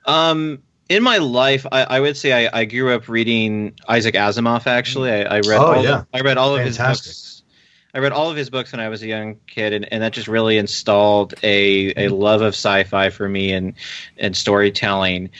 Um, 0.05 0.63
in 0.87 1.03
my 1.03 1.17
life, 1.17 1.65
I, 1.69 1.83
I 1.83 1.99
would 1.99 2.15
say 2.15 2.47
I, 2.47 2.61
I, 2.61 2.65
grew 2.65 2.93
up 2.95 3.09
reading 3.09 3.73
Isaac 3.89 4.15
Asimov. 4.15 4.67
Actually, 4.67 5.11
I, 5.11 5.23
I 5.23 5.35
read 5.41 5.59
oh, 5.59 5.65
all 5.65 5.83
yeah. 5.83 5.99
of, 5.99 6.07
I 6.13 6.21
read 6.21 6.37
all 6.37 6.55
Fantastic. 6.55 6.61
of 6.61 6.65
his 6.65 6.77
books. 6.77 7.28
I 7.93 7.99
read 7.99 8.11
all 8.11 8.29
of 8.29 8.37
his 8.37 8.49
books 8.49 8.71
when 8.71 8.79
I 8.79 8.89
was 8.89 9.01
a 9.01 9.07
young 9.07 9.37
kid, 9.47 9.73
and, 9.73 9.91
and 9.91 10.03
that 10.03 10.13
just 10.13 10.27
really 10.27 10.57
installed 10.57 11.33
a, 11.41 12.05
a 12.05 12.09
love 12.09 12.41
of 12.41 12.49
sci-fi 12.49 13.09
for 13.09 13.27
me 13.27 13.51
and 13.51 13.73
and 14.17 14.35
storytelling. 14.35 15.31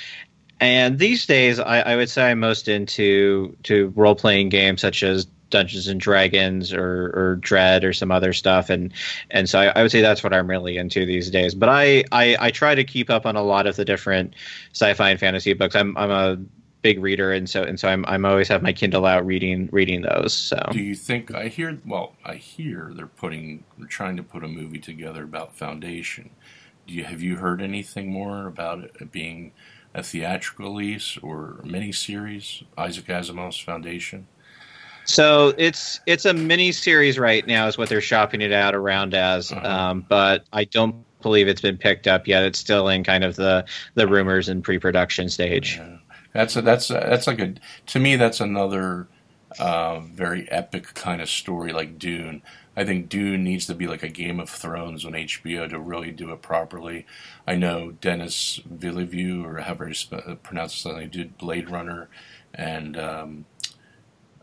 And 0.60 0.98
these 1.00 1.26
days, 1.26 1.60
I, 1.60 1.82
I 1.82 1.96
would 1.96 2.10
say 2.10 2.30
I'm 2.30 2.40
most 2.40 2.68
into 2.68 3.56
to 3.64 3.94
role 3.96 4.16
playing 4.16 4.50
games 4.50 4.82
such 4.82 5.04
as 5.04 5.26
Dungeons 5.50 5.88
and 5.88 6.00
Dragons 6.00 6.74
or, 6.74 7.12
or 7.16 7.36
Dread 7.40 7.84
or 7.84 7.94
some 7.94 8.12
other 8.12 8.34
stuff, 8.34 8.70
and 8.70 8.94
and 9.30 9.48
so 9.48 9.60
I, 9.60 9.68
I, 9.68 9.82
would 9.84 9.92
say 9.92 10.02
that's 10.02 10.24
what 10.24 10.34
I'm 10.34 10.50
really 10.50 10.78
into 10.78 11.06
these 11.06 11.30
days. 11.30 11.54
But 11.54 11.70
I, 11.70 12.04
I 12.12 12.36
I 12.40 12.52
try 12.52 12.76
to 12.76 12.84
keep 12.84 13.10
up 13.10 13.26
on 13.26 13.36
a 13.36 13.44
lot 13.44 13.68
of 13.68 13.76
the 13.76 13.86
different 13.86 14.36
sci-fi 14.74 15.12
and 15.12 15.20
fantasy 15.20 15.54
books. 15.54 15.76
I'm 15.76 15.96
I'm 15.98 16.12
a 16.12 16.38
big 16.82 17.02
reader, 17.02 17.32
and 17.32 17.50
so 17.50 17.64
and 17.64 17.80
so 17.80 17.88
I'm 17.88 18.06
I'm 18.06 18.26
always 18.26 18.48
have 18.48 18.62
my 18.62 18.74
Kindle 18.74 19.06
out 19.06 19.26
reading 19.26 19.70
reading 19.72 20.02
those. 20.02 20.34
So 20.34 20.58
do 20.72 20.80
you 20.80 20.96
think 20.96 21.34
I 21.34 21.48
hear? 21.48 21.80
Well, 21.86 22.16
I 22.26 22.36
hear 22.36 22.92
they're 22.94 23.08
putting 23.08 23.64
they're 23.78 23.88
trying 23.88 24.18
to 24.18 24.24
put 24.24 24.44
a 24.44 24.48
movie 24.48 24.80
together 24.80 25.24
about 25.24 25.56
Foundation. 25.56 26.32
Do 26.88 26.94
you 26.94 27.04
have 27.04 27.22
you 27.22 27.38
heard 27.38 27.62
anything 27.62 28.12
more 28.12 28.48
about 28.48 28.84
it 28.84 29.12
being 29.12 29.52
a 29.94 30.04
theatrical 30.04 30.66
release 30.66 31.18
or 31.22 31.60
a 31.64 31.68
miniseries? 31.68 32.64
Isaac 32.78 33.06
Asimov's 33.08 33.60
Foundation. 33.60 34.28
So 35.06 35.56
it's 35.58 36.00
it's 36.06 36.26
a 36.26 36.34
mini 36.34 36.72
series 36.72 37.18
right 37.18 37.46
now, 37.48 37.68
is 37.68 37.78
what 37.78 37.90
they're 37.90 38.02
shopping 38.02 38.42
it 38.42 38.52
out 38.52 38.76
around 38.76 39.16
as. 39.16 39.52
Uh-huh. 39.52 39.68
Um, 39.68 40.06
but 40.08 40.46
I 40.54 40.66
don't 40.66 41.04
believe 41.22 41.48
it's 41.48 41.62
been 41.62 41.78
picked 41.78 42.08
up 42.08 42.28
yet. 42.28 42.44
It's 42.44 42.60
still 42.60 42.88
in 42.88 43.04
kind 43.04 43.24
of 43.24 43.36
the 43.36 43.66
the 43.96 44.08
rumors 44.08 44.50
and 44.50 44.64
pre 44.64 44.78
production 44.78 45.30
stage. 45.30 45.78
Yeah. 45.78 45.98
That's 46.34 46.56
a, 46.56 46.62
that's 46.62 46.90
a, 46.90 46.94
that's 46.94 47.28
like 47.28 47.40
a 47.40 47.56
to 47.88 48.00
me 48.00 48.16
that's 48.16 48.40
another 48.40 49.08
uh, 49.58 50.00
very 50.02 50.50
epic 50.52 50.94
kind 50.94 51.22
of 51.22 51.30
story 51.30 51.72
like 51.74 51.98
Dune. 51.98 52.42
I 52.78 52.86
think 52.86 53.10
Dune 53.10 53.44
needs 53.44 53.66
to 53.66 53.76
be 53.76 53.88
like 53.88 54.04
a 54.04 54.10
Game 54.10 54.40
of 54.40 54.50
Thrones 54.50 55.04
on 55.04 55.14
HBO 55.14 55.70
to 55.70 55.80
really 55.80 56.12
do 56.12 56.32
it 56.32 56.42
properly. 56.42 57.06
I 57.46 57.56
know 57.56 57.92
Denis 57.92 58.62
Villeneuve, 58.66 59.46
or 59.46 59.60
however 59.60 59.90
you 59.90 59.96
sp- 59.98 60.40
pronounce 60.44 60.86
it, 60.86 61.02
he 61.02 61.08
did 61.08 61.38
Blade 61.38 61.70
Runner, 61.70 62.10
and 62.54 62.98
um, 62.98 63.46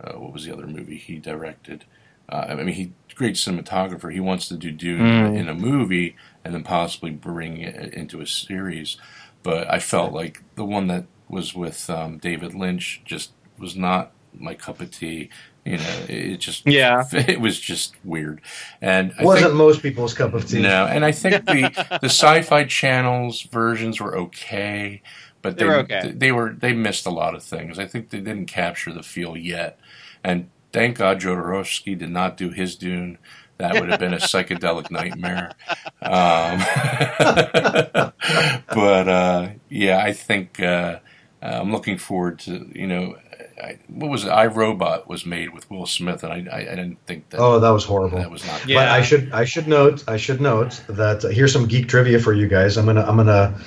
uh, 0.01 0.13
what 0.15 0.33
was 0.33 0.45
the 0.45 0.53
other 0.53 0.67
movie 0.67 0.99
he 0.99 1.19
directed? 1.19 1.85
Uh, 2.29 2.47
I 2.49 2.55
mean, 2.57 2.75
he 2.75 2.93
great 3.15 3.37
cinematographer. 3.37 4.13
He 4.13 4.21
wants 4.21 4.49
to 4.49 4.57
do 4.57 4.71
Dune 4.71 5.01
mm. 5.01 5.39
in 5.39 5.49
a 5.49 5.55
movie 5.55 6.17
and 6.45 6.55
then 6.55 6.63
possibly 6.63 7.11
bring 7.11 7.59
it 7.59 7.95
into 7.95 8.21
a 8.21 8.27
series. 8.27 8.99
But 9.43 9.73
I 9.73 9.79
felt 9.79 10.13
like 10.13 10.43
the 10.57 10.65
one 10.65 10.89
that 10.89 11.07
was 11.29 11.55
with 11.55 11.89
um, 11.91 12.19
David 12.19 12.55
Lynch 12.55 13.03
just 13.05 13.33
was 13.59 13.77
not 13.77 14.13
my 14.39 14.55
cup 14.55 14.81
of 14.81 14.91
tea. 14.91 15.31
You 15.65 15.79
know, 15.79 15.97
it 16.09 16.37
just 16.37 16.67
yeah, 16.67 17.05
it 17.13 17.41
was 17.41 17.59
just 17.59 17.95
weird, 18.05 18.41
and 18.81 19.13
I 19.19 19.25
wasn't 19.25 19.49
think, 19.49 19.57
most 19.57 19.83
people's 19.83 20.15
cup 20.15 20.33
of 20.33 20.47
tea. 20.47 20.63
No, 20.63 20.87
and 20.87 21.05
I 21.05 21.11
think 21.11 21.45
the 21.47 21.99
the 22.01 22.09
Sci-Fi 22.09 22.65
Channel's 22.65 23.43
versions 23.43 24.01
were 24.01 24.17
okay, 24.17 25.03
but 25.43 25.57
they, 25.57 25.65
they 25.65 25.69
were 25.69 25.79
okay. 25.79 26.13
they 26.15 26.33
were 26.33 26.51
they 26.53 26.73
missed 26.73 27.07
a 27.07 27.11
lot 27.11 27.35
of 27.35 27.43
things. 27.43 27.81
I 27.81 27.87
think 27.87 28.11
they 28.11 28.21
didn't 28.21 28.47
capture 28.47 28.93
the 28.93 29.03
feel 29.03 29.37
yet, 29.37 29.81
and 30.23 30.51
thank 30.73 30.99
God 30.99 31.21
Jodorowsky 31.21 31.99
did 31.99 32.11
not 32.11 32.37
do 32.37 32.51
his 32.51 32.77
Dune. 32.77 33.19
That 33.59 33.81
would 33.81 33.89
have 33.89 33.99
been 33.99 34.13
a 34.13 34.19
psychedelic 34.19 34.91
nightmare. 34.91 35.53
Um, 36.03 36.59
but 38.69 39.09
uh, 39.09 39.49
yeah, 39.69 39.99
I 39.99 40.13
think. 40.13 40.61
Uh, 40.61 40.65
uh, 40.65 40.99
I'm 41.47 41.73
looking 41.73 41.99
forward 41.99 42.39
to 42.41 42.71
you 42.75 42.87
know 42.87 43.17
I, 43.63 43.79
what 43.89 44.11
was 44.11 44.25
it? 44.25 44.29
I 44.29 44.47
Robot 44.47 45.09
was 45.09 45.25
made 45.25 45.55
with 45.55 45.71
Will 45.71 45.87
Smith, 45.87 46.23
and 46.23 46.33
I, 46.33 46.47
I, 46.53 46.59
I, 46.59 46.75
didn't 46.75 46.99
think 47.07 47.31
that. 47.31 47.41
Oh, 47.41 47.59
that 47.59 47.71
was 47.71 47.85
horrible. 47.85 48.19
That 48.19 48.31
was 48.31 48.47
not. 48.47 48.67
Yeah. 48.67 48.77
But 48.77 48.89
I 48.89 49.03
should 49.03 49.33
I 49.33 49.45
should 49.45 49.67
note 49.67 50.05
I 50.07 50.19
should 50.19 50.41
note 50.41 50.83
that 50.89 51.25
uh, 51.25 51.29
here's 51.29 51.53
some 51.53 51.67
geek 51.67 51.89
trivia 51.89 52.19
for 52.19 52.35
you 52.35 52.49
guys. 52.49 52.77
I'm 52.77 52.85
gonna 52.85 53.03
I'm 53.03 53.17
gonna 53.17 53.59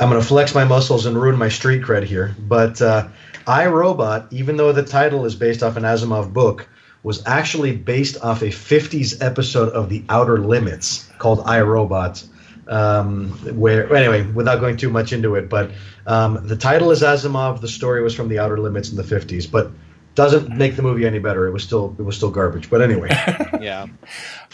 I'm 0.00 0.08
gonna 0.08 0.22
flex 0.22 0.54
my 0.54 0.64
muscles 0.64 1.04
and 1.04 1.20
ruin 1.20 1.38
my 1.38 1.50
street 1.50 1.82
cred 1.82 2.04
here. 2.04 2.34
But 2.38 2.80
uh, 2.80 3.08
I 3.46 3.66
Robot, 3.66 4.28
even 4.32 4.56
though 4.56 4.72
the 4.72 4.82
title 4.82 5.26
is 5.26 5.34
based 5.34 5.62
off 5.62 5.76
an 5.76 5.82
Asimov 5.82 6.32
book, 6.32 6.66
was 7.02 7.22
actually 7.26 7.76
based 7.76 8.22
off 8.22 8.40
a 8.40 8.46
50s 8.46 9.22
episode 9.22 9.68
of 9.70 9.90
The 9.90 10.02
Outer 10.08 10.38
Limits 10.38 11.10
called 11.18 11.42
I 11.44 11.60
Robot 11.60 12.24
um, 12.68 13.30
where 13.58 13.94
anyway, 13.94 14.22
without 14.30 14.60
going 14.60 14.76
too 14.76 14.90
much 14.90 15.12
into 15.12 15.34
it, 15.34 15.48
but 15.48 15.70
um, 16.06 16.46
the 16.46 16.56
title 16.56 16.90
is 16.90 17.02
Asimov. 17.02 17.60
The 17.60 17.68
story 17.68 18.02
was 18.02 18.14
from 18.14 18.28
the 18.28 18.38
Outer 18.38 18.58
Limits 18.58 18.90
in 18.90 18.96
the 18.96 19.02
'50s, 19.02 19.50
but 19.50 19.70
doesn't 20.14 20.48
make 20.56 20.76
the 20.76 20.82
movie 20.82 21.06
any 21.06 21.18
better. 21.18 21.46
It 21.46 21.52
was 21.52 21.64
still 21.64 21.94
it 21.98 22.02
was 22.02 22.16
still 22.16 22.30
garbage. 22.30 22.70
But 22.70 22.82
anyway, 22.82 23.08
yeah. 23.60 23.82
Um, 23.82 23.90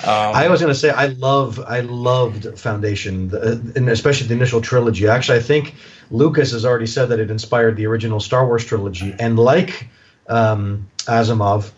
I 0.04 0.48
was 0.48 0.60
going 0.60 0.72
to 0.72 0.78
say 0.78 0.90
I 0.90 1.06
love 1.06 1.60
I 1.60 1.80
loved 1.80 2.58
Foundation, 2.58 3.28
the, 3.28 3.72
and 3.76 3.88
especially 3.88 4.26
the 4.28 4.34
initial 4.34 4.60
trilogy. 4.60 5.06
Actually, 5.06 5.38
I 5.38 5.42
think 5.42 5.74
Lucas 6.10 6.52
has 6.52 6.64
already 6.64 6.86
said 6.86 7.10
that 7.10 7.20
it 7.20 7.30
inspired 7.30 7.76
the 7.76 7.86
original 7.86 8.20
Star 8.20 8.46
Wars 8.46 8.64
trilogy, 8.64 9.14
and 9.18 9.38
like 9.38 9.88
um, 10.28 10.88
Asimov, 11.00 11.72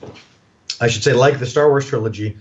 I 0.80 0.88
should 0.88 1.02
say 1.02 1.12
like 1.12 1.38
the 1.38 1.46
Star 1.46 1.68
Wars 1.68 1.86
trilogy. 1.88 2.36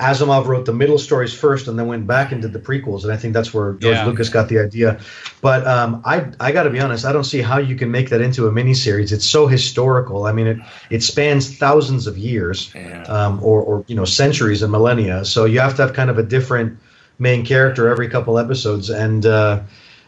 Asimov 0.00 0.46
wrote 0.46 0.66
the 0.66 0.72
middle 0.72 0.98
stories 0.98 1.32
first 1.32 1.66
and 1.66 1.78
then 1.78 1.86
went 1.86 2.06
back 2.06 2.32
and 2.32 2.42
did 2.42 2.52
the 2.52 2.58
prequels, 2.58 3.04
and 3.04 3.12
I 3.12 3.16
think 3.16 3.32
that's 3.32 3.54
where 3.54 3.72
George 3.74 3.96
yeah. 3.96 4.06
Lucas 4.06 4.28
got 4.28 4.48
the 4.48 4.58
idea. 4.58 5.00
But 5.40 5.66
um, 5.66 6.02
I 6.04 6.26
I 6.38 6.52
got 6.52 6.64
to 6.64 6.70
be 6.70 6.80
honest, 6.80 7.04
I 7.04 7.12
don't 7.12 7.24
see 7.24 7.40
how 7.40 7.58
you 7.58 7.74
can 7.76 7.90
make 7.90 8.10
that 8.10 8.20
into 8.20 8.46
a 8.46 8.50
miniseries. 8.50 9.12
It's 9.12 9.24
so 9.24 9.46
historical. 9.46 10.26
I 10.26 10.32
mean, 10.32 10.46
it 10.46 10.58
it 10.90 11.02
spans 11.02 11.56
thousands 11.56 12.06
of 12.06 12.18
years, 12.18 12.72
yeah. 12.74 13.02
um, 13.04 13.42
or 13.42 13.62
or 13.62 13.84
you 13.88 13.96
know 13.96 14.04
centuries 14.04 14.62
and 14.62 14.70
millennia. 14.70 15.24
So 15.24 15.46
you 15.46 15.60
have 15.60 15.76
to 15.76 15.82
have 15.82 15.94
kind 15.94 16.10
of 16.10 16.18
a 16.18 16.22
different 16.22 16.78
main 17.18 17.44
character 17.44 17.88
every 17.88 18.08
couple 18.08 18.38
episodes, 18.38 18.90
and 18.90 19.24
uh, 19.24 19.62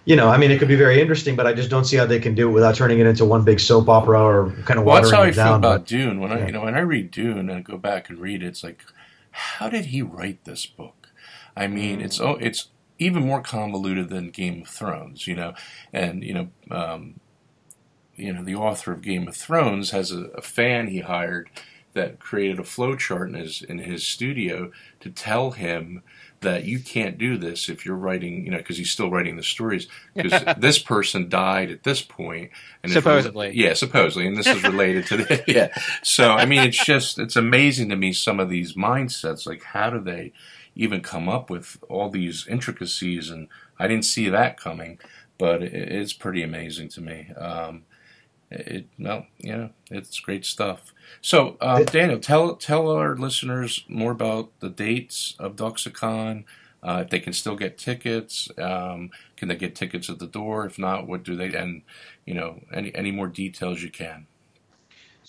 you 0.05 0.17
know, 0.17 0.29
I 0.29 0.39
mean, 0.39 0.51
it 0.51 0.59
could 0.59 0.69
be 0.69 0.77
very 0.77 1.01
interesting, 1.01 1.37
but 1.37 1.47
I 1.47 1.53
just 1.53 1.71
don't 1.71 1.85
see 1.85 1.97
how 1.97 2.07
they 2.07 2.19
can 2.19 2.35
do 2.35 2.49
it 2.49 2.53
without 2.53 2.75
turning 2.75 2.99
it 3.01 3.07
into 3.07 3.25
one 3.25 3.45
big 3.45 3.61
soap 3.61 3.89
opera 3.89 4.21
or 4.21 4.51
kind 4.65 4.79
of 4.79 4.85
well, 4.85 5.03
watering 5.03 5.11
that's 5.11 5.11
how 5.11 5.23
I 5.23 5.31
down. 5.31 5.35
feel 5.35 5.55
about 5.57 5.81
but, 5.81 5.87
Dune. 5.87 6.21
When 6.21 6.31
yeah. 6.31 6.37
I 6.39 6.47
you 6.47 6.53
know 6.53 6.63
when 6.63 6.75
I 6.75 6.81
read 6.81 7.11
Dune 7.11 7.39
and 7.39 7.53
I 7.53 7.61
go 7.61 7.79
back 7.79 8.11
and 8.11 8.19
read 8.19 8.43
it, 8.43 8.47
it's 8.47 8.65
like 8.65 8.83
how 9.31 9.69
did 9.69 9.87
he 9.87 10.03
write 10.03 10.45
this 10.45 10.67
book? 10.67 11.09
I 11.57 11.67
mean, 11.67 12.01
it's 12.01 12.21
oh, 12.21 12.37
it's 12.41 12.69
even 12.99 13.27
more 13.27 13.43
convoluted 13.43 14.09
than 14.09 14.31
Game 14.31 14.63
of 14.63 14.69
Thrones, 14.69 15.27
you 15.27 15.35
know, 15.35 15.55
and 15.93 16.23
you 16.23 16.35
know, 16.35 16.49
um, 16.71 17.21
you 18.15 18.33
know, 18.33 18.45
the 18.45 18.55
author 18.55 18.93
of 18.93 19.03
Game 19.03 19.27
of 19.27 19.37
Thrones 19.37 19.91
has 19.91 20.13
a, 20.13 20.25
a 20.37 20.43
fan 20.43 20.89
he 20.89 21.01
hired 21.01 21.51
that 21.93 22.21
created 22.21 22.59
a 22.59 22.63
flowchart 22.63 23.29
in 23.29 23.35
his 23.35 23.63
in 23.63 23.79
his 23.79 24.07
studio 24.07 24.71
to 25.01 25.11
tell 25.11 25.53
him 25.53 26.03
that 26.41 26.65
you 26.65 26.79
can't 26.81 27.19
do 27.19 27.37
this 27.37 27.69
if 27.69 27.85
you're 27.85 27.97
writing, 27.97 28.45
you 28.45 28.51
know, 28.51 28.57
because 28.57 28.79
he's 28.79 28.91
still 28.91 29.11
writing 29.11 29.37
the 29.37 29.43
stories. 29.43 29.89
Because 30.15 30.43
this 30.59 30.79
person 30.79 31.29
died 31.29 31.71
at 31.71 31.85
this 31.85 32.03
point, 32.03 32.51
and 32.83 32.93
supposedly, 32.93 33.53
yeah, 33.55 33.75
supposedly, 33.75 34.27
and 34.27 34.37
this 34.37 34.47
is 34.47 34.63
related 34.63 35.07
to 35.07 35.19
the 35.19 35.45
yeah. 35.47 35.69
So 36.03 36.33
I 36.33 36.47
mean, 36.47 36.63
it's 36.63 36.85
just 36.85 37.19
it's 37.19 37.37
amazing 37.37 37.89
to 37.91 37.97
me 37.97 38.13
some 38.13 38.41
of 38.41 38.51
these 38.51 38.75
mindsets. 38.75 39.47
Like, 39.47 39.63
how 39.63 39.91
do 39.91 40.01
they 40.01 40.33
even 40.75 41.01
come 41.01 41.29
up 41.29 41.49
with 41.49 41.79
all 41.89 42.11
these 42.11 42.47
intricacies? 42.49 43.31
And 43.31 43.49
I 43.79 43.87
didn't 43.87 44.05
see 44.05 44.29
that 44.29 44.59
coming, 44.59 44.99
but 45.39 45.63
it, 45.63 45.73
it's 45.73 46.13
pretty 46.13 46.43
amazing 46.43 46.89
to 46.91 47.01
me. 47.01 47.31
Um, 47.37 47.85
it 48.51 48.87
well, 48.99 49.27
yeah, 49.39 49.69
it's 49.91 50.21
great 50.21 50.45
stuff. 50.45 50.93
So, 51.21 51.57
um, 51.61 51.85
Daniel, 51.85 52.19
tell 52.19 52.57
tell 52.57 52.91
our 52.91 53.17
listeners 53.17 53.85
more 53.89 54.13
about 54.13 54.51
the 54.61 54.71
dates 54.71 55.35
of 55.39 55.57
Doxacon. 55.57 56.45
Uh, 56.83 57.03
if 57.05 57.11
they 57.11 57.21
can 57.21 57.35
still 57.35 57.57
get 57.57 57.77
tickets, 57.77 58.49
um, 58.57 59.11
can 59.37 59.49
they 59.49 59.57
get 59.57 59.75
tickets 59.75 60.09
at 60.09 60.19
the 60.19 60.27
door? 60.27 60.65
If 60.65 60.79
not, 60.79 61.07
what 61.07 61.23
do 61.23 61.37
they? 61.37 61.53
And 61.55 61.83
you 62.25 62.35
know, 62.35 62.61
any 62.73 62.95
any 62.95 63.11
more 63.11 63.29
details 63.29 63.83
you 63.83 63.91
can. 63.91 64.27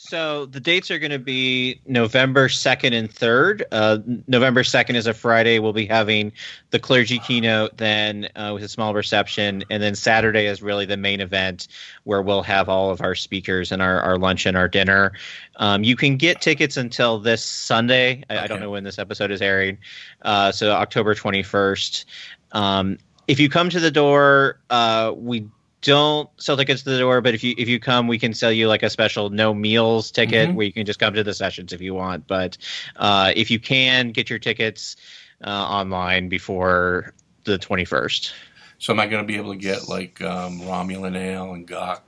So 0.04 0.48
the 0.48 0.60
dates 0.60 0.90
are 0.90 0.98
going 0.98 1.12
to 1.12 1.20
be 1.20 1.80
November 1.86 2.48
2nd 2.48 2.92
and 2.98 3.08
3rd. 3.08 3.62
Uh, 3.72 4.00
November 4.28 4.64
2nd 4.64 4.96
is 4.96 5.06
a 5.06 5.14
Friday. 5.14 5.60
We'll 5.60 5.74
be 5.74 5.86
having 5.86 6.32
the 6.72 6.80
clergy 6.80 7.20
keynote 7.20 7.78
then 7.78 8.28
uh, 8.36 8.50
with 8.56 8.64
a 8.64 8.68
small 8.68 8.96
reception. 8.96 9.64
And 9.70 9.82
then 9.82 9.94
Saturday 9.94 10.48
is 10.48 10.64
really 10.64 10.88
the 10.88 10.98
main 10.98 11.22
event 11.22 11.68
where 12.04 12.24
we'll 12.24 12.42
have 12.42 12.68
all 12.68 12.90
of 12.90 13.02
our 13.02 13.14
speakers 13.14 13.72
and 13.72 13.80
our, 13.80 14.02
our 14.02 14.18
lunch 14.18 14.48
and 14.48 14.58
our 14.58 14.68
dinner. 14.68 15.12
Um, 15.58 15.84
you 15.84 15.96
can 15.96 16.18
get 16.18 16.42
tickets 16.42 16.78
until 16.78 17.20
this 17.20 17.46
Sunday. 17.46 18.24
I, 18.28 18.40
I 18.40 18.48
don't 18.48 18.60
know 18.60 18.72
when 18.72 18.84
this 18.84 18.98
episode 18.98 19.30
is 19.30 19.40
airing. 19.40 19.78
Uh, 20.24 20.52
so 20.52 20.72
October 20.72 21.14
21st. 21.14 22.06
Um, 22.54 22.98
if 23.28 23.40
you 23.40 23.50
come 23.50 23.70
to 23.70 23.80
the 23.80 23.92
door, 23.92 24.60
uh, 24.72 25.14
we 25.16 25.48
don't 25.82 26.30
sell 26.38 26.58
tickets 26.58 26.84
to 26.84 26.90
the 26.92 27.00
door, 27.00 27.22
but 27.22 27.34
if 27.34 27.44
you 27.44 27.56
if 27.58 27.68
you 27.68 27.80
come, 27.80 28.08
we 28.08 28.20
can 28.20 28.34
sell 28.34 28.52
you 28.52 28.68
like 28.68 28.84
a 28.84 28.90
special 28.90 29.30
no 29.30 29.54
meals 29.54 30.12
ticket 30.12 30.50
Mhm. 30.50 30.54
where 30.56 30.66
you 30.66 30.74
can 30.74 30.86
just 30.86 31.00
come 31.00 31.14
to 31.14 31.24
the 31.24 31.34
sessions 31.34 31.74
if 31.74 31.82
you 31.82 31.94
want. 31.94 32.28
But 32.28 32.58
uh, 32.96 33.34
if 33.36 33.50
you 33.52 33.60
can 33.60 34.12
get 34.12 34.30
your 34.30 34.40
tickets 34.40 34.96
uh, 35.44 35.50
online 35.50 36.30
before 36.30 37.14
the 37.46 37.58
twenty 37.58 37.86
first. 37.86 38.34
So 38.78 38.94
am 38.94 39.00
I 39.00 39.08
going 39.08 39.24
to 39.24 39.28
be 39.28 39.38
able 39.38 39.54
to 39.54 39.60
get 39.60 39.90
like 39.90 40.22
um, 40.22 40.60
Romulan 40.62 41.16
ale 41.18 41.54
and 41.54 41.68
gagh? 41.68 42.00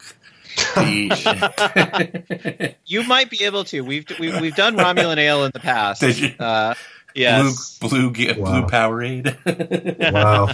You 2.85 3.03
might 3.07 3.29
be 3.29 3.43
able 3.45 3.63
to. 3.65 3.81
We've 3.81 4.05
we've, 4.19 4.39
we've 4.39 4.55
done 4.55 4.75
Romulan 4.77 5.17
ale 5.17 5.45
in 5.45 5.51
the 5.53 5.59
past. 5.59 6.01
Did 6.01 6.17
you? 6.19 6.29
Uh, 6.39 6.73
yes. 7.15 7.77
Blue, 7.79 8.11
blue, 8.11 8.33
ge- 8.33 8.37
Wow. 8.37 8.61
blue 8.61 8.69
Powerade. 8.69 10.13
wow. 10.13 10.47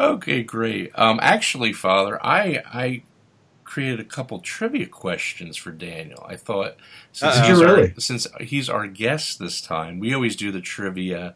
okay, 0.14 0.42
great. 0.42 0.90
Um, 0.94 1.18
actually, 1.22 1.72
Father, 1.72 2.24
I 2.24 2.62
I 2.72 3.02
created 3.64 3.98
a 4.00 4.04
couple 4.04 4.38
trivia 4.40 4.86
questions 4.86 5.56
for 5.56 5.70
Daniel. 5.72 6.24
I 6.28 6.36
thought 6.36 6.76
since 7.12 7.36
he's, 7.38 7.46
Did 7.46 7.58
you 7.58 7.66
our, 7.66 7.90
since 8.00 8.26
he's 8.40 8.68
our 8.68 8.86
guest 8.86 9.38
this 9.38 9.60
time, 9.60 9.98
we 9.98 10.14
always 10.14 10.36
do 10.36 10.52
the 10.52 10.60
trivia 10.60 11.34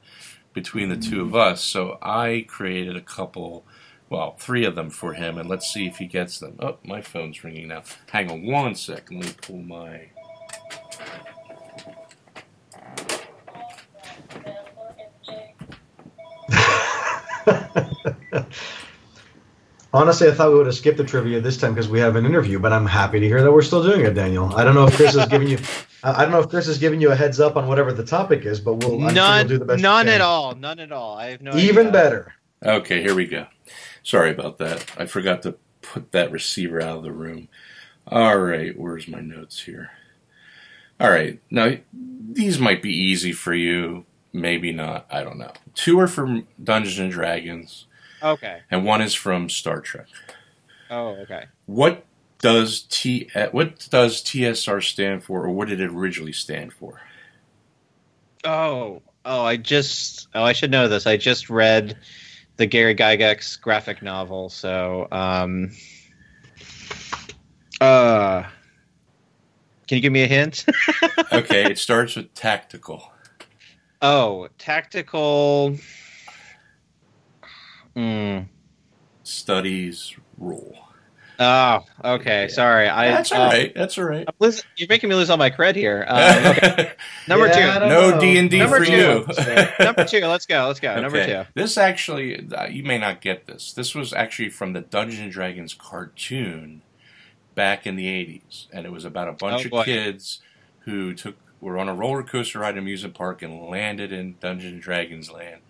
between 0.52 0.88
the 0.88 0.96
two 0.96 1.20
of 1.22 1.34
us. 1.34 1.62
So 1.62 1.98
I 2.02 2.44
created 2.48 2.96
a 2.96 3.00
couple. 3.00 3.64
Well, 4.10 4.36
three 4.38 4.64
of 4.64 4.74
them 4.74 4.88
for 4.88 5.12
him, 5.12 5.36
and 5.36 5.50
let's 5.50 5.70
see 5.70 5.86
if 5.86 5.98
he 5.98 6.06
gets 6.06 6.38
them. 6.38 6.56
Oh, 6.60 6.78
my 6.82 7.02
phone's 7.02 7.44
ringing 7.44 7.68
now. 7.68 7.82
Hang 8.10 8.30
on 8.30 8.46
one 8.46 8.74
second. 8.74 9.18
Let 9.20 9.26
me 9.26 9.34
pull 9.42 9.58
my. 9.58 10.06
Honestly, 19.92 20.28
I 20.28 20.32
thought 20.32 20.50
we 20.50 20.56
would 20.56 20.66
have 20.66 20.74
skipped 20.74 20.98
the 20.98 21.04
trivia 21.04 21.40
this 21.40 21.56
time 21.56 21.72
because 21.72 21.88
we 21.88 21.98
have 21.98 22.16
an 22.16 22.26
interview, 22.26 22.58
but 22.58 22.74
I'm 22.74 22.84
happy 22.84 23.20
to 23.20 23.26
hear 23.26 23.42
that 23.42 23.50
we're 23.50 23.62
still 23.62 23.82
doing 23.82 24.04
it, 24.04 24.12
Daniel. 24.12 24.54
I 24.54 24.62
don't 24.62 24.74
know 24.74 24.86
if 24.86 24.94
Chris 24.96 25.14
is 25.14 25.24
giving 25.26 25.48
you, 25.48 25.58
I 26.02 26.12
I 26.12 26.22
don't 26.22 26.32
know 26.32 26.40
if 26.40 26.50
Chris 26.50 26.68
is 26.68 26.76
giving 26.76 27.00
you 27.00 27.10
a 27.10 27.16
heads 27.16 27.40
up 27.40 27.56
on 27.56 27.66
whatever 27.68 27.92
the 27.92 28.04
topic 28.04 28.44
is, 28.44 28.60
but 28.60 28.74
we'll, 28.74 28.94
I'm 29.02 29.08
sure 29.08 29.12
none, 29.14 29.38
we'll 29.38 29.48
do 29.48 29.58
the 29.58 29.64
best. 29.64 29.78
we 29.78 29.82
none 29.82 30.08
at 30.08 30.20
all. 30.20 30.54
None 30.54 30.78
at 30.78 30.92
all. 30.92 31.16
I 31.16 31.30
have 31.30 31.40
no. 31.40 31.56
Even 31.56 31.86
idea. 31.88 31.92
better. 31.92 32.34
Okay, 32.64 33.00
here 33.02 33.14
we 33.14 33.26
go. 33.26 33.46
Sorry 34.02 34.30
about 34.30 34.58
that. 34.58 34.84
I 34.98 35.06
forgot 35.06 35.42
to 35.42 35.56
put 35.80 36.12
that 36.12 36.32
receiver 36.32 36.82
out 36.82 36.98
of 36.98 37.02
the 37.02 37.12
room. 37.12 37.48
All 38.06 38.38
right, 38.38 38.78
where's 38.78 39.08
my 39.08 39.20
notes 39.20 39.60
here? 39.62 39.90
All 41.00 41.10
right, 41.10 41.40
now 41.50 41.76
these 41.92 42.58
might 42.58 42.82
be 42.82 42.90
easy 42.90 43.32
for 43.32 43.54
you, 43.54 44.04
maybe 44.32 44.72
not. 44.72 45.06
I 45.10 45.22
don't 45.22 45.38
know. 45.38 45.52
Two 45.74 45.98
are 46.00 46.08
from 46.08 46.46
Dungeons 46.62 46.98
and 46.98 47.10
Dragons, 47.10 47.86
Okay. 48.22 48.60
and 48.70 48.84
one 48.84 49.00
is 49.00 49.14
from 49.14 49.48
Star 49.48 49.80
Trek. 49.80 50.06
Oh, 50.90 51.08
okay. 51.22 51.44
What 51.66 52.04
does 52.40 52.82
T 52.88 53.30
what 53.52 53.88
does 53.90 54.22
TSR 54.22 54.82
stand 54.82 55.24
for, 55.24 55.44
or 55.44 55.50
what 55.50 55.68
did 55.68 55.80
it 55.80 55.90
originally 55.90 56.32
stand 56.32 56.72
for? 56.72 57.00
Oh, 58.44 59.02
oh, 59.24 59.44
I 59.44 59.56
just, 59.56 60.28
oh, 60.34 60.42
I 60.42 60.52
should 60.52 60.70
know 60.70 60.88
this. 60.88 61.06
I 61.06 61.16
just 61.16 61.50
read 61.50 61.96
the 62.56 62.66
Gary 62.66 62.94
Gygax 62.94 63.60
graphic 63.60 64.00
novel, 64.02 64.48
so, 64.48 65.08
um, 65.12 65.72
uh, 67.80 68.44
can 69.86 69.96
you 69.96 70.00
give 70.00 70.12
me 70.12 70.22
a 70.22 70.26
hint? 70.26 70.64
Okay, 71.30 71.70
it 71.70 71.78
starts 71.78 72.16
with 72.16 72.32
tactical. 72.34 73.12
oh, 74.00 74.48
tactical. 74.56 75.76
Hmm. 77.94 78.38
Studies 79.22 80.14
rule. 80.38 80.74
Oh, 81.40 81.84
okay. 82.04 82.42
Yeah. 82.42 82.48
Sorry. 82.48 82.88
I, 82.88 83.08
That's 83.10 83.30
all 83.30 83.42
uh, 83.42 83.48
right. 83.48 83.72
That's 83.74 83.96
all 83.96 84.04
right. 84.04 84.26
I'm 84.40 84.52
you're 84.76 84.88
making 84.88 85.08
me 85.08 85.14
lose 85.14 85.30
all 85.30 85.36
my 85.36 85.50
cred 85.50 85.76
here. 85.76 86.04
Um, 86.08 86.18
okay. 86.46 86.92
Number 87.28 87.46
Yeah, 87.46 87.78
two. 87.78 87.86
no. 87.88 88.20
D 88.20 88.38
and 88.38 88.50
D 88.50 88.58
Number 88.58 88.80
for 88.80 88.84
two. 88.84 88.92
you. 88.92 89.26
Number 89.84 90.04
two. 90.04 90.20
Let's 90.26 90.46
go. 90.46 90.66
Let's 90.66 90.80
go. 90.80 91.00
Number 91.00 91.24
two. 91.24 91.44
This 91.54 91.78
actually, 91.78 92.48
uh, 92.50 92.66
you 92.66 92.82
may 92.82 92.98
not 92.98 93.20
get 93.20 93.46
this. 93.46 93.72
This 93.72 93.94
was 93.94 94.12
actually 94.12 94.48
from 94.48 94.72
the 94.72 94.80
Dungeons 94.80 95.20
and 95.20 95.30
Dragons 95.30 95.74
cartoon 95.74 96.82
back 97.54 97.86
in 97.86 97.94
the 97.94 98.06
'80s, 98.06 98.66
and 98.72 98.84
it 98.84 98.90
was 98.90 99.04
about 99.04 99.28
a 99.28 99.32
bunch 99.32 99.68
Oh, 99.70 99.78
of 99.78 99.84
kids 99.84 100.40
who 100.80 101.14
took 101.14 101.36
were 101.60 101.78
on 101.78 101.88
a 101.88 101.94
roller 101.94 102.24
coaster 102.24 102.58
ride 102.60 102.70
in 102.70 102.78
an 102.78 102.82
amusement 102.84 103.14
park 103.14 103.42
and 103.42 103.68
landed 103.68 104.10
in 104.12 104.34
Dungeons 104.40 104.72
and 104.72 104.82
Dragons 104.82 105.30
land. 105.30 105.60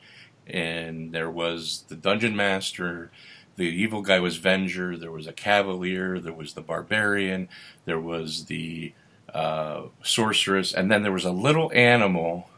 And 0.49 1.12
there 1.12 1.30
was 1.30 1.84
the 1.88 1.96
dungeon 1.96 2.36
master, 2.36 3.11
the 3.57 3.64
evil 3.66 4.03
guy 4.03 4.20
was 4.20 4.38
Venger, 4.38 4.99
there 4.99 5.11
was 5.12 5.26
a 5.26 5.32
cavalier, 5.32 6.18
there 6.20 6.32
was 6.32 6.55
the 6.55 6.61
barbarian, 6.62 7.49
there 7.84 8.01
was 8.01 8.44
the 8.46 8.92
uh, 9.34 9.82
sorceress, 10.03 10.72
and 10.72 10.90
then 10.90 11.03
there 11.03 11.12
was 11.12 11.24
a 11.24 11.32
little 11.32 11.70
animal 11.74 12.49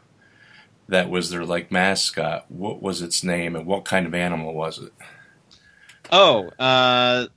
that 0.87 1.09
was 1.09 1.29
their 1.29 1.45
like 1.45 1.71
mascot. 1.71 2.45
What 2.49 2.81
was 2.81 3.01
its 3.01 3.23
name, 3.23 3.55
and 3.55 3.65
what 3.65 3.85
kind 3.85 4.05
of 4.05 4.13
animal 4.13 4.53
was 4.53 4.79
it? 4.79 4.93
Oh, 6.11 6.49
uh, 6.59 7.27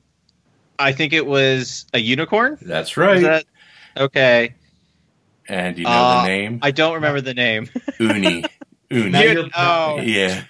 I 0.78 0.92
think 0.92 1.12
it 1.12 1.26
was 1.26 1.86
a 1.94 1.98
unicorn. 1.98 2.58
That's 2.60 2.96
right. 2.96 3.22
That 3.22 3.44
okay? 3.96 4.54
and 5.48 5.78
you 5.78 5.88
know 5.88 5.90
Uh, 5.90 6.14
the 6.14 6.20
name? 6.20 6.58
I 6.62 6.70
don't 6.70 6.94
remember 6.94 7.20
the 7.20 7.34
name. 7.34 7.68
Uni. 7.98 8.44
Uni. 8.94 9.10
Now 9.10 9.20
you're- 9.20 9.50
oh, 9.56 10.00
Yeah, 10.00 10.44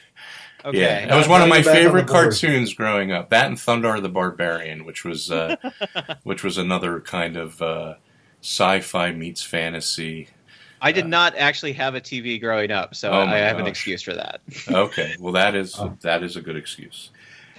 okay. 0.65 0.79
yeah. 0.81 1.07
That 1.07 1.17
was 1.17 1.27
Now 1.27 1.33
one 1.33 1.43
of 1.43 1.49
my 1.49 1.59
back 1.59 1.67
on 1.69 1.73
the 1.75 1.79
favorite 1.81 2.07
board. 2.07 2.31
cartoons 2.31 2.75
growing 2.75 3.13
up. 3.13 3.31
That 3.31 3.47
and 3.47 3.57
Thundarr 3.57 4.01
the 4.03 4.09
Barbarian, 4.09 4.85
which 4.85 5.05
was 5.05 5.31
uh, 5.31 5.57
which 6.23 6.43
was 6.45 6.59
another 6.59 7.01
kind 7.01 7.37
of 7.37 7.61
uh, 7.63 7.95
sci-fi 8.43 9.13
meets 9.13 9.43
fantasy. 9.43 10.29
I 10.81 10.93
did 10.93 11.07
not 11.07 11.35
actually 11.37 11.73
have 11.75 11.95
a 11.95 12.01
TV 12.01 12.39
growing 12.39 12.71
up, 12.71 12.95
so 12.95 13.11
Oh 13.11 13.21
I 13.21 13.25
my 13.27 13.37
have 13.39 13.57
an 13.57 13.63
gosh. 13.65 13.71
excuse 13.71 14.03
for 14.03 14.13
that. 14.15 14.41
Okay, 14.71 15.17
well 15.19 15.33
that 15.33 15.55
is 15.55 15.75
Oh. 15.79 15.97
that 16.03 16.23
is 16.23 16.37
a 16.37 16.43
good 16.43 16.57
excuse. 16.57 17.11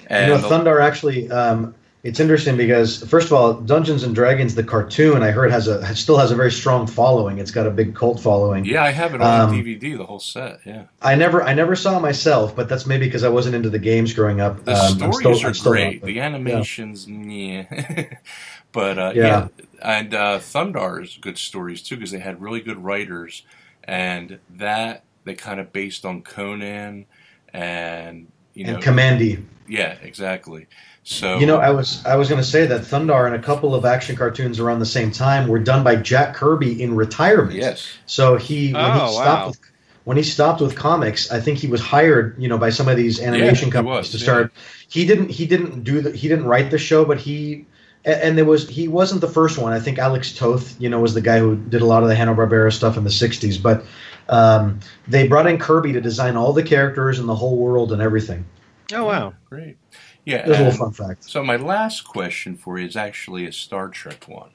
You 0.01 0.07
And 0.09 0.31
know, 0.41 0.47
Thundarr 0.47 0.79
actually, 0.83 1.31
um, 1.31 1.73
it's 2.05 2.19
interesting 2.19 2.55
because 2.55 3.03
first 3.09 3.27
of 3.27 3.33
all, 3.33 3.55
Dungeons 3.55 4.03
and 4.03 4.13
Dragons, 4.13 4.53
the 4.53 4.63
cartoon, 4.63 5.23
I 5.23 5.31
heard 5.31 5.49
has 5.51 5.67
a 5.67 5.95
still 5.95 6.17
has 6.17 6.29
a 6.31 6.35
very 6.35 6.51
strong 6.51 6.85
following. 6.87 7.39
It's 7.39 7.51
got 7.51 7.65
a 7.65 7.71
big 7.71 7.95
cult 7.95 8.19
following. 8.19 8.63
yeah, 8.63 8.83
I 8.83 8.91
have 8.91 9.15
it 9.15 9.21
on 9.21 9.49
Um, 9.49 9.51
DVD, 9.55 9.97
the 9.97 10.05
whole 10.05 10.19
set. 10.19 10.59
Yeah, 10.65 10.83
I 11.01 11.15
never, 11.15 11.41
I 11.43 11.53
never 11.55 11.75
saw 11.75 11.97
it 11.97 12.01
myself, 12.01 12.55
but 12.55 12.69
that's 12.69 12.85
maybe 12.85 13.05
because 13.07 13.23
I 13.23 13.29
wasn't 13.29 13.55
into 13.55 13.69
the 13.71 13.79
games 13.79 14.13
growing 14.13 14.39
up. 14.39 14.63
the 14.65 14.73
Um, 14.75 15.11
stories 15.13 15.39
still- 15.39 15.71
are 15.71 15.73
great. 15.73 16.01
but- 16.01 16.07
the 16.07 16.19
animations, 16.21 17.07
yeah. 17.07 17.65
but 18.71 18.99
uh, 18.99 19.11
Yeah. 19.15 19.23
yeah. 19.25 19.47
and 19.81 20.13
uh, 20.13 20.37
Thundarr's 20.39 21.17
good 21.17 21.37
stories 21.39 21.81
too 21.81 21.95
because 21.97 22.11
they 22.11 22.19
had 22.19 22.41
really 22.41 22.61
good 22.61 22.83
writers, 22.83 23.41
and 23.83 24.39
that 24.57 25.03
they 25.23 25.33
kind 25.33 25.59
of 25.59 25.73
based 25.73 26.05
on 26.05 26.21
Conan, 26.21 27.05
and 27.51 28.27
you 28.53 28.65
know, 28.65 28.75
and 28.75 28.83
Kamandi. 28.83 29.43
yeah, 29.67 29.95
exactly. 30.03 30.67
So 31.05 31.37
You 31.37 31.45
know, 31.45 31.57
I 31.57 31.69
was 31.69 32.03
I 32.03 32.15
was 32.15 32.29
going 32.29 32.41
to 32.41 32.47
say 32.47 32.65
that 32.65 32.81
Thundarr 32.81 33.27
and 33.27 33.35
a 33.35 33.39
couple 33.39 33.75
of 33.75 33.85
action 33.85 34.15
cartoons 34.15 34.59
around 34.59 34.79
the 34.79 34.87
same 34.87 35.11
time 35.11 35.47
were 35.47 35.59
done 35.59 35.83
by 35.83 35.95
Jack 35.95 36.33
Kirby 36.33 36.81
in 36.81 36.95
retirement. 36.95 37.55
yes, 37.55 37.87
So 38.07 38.37
he 38.37 38.73
when 38.73 38.83
Oh, 38.83 39.05
he 39.05 39.13
stopped 39.13 39.41
wow. 39.41 39.47
with 39.49 39.59
when 40.03 40.17
he 40.17 40.23
stopped 40.23 40.61
with 40.61 40.75
comics, 40.75 41.31
I 41.31 41.39
think 41.39 41.57
he 41.59 41.67
was 41.67 41.81
hired, 41.81 42.35
you 42.39 42.47
know, 42.47 42.57
by 42.57 42.69
some 42.69 42.87
of 42.87 42.97
these 42.97 43.19
animation 43.19 43.67
he 43.67 43.71
companies 43.71 43.97
was, 43.97 44.11
to 44.11 44.17
yeah. 44.17 44.23
start. 44.23 44.53
He 44.87 45.05
didn't 45.05 45.29
he 45.29 45.45
didn't 45.45 45.83
do 45.83 46.01
the 46.01 46.11
he 46.11 46.27
didn't 46.27 46.45
write 46.45 46.71
the 46.71 46.79
show, 46.79 47.05
but 47.05 47.19
he 47.19 47.65
and 48.03 48.35
there 48.35 48.45
was 48.45 48.67
he 48.67 48.87
wasn't 48.87 49.21
the 49.21 49.27
first 49.27 49.59
one. 49.59 49.73
I 49.73 49.79
think 49.79 49.99
Alex 49.99 50.33
Toth, 50.33 50.75
you 50.79 50.89
know, 50.89 50.99
was 50.99 51.13
the 51.13 51.21
guy 51.21 51.37
who 51.37 51.55
did 51.55 51.81
a 51.83 51.85
lot 51.85 52.01
of 52.01 52.09
the 52.09 52.15
Hanna 52.15 52.33
Barbera 52.35 52.73
stuff 52.73 52.97
in 52.97 53.03
the 53.03 53.09
'60s. 53.11 53.61
But 53.61 53.83
um, 54.29 54.79
they 55.07 55.27
brought 55.27 55.45
in 55.45 55.59
Kirby 55.59 55.93
to 55.93 56.01
design 56.01 56.35
all 56.35 56.51
the 56.53 56.63
characters 56.63 57.19
and 57.19 57.29
the 57.29 57.35
whole 57.35 57.57
world 57.57 57.91
and 57.91 58.01
everything. 58.01 58.45
Oh 58.93 59.05
wow! 59.05 59.33
great. 59.49 59.77
Yeah. 60.25 60.45
There's 60.45 60.59
a 60.59 60.63
little 60.63 60.91
fun 60.91 60.91
fact. 60.91 61.23
so 61.23 61.43
my 61.43 61.55
last 61.55 62.01
question 62.01 62.57
for 62.57 62.79
you 62.79 62.87
is 62.87 62.95
actually 62.95 63.45
a 63.45 63.51
Star 63.51 63.89
Trek 63.89 64.27
one. 64.27 64.49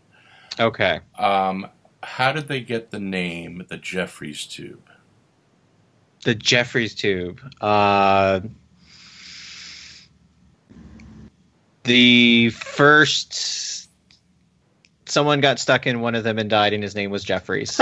Okay. 0.59 1.01
Um, 1.19 1.69
how 2.03 2.33
did 2.33 2.49
they 2.49 2.61
get 2.61 2.91
the 2.91 3.01
name 3.01 3.65
the 3.69 3.77
Jefferies 3.77 4.47
tube? 4.47 4.89
The 6.25 6.35
Jefferies 6.35 6.95
tube. 6.95 7.41
Uh, 7.61 8.41
the 11.85 12.51
first 12.51 13.89
someone 15.11 15.41
got 15.41 15.59
stuck 15.59 15.87
in 15.87 16.01
one 16.01 16.15
of 16.15 16.25
them 16.25 16.39
and 16.39 16.49
died, 16.49 16.73
and 16.73 16.83
his 16.83 16.95
name 16.95 17.11
was 17.11 17.25
Jefferies. 17.25 17.77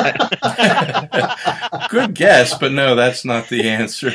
Good 1.91 2.15
guess, 2.15 2.57
but 2.59 2.73
no, 2.73 2.95
that's 2.95 3.25
not 3.25 3.49
the 3.49 3.69
answer. 3.69 4.13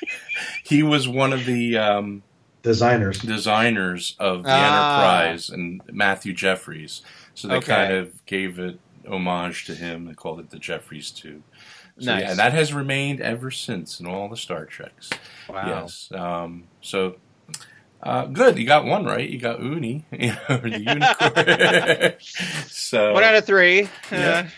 he 0.64 0.82
was 0.82 1.06
one 1.08 1.32
of 1.32 1.44
the 1.44 1.76
um, 1.78 2.22
Designers. 2.66 3.18
designers 3.20 4.16
of 4.18 4.42
the 4.42 4.50
Ah. 4.50 4.96
Enterprise 5.22 5.48
and 5.50 5.80
Matthew 5.92 6.32
Jefferies. 6.34 7.02
So 7.34 7.48
they 7.48 7.56
Okay. 7.56 7.66
kind 7.74 7.92
of 7.92 8.26
gave 8.26 8.58
it 8.58 8.78
homage 9.08 9.64
to 9.66 9.74
him 9.74 10.08
and 10.08 10.16
called 10.16 10.40
it 10.40 10.50
the 10.50 10.58
Jefferies 10.58 11.10
tube. 11.10 11.42
So, 11.98 12.10
Nice. 12.12 12.22
yeah, 12.22 12.30
and 12.30 12.38
that 12.40 12.52
has 12.52 12.74
remained 12.74 13.20
ever 13.20 13.50
since 13.50 14.00
in 14.00 14.06
all 14.06 14.28
the 14.28 14.36
Star 14.36 14.64
Treks. 14.66 15.10
wow. 15.48 15.66
Yes. 15.82 16.10
Um, 16.12 16.64
so 16.82 17.16
uh, 18.02 18.26
good. 18.26 18.58
You 18.58 18.66
got 18.66 18.84
one 18.84 19.04
right. 19.04 19.28
You 19.28 19.38
got 19.38 19.60
Uni, 19.62 20.04
you 20.12 20.28
know, 20.48 20.56
the 20.58 20.78
unicorn. 20.80 22.14
so 22.68 23.12
One 23.14 23.22
out 23.24 23.34
of 23.36 23.44
three. 23.46 23.88
Yeah. 24.12 24.48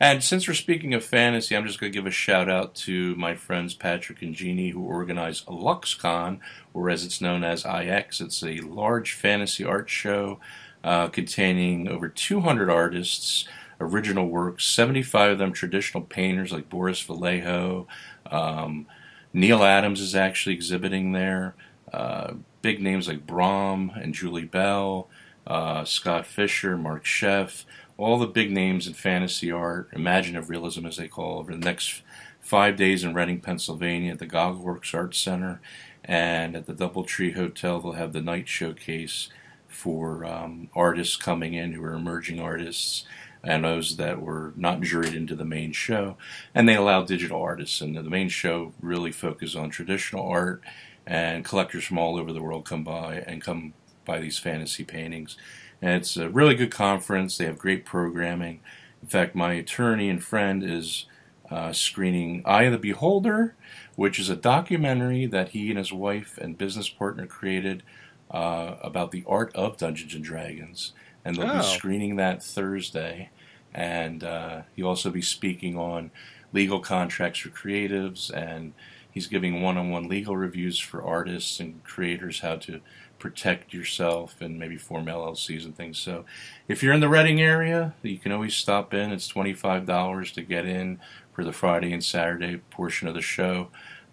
And 0.00 0.22
since 0.22 0.46
we're 0.46 0.54
speaking 0.54 0.94
of 0.94 1.04
fantasy, 1.04 1.56
I'm 1.56 1.66
just 1.66 1.80
going 1.80 1.90
to 1.92 1.98
give 1.98 2.06
a 2.06 2.10
shout 2.10 2.48
out 2.48 2.76
to 2.76 3.16
my 3.16 3.34
friends 3.34 3.74
Patrick 3.74 4.22
and 4.22 4.32
Jeannie 4.32 4.70
who 4.70 4.82
organize 4.82 5.42
IlluXCon, 5.42 6.38
or 6.72 6.88
as 6.88 7.04
it's 7.04 7.20
known 7.20 7.42
as 7.42 7.64
IX. 7.64 8.20
It's 8.20 8.42
a 8.44 8.60
large 8.60 9.12
fantasy 9.12 9.64
art 9.64 9.90
show 9.90 10.38
uh, 10.84 11.08
containing 11.08 11.88
over 11.88 12.08
200 12.08 12.70
artists, 12.70 13.48
original 13.80 14.28
works, 14.28 14.66
75 14.66 15.32
of 15.32 15.38
them 15.38 15.52
traditional 15.52 16.04
painters 16.04 16.52
like 16.52 16.68
Boris 16.68 17.02
Vallejo. 17.02 17.88
Um, 18.30 18.86
Neal 19.32 19.64
Adams 19.64 20.00
is 20.00 20.14
actually 20.14 20.54
exhibiting 20.54 21.10
there. 21.10 21.56
Uh, 21.92 22.34
big 22.62 22.80
names 22.80 23.08
like 23.08 23.26
Brom 23.26 23.90
and 23.96 24.14
Julie 24.14 24.44
Bell, 24.44 25.08
uh, 25.44 25.84
Scott 25.84 26.24
Fischer, 26.24 26.76
Marc 26.76 27.04
Scheff, 27.04 27.64
all 27.98 28.16
the 28.16 28.26
big 28.26 28.50
names 28.50 28.86
in 28.86 28.94
fantasy 28.94 29.50
art, 29.50 29.90
imaginative 29.92 30.48
realism 30.48 30.86
as 30.86 30.96
they 30.96 31.08
call 31.08 31.36
it, 31.36 31.40
over 31.40 31.52
the 31.52 31.58
next 31.58 32.02
five 32.40 32.76
days 32.76 33.02
in 33.04 33.12
Reading, 33.12 33.40
Pennsylvania 33.40 34.12
at 34.12 34.20
the 34.20 34.26
GoggleWorks 34.26 34.94
Art 34.94 35.14
Center. 35.14 35.60
And 36.04 36.56
at 36.56 36.66
the 36.66 36.72
Doubletree 36.72 37.34
Hotel, 37.34 37.80
they'll 37.80 37.92
have 37.92 38.12
the 38.12 38.22
night 38.22 38.48
showcase 38.48 39.28
for 39.66 40.24
um, 40.24 40.70
artists 40.74 41.16
coming 41.16 41.52
in 41.52 41.72
who 41.72 41.84
are 41.84 41.92
emerging 41.92 42.40
artists 42.40 43.04
and 43.42 43.64
those 43.64 43.96
that 43.96 44.22
were 44.22 44.52
not 44.56 44.80
juried 44.80 45.14
into 45.14 45.34
the 45.34 45.44
main 45.44 45.72
show. 45.72 46.16
And 46.54 46.68
they 46.68 46.76
allow 46.76 47.02
digital 47.02 47.42
artists. 47.42 47.80
And 47.80 47.96
the 47.96 48.02
main 48.04 48.28
show 48.28 48.72
really 48.80 49.12
focuses 49.12 49.56
on 49.56 49.70
traditional 49.70 50.26
art, 50.26 50.62
and 51.06 51.44
collectors 51.44 51.84
from 51.84 51.98
all 51.98 52.18
over 52.18 52.32
the 52.32 52.42
world 52.42 52.64
come 52.64 52.84
by 52.84 53.16
and 53.26 53.42
come 53.42 53.74
by 54.04 54.20
these 54.20 54.38
fantasy 54.38 54.84
paintings. 54.84 55.36
And 55.80 55.92
it's 55.94 56.16
a 56.16 56.28
really 56.28 56.54
good 56.54 56.70
conference. 56.72 57.36
They 57.36 57.44
have 57.44 57.58
great 57.58 57.84
programming. 57.84 58.60
In 59.02 59.08
fact, 59.08 59.34
my 59.34 59.52
attorney 59.54 60.08
and 60.10 60.22
friend 60.22 60.62
is 60.64 61.06
uh, 61.50 61.72
screening 61.72 62.42
Eye 62.44 62.64
of 62.64 62.72
the 62.72 62.78
Beholder, 62.78 63.54
which 63.96 64.18
is 64.18 64.28
a 64.28 64.36
documentary 64.36 65.26
that 65.26 65.50
he 65.50 65.68
and 65.70 65.78
his 65.78 65.92
wife 65.92 66.36
and 66.38 66.58
business 66.58 66.88
partner 66.88 67.26
created 67.26 67.82
uh, 68.30 68.74
about 68.82 69.10
the 69.12 69.24
art 69.26 69.54
of 69.54 69.76
Dungeons 69.76 70.14
and 70.14 70.24
Dragons. 70.24 70.92
And 71.24 71.36
they'll 71.36 71.50
Oh. 71.50 71.58
be 71.58 71.62
screening 71.64 72.16
that 72.16 72.42
Thursday. 72.42 73.30
And 73.74 74.24
uh, 74.24 74.62
he'll 74.74 74.88
also 74.88 75.10
be 75.10 75.22
speaking 75.22 75.76
on 75.78 76.10
legal 76.52 76.80
contracts 76.80 77.38
for 77.40 77.50
creatives. 77.50 78.30
And 78.30 78.72
he's 79.10 79.26
giving 79.26 79.62
one 79.62 79.76
on 79.78 79.90
one 79.90 80.08
legal 80.08 80.36
reviews 80.36 80.78
for 80.78 81.02
artists 81.04 81.60
and 81.60 81.82
creators 81.84 82.40
how 82.40 82.56
to 82.56 82.80
protect 83.18 83.72
yourself 83.72 84.40
and 84.40 84.58
maybe 84.58 84.76
form 84.76 85.06
LLCs 85.06 85.64
and 85.64 85.76
things. 85.76 85.98
So 85.98 86.24
if 86.68 86.82
you're 86.82 86.92
in 86.92 87.00
the 87.00 87.08
Reading 87.08 87.40
area, 87.40 87.94
you 88.02 88.18
can 88.18 88.32
always 88.32 88.54
stop 88.54 88.94
in. 88.94 89.10
It's 89.10 89.30
$25 89.30 90.32
to 90.34 90.42
get 90.42 90.66
in 90.66 91.00
for 91.32 91.44
the 91.44 91.52
Friday 91.52 91.92
and 91.92 92.04
Saturday 92.04 92.58
portion 92.70 93.08
of 93.08 93.14
the 93.14 93.22
show. 93.22 93.68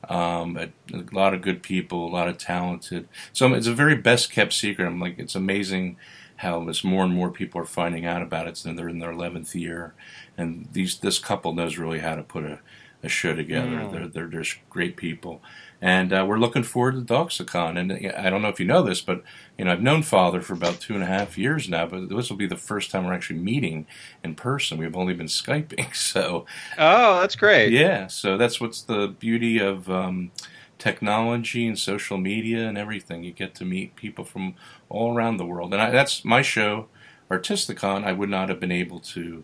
Um, 0.10 0.58
a, 0.58 0.70
a 0.94 1.04
lot 1.12 1.34
of 1.34 1.42
good 1.42 1.64
people, 1.64 2.08
a 2.08 2.10
lot 2.10 2.28
of 2.28 2.38
talented. 2.38 3.08
So 3.34 3.54
it's 3.54 3.68
a 3.68 3.74
very 3.74 3.96
best 3.96 4.32
kept 4.32 4.54
secret. 4.54 4.86
I'm 4.86 5.00
like, 5.00 5.18
it's 5.18 5.36
amazing 5.36 5.98
how 6.38 6.68
as 6.68 6.84
more 6.84 7.04
and 7.04 7.14
more 7.14 7.32
people 7.32 7.62
are 7.62 7.66
finding 7.66 8.06
out 8.06 8.22
about 8.22 8.48
it. 8.48 8.64
And 8.66 8.78
they're 8.78 8.90
in 8.90 9.00
their 9.00 9.14
11th 9.14 9.56
year, 9.56 9.94
and 10.38 10.68
these 10.74 10.98
this 11.00 11.20
couple 11.20 11.54
knows 11.54 11.78
really 11.78 12.00
how 12.00 12.16
to 12.16 12.24
put 12.24 12.44
a, 12.44 12.60
a 13.04 13.10
show 13.10 13.36
together. 13.36 13.70
Mm. 13.70 13.92
They're, 13.92 14.08
they're 14.08 14.42
just 14.42 14.58
great 14.70 14.98
people, 14.98 15.42
and 15.86 16.12
uh, 16.12 16.26
we're 16.28 16.40
looking 16.40 16.64
forward 16.64 16.94
to 17.08 17.14
Doxacon. 17.14 17.78
And 17.80 18.12
I 18.18 18.32
don't 18.32 18.42
know 18.42 18.48
if 18.50 18.60
you 18.60 18.66
know 18.66 18.82
this, 18.82 19.02
but 19.02 19.24
you 19.58 19.66
know 19.66 19.72
I've 19.72 19.84
known 19.84 20.02
Father 20.02 20.42
for 20.42 20.54
about 20.54 20.80
two 20.80 20.96
and 20.96 21.04
a 21.04 21.06
half 21.06 21.38
years 21.38 21.70
now. 21.70 21.86
But 21.86 22.10
this 22.10 22.30
will 22.30 22.38
be 22.38 22.48
the 22.48 22.58
first 22.58 22.90
time 22.90 23.06
we're 23.06 23.14
actually 23.14 23.40
meeting 23.40 23.86
in 24.24 24.34
person. 24.34 24.80
We've 24.80 24.96
only 24.96 25.14
been 25.14 25.28
skyping, 25.28 25.96
so 26.12 26.46
Oh, 26.78 27.20
that's 27.22 27.36
great. 27.36 27.72
yeah, 27.72 28.08
so 28.08 28.36
that's 28.38 28.60
what's 28.60 28.82
the 28.82 29.10
beauty 29.20 29.60
of 29.60 29.88
um, 29.90 30.32
technology 30.80 31.68
and 31.68 31.78
social 31.78 32.18
media 32.18 32.68
and 32.68 32.78
everything. 32.78 33.24
You 33.24 33.32
get 33.32 33.54
to 33.56 33.66
meet 33.66 33.96
people 33.96 34.26
from 34.26 34.56
all 34.90 35.16
around 35.16 35.38
the 35.38 35.46
world, 35.46 35.72
and 35.74 35.82
I, 35.82 35.92
that's 35.92 36.26
my 36.26 36.42
show, 36.42 36.88
Artisticon. 37.30 38.04
I 38.04 38.12
would 38.14 38.30
not 38.30 38.50
have 38.50 38.60
been 38.60 38.72
able 38.72 39.00
to 39.02 39.44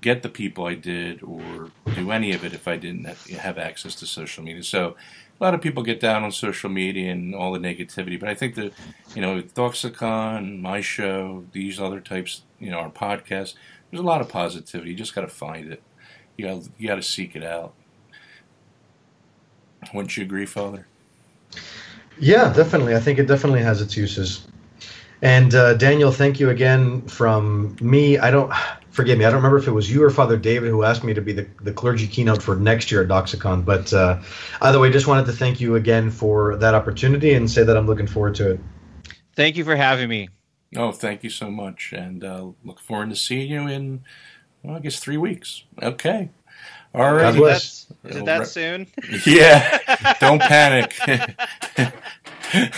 get 0.00 0.22
the 0.22 0.28
people 0.28 0.64
I 0.64 0.74
did 0.74 1.22
or 1.22 1.72
do 1.94 2.10
any 2.12 2.32
of 2.32 2.44
it 2.44 2.52
if 2.52 2.68
I 2.68 2.76
didn't 2.76 3.04
have, 3.04 3.26
have 3.26 3.58
access 3.58 3.96
to 3.96 4.06
social 4.06 4.44
media. 4.44 4.62
So 4.62 4.94
a 5.40 5.44
lot 5.44 5.54
of 5.54 5.60
people 5.60 5.82
get 5.82 6.00
down 6.00 6.24
on 6.24 6.32
social 6.32 6.68
media 6.68 7.12
and 7.12 7.34
all 7.34 7.52
the 7.52 7.58
negativity, 7.58 8.18
but 8.18 8.28
I 8.28 8.34
think 8.34 8.54
that 8.56 8.72
you 9.14 9.22
know, 9.22 9.40
Doxacon, 9.40 10.60
my 10.60 10.80
show, 10.80 11.44
these 11.52 11.80
other 11.80 12.00
types, 12.00 12.42
you 12.58 12.70
know, 12.70 12.78
our 12.78 12.90
podcast, 12.90 13.54
there's 13.90 14.00
a 14.00 14.06
lot 14.06 14.20
of 14.20 14.28
positivity. 14.28 14.90
You 14.90 14.96
just 14.96 15.14
got 15.14 15.22
to 15.22 15.28
find 15.28 15.72
it. 15.72 15.82
You 16.36 16.46
got 16.46 16.68
you 16.78 16.88
to 16.88 17.02
seek 17.02 17.36
it 17.36 17.44
out. 17.44 17.74
Wouldn't 19.94 20.16
you 20.16 20.24
agree, 20.24 20.46
Father? 20.46 20.86
Yeah, 22.18 22.52
definitely. 22.52 22.96
I 22.96 23.00
think 23.00 23.18
it 23.18 23.26
definitely 23.26 23.62
has 23.62 23.80
its 23.80 23.96
uses. 23.96 24.46
And 25.22 25.54
uh, 25.54 25.74
Daniel, 25.74 26.12
thank 26.12 26.38
you 26.38 26.50
again 26.50 27.02
from 27.02 27.76
me. 27.80 28.18
I 28.18 28.30
don't 28.30 28.52
forgive 28.98 29.16
me. 29.16 29.24
I 29.24 29.28
don't 29.28 29.36
remember 29.36 29.58
if 29.58 29.68
it 29.68 29.70
was 29.70 29.88
you 29.88 30.02
or 30.02 30.10
Father 30.10 30.36
David 30.36 30.70
who 30.70 30.82
asked 30.82 31.04
me 31.04 31.14
to 31.14 31.20
be 31.20 31.32
the, 31.32 31.46
the 31.62 31.72
clergy 31.72 32.08
keynote 32.08 32.42
for 32.42 32.56
next 32.56 32.90
year 32.90 33.00
at 33.00 33.08
Doxacon. 33.08 33.64
But 33.64 33.92
uh, 33.92 34.20
either 34.60 34.80
way, 34.80 34.90
just 34.90 35.06
wanted 35.06 35.26
to 35.26 35.32
thank 35.32 35.60
you 35.60 35.76
again 35.76 36.10
for 36.10 36.56
that 36.56 36.74
opportunity 36.74 37.34
and 37.34 37.48
say 37.48 37.62
that 37.62 37.76
I'm 37.76 37.86
looking 37.86 38.08
forward 38.08 38.34
to 38.34 38.50
it. 38.50 38.60
Thank 39.36 39.56
you 39.56 39.62
for 39.62 39.76
having 39.76 40.08
me. 40.08 40.30
Oh, 40.76 40.90
thank 40.90 41.22
you 41.22 41.30
so 41.30 41.48
much, 41.48 41.92
and 41.96 42.24
uh, 42.24 42.48
look 42.64 42.80
forward 42.80 43.10
to 43.10 43.16
seeing 43.16 43.48
you 43.48 43.68
in, 43.68 44.02
well, 44.64 44.74
I 44.74 44.80
guess 44.80 44.98
three 44.98 45.16
weeks. 45.16 45.62
Okay. 45.80 46.30
All 46.92 47.14
right. 47.14 47.22
God 47.22 47.34
right. 47.34 47.36
bless. 47.36 47.84
That's, 48.02 48.16
is 48.16 48.20
it 48.20 48.24
that 48.26 48.46
soon? 48.48 48.88
Yeah. 49.24 50.14
Don't 50.18 50.42
panic. 50.42 50.98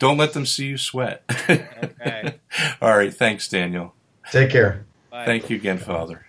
Don't 0.00 0.18
let 0.18 0.32
them 0.32 0.46
see 0.46 0.66
you 0.66 0.78
sweat. 0.78 1.22
Okay. 1.48 2.34
All 2.82 2.96
right. 2.96 3.14
Thanks, 3.14 3.48
Daniel. 3.48 3.94
Take 4.32 4.50
care. 4.50 4.84
Bye. 5.10 5.24
Thank 5.24 5.50
you 5.50 5.56
again, 5.56 5.78
Father. 5.78 6.27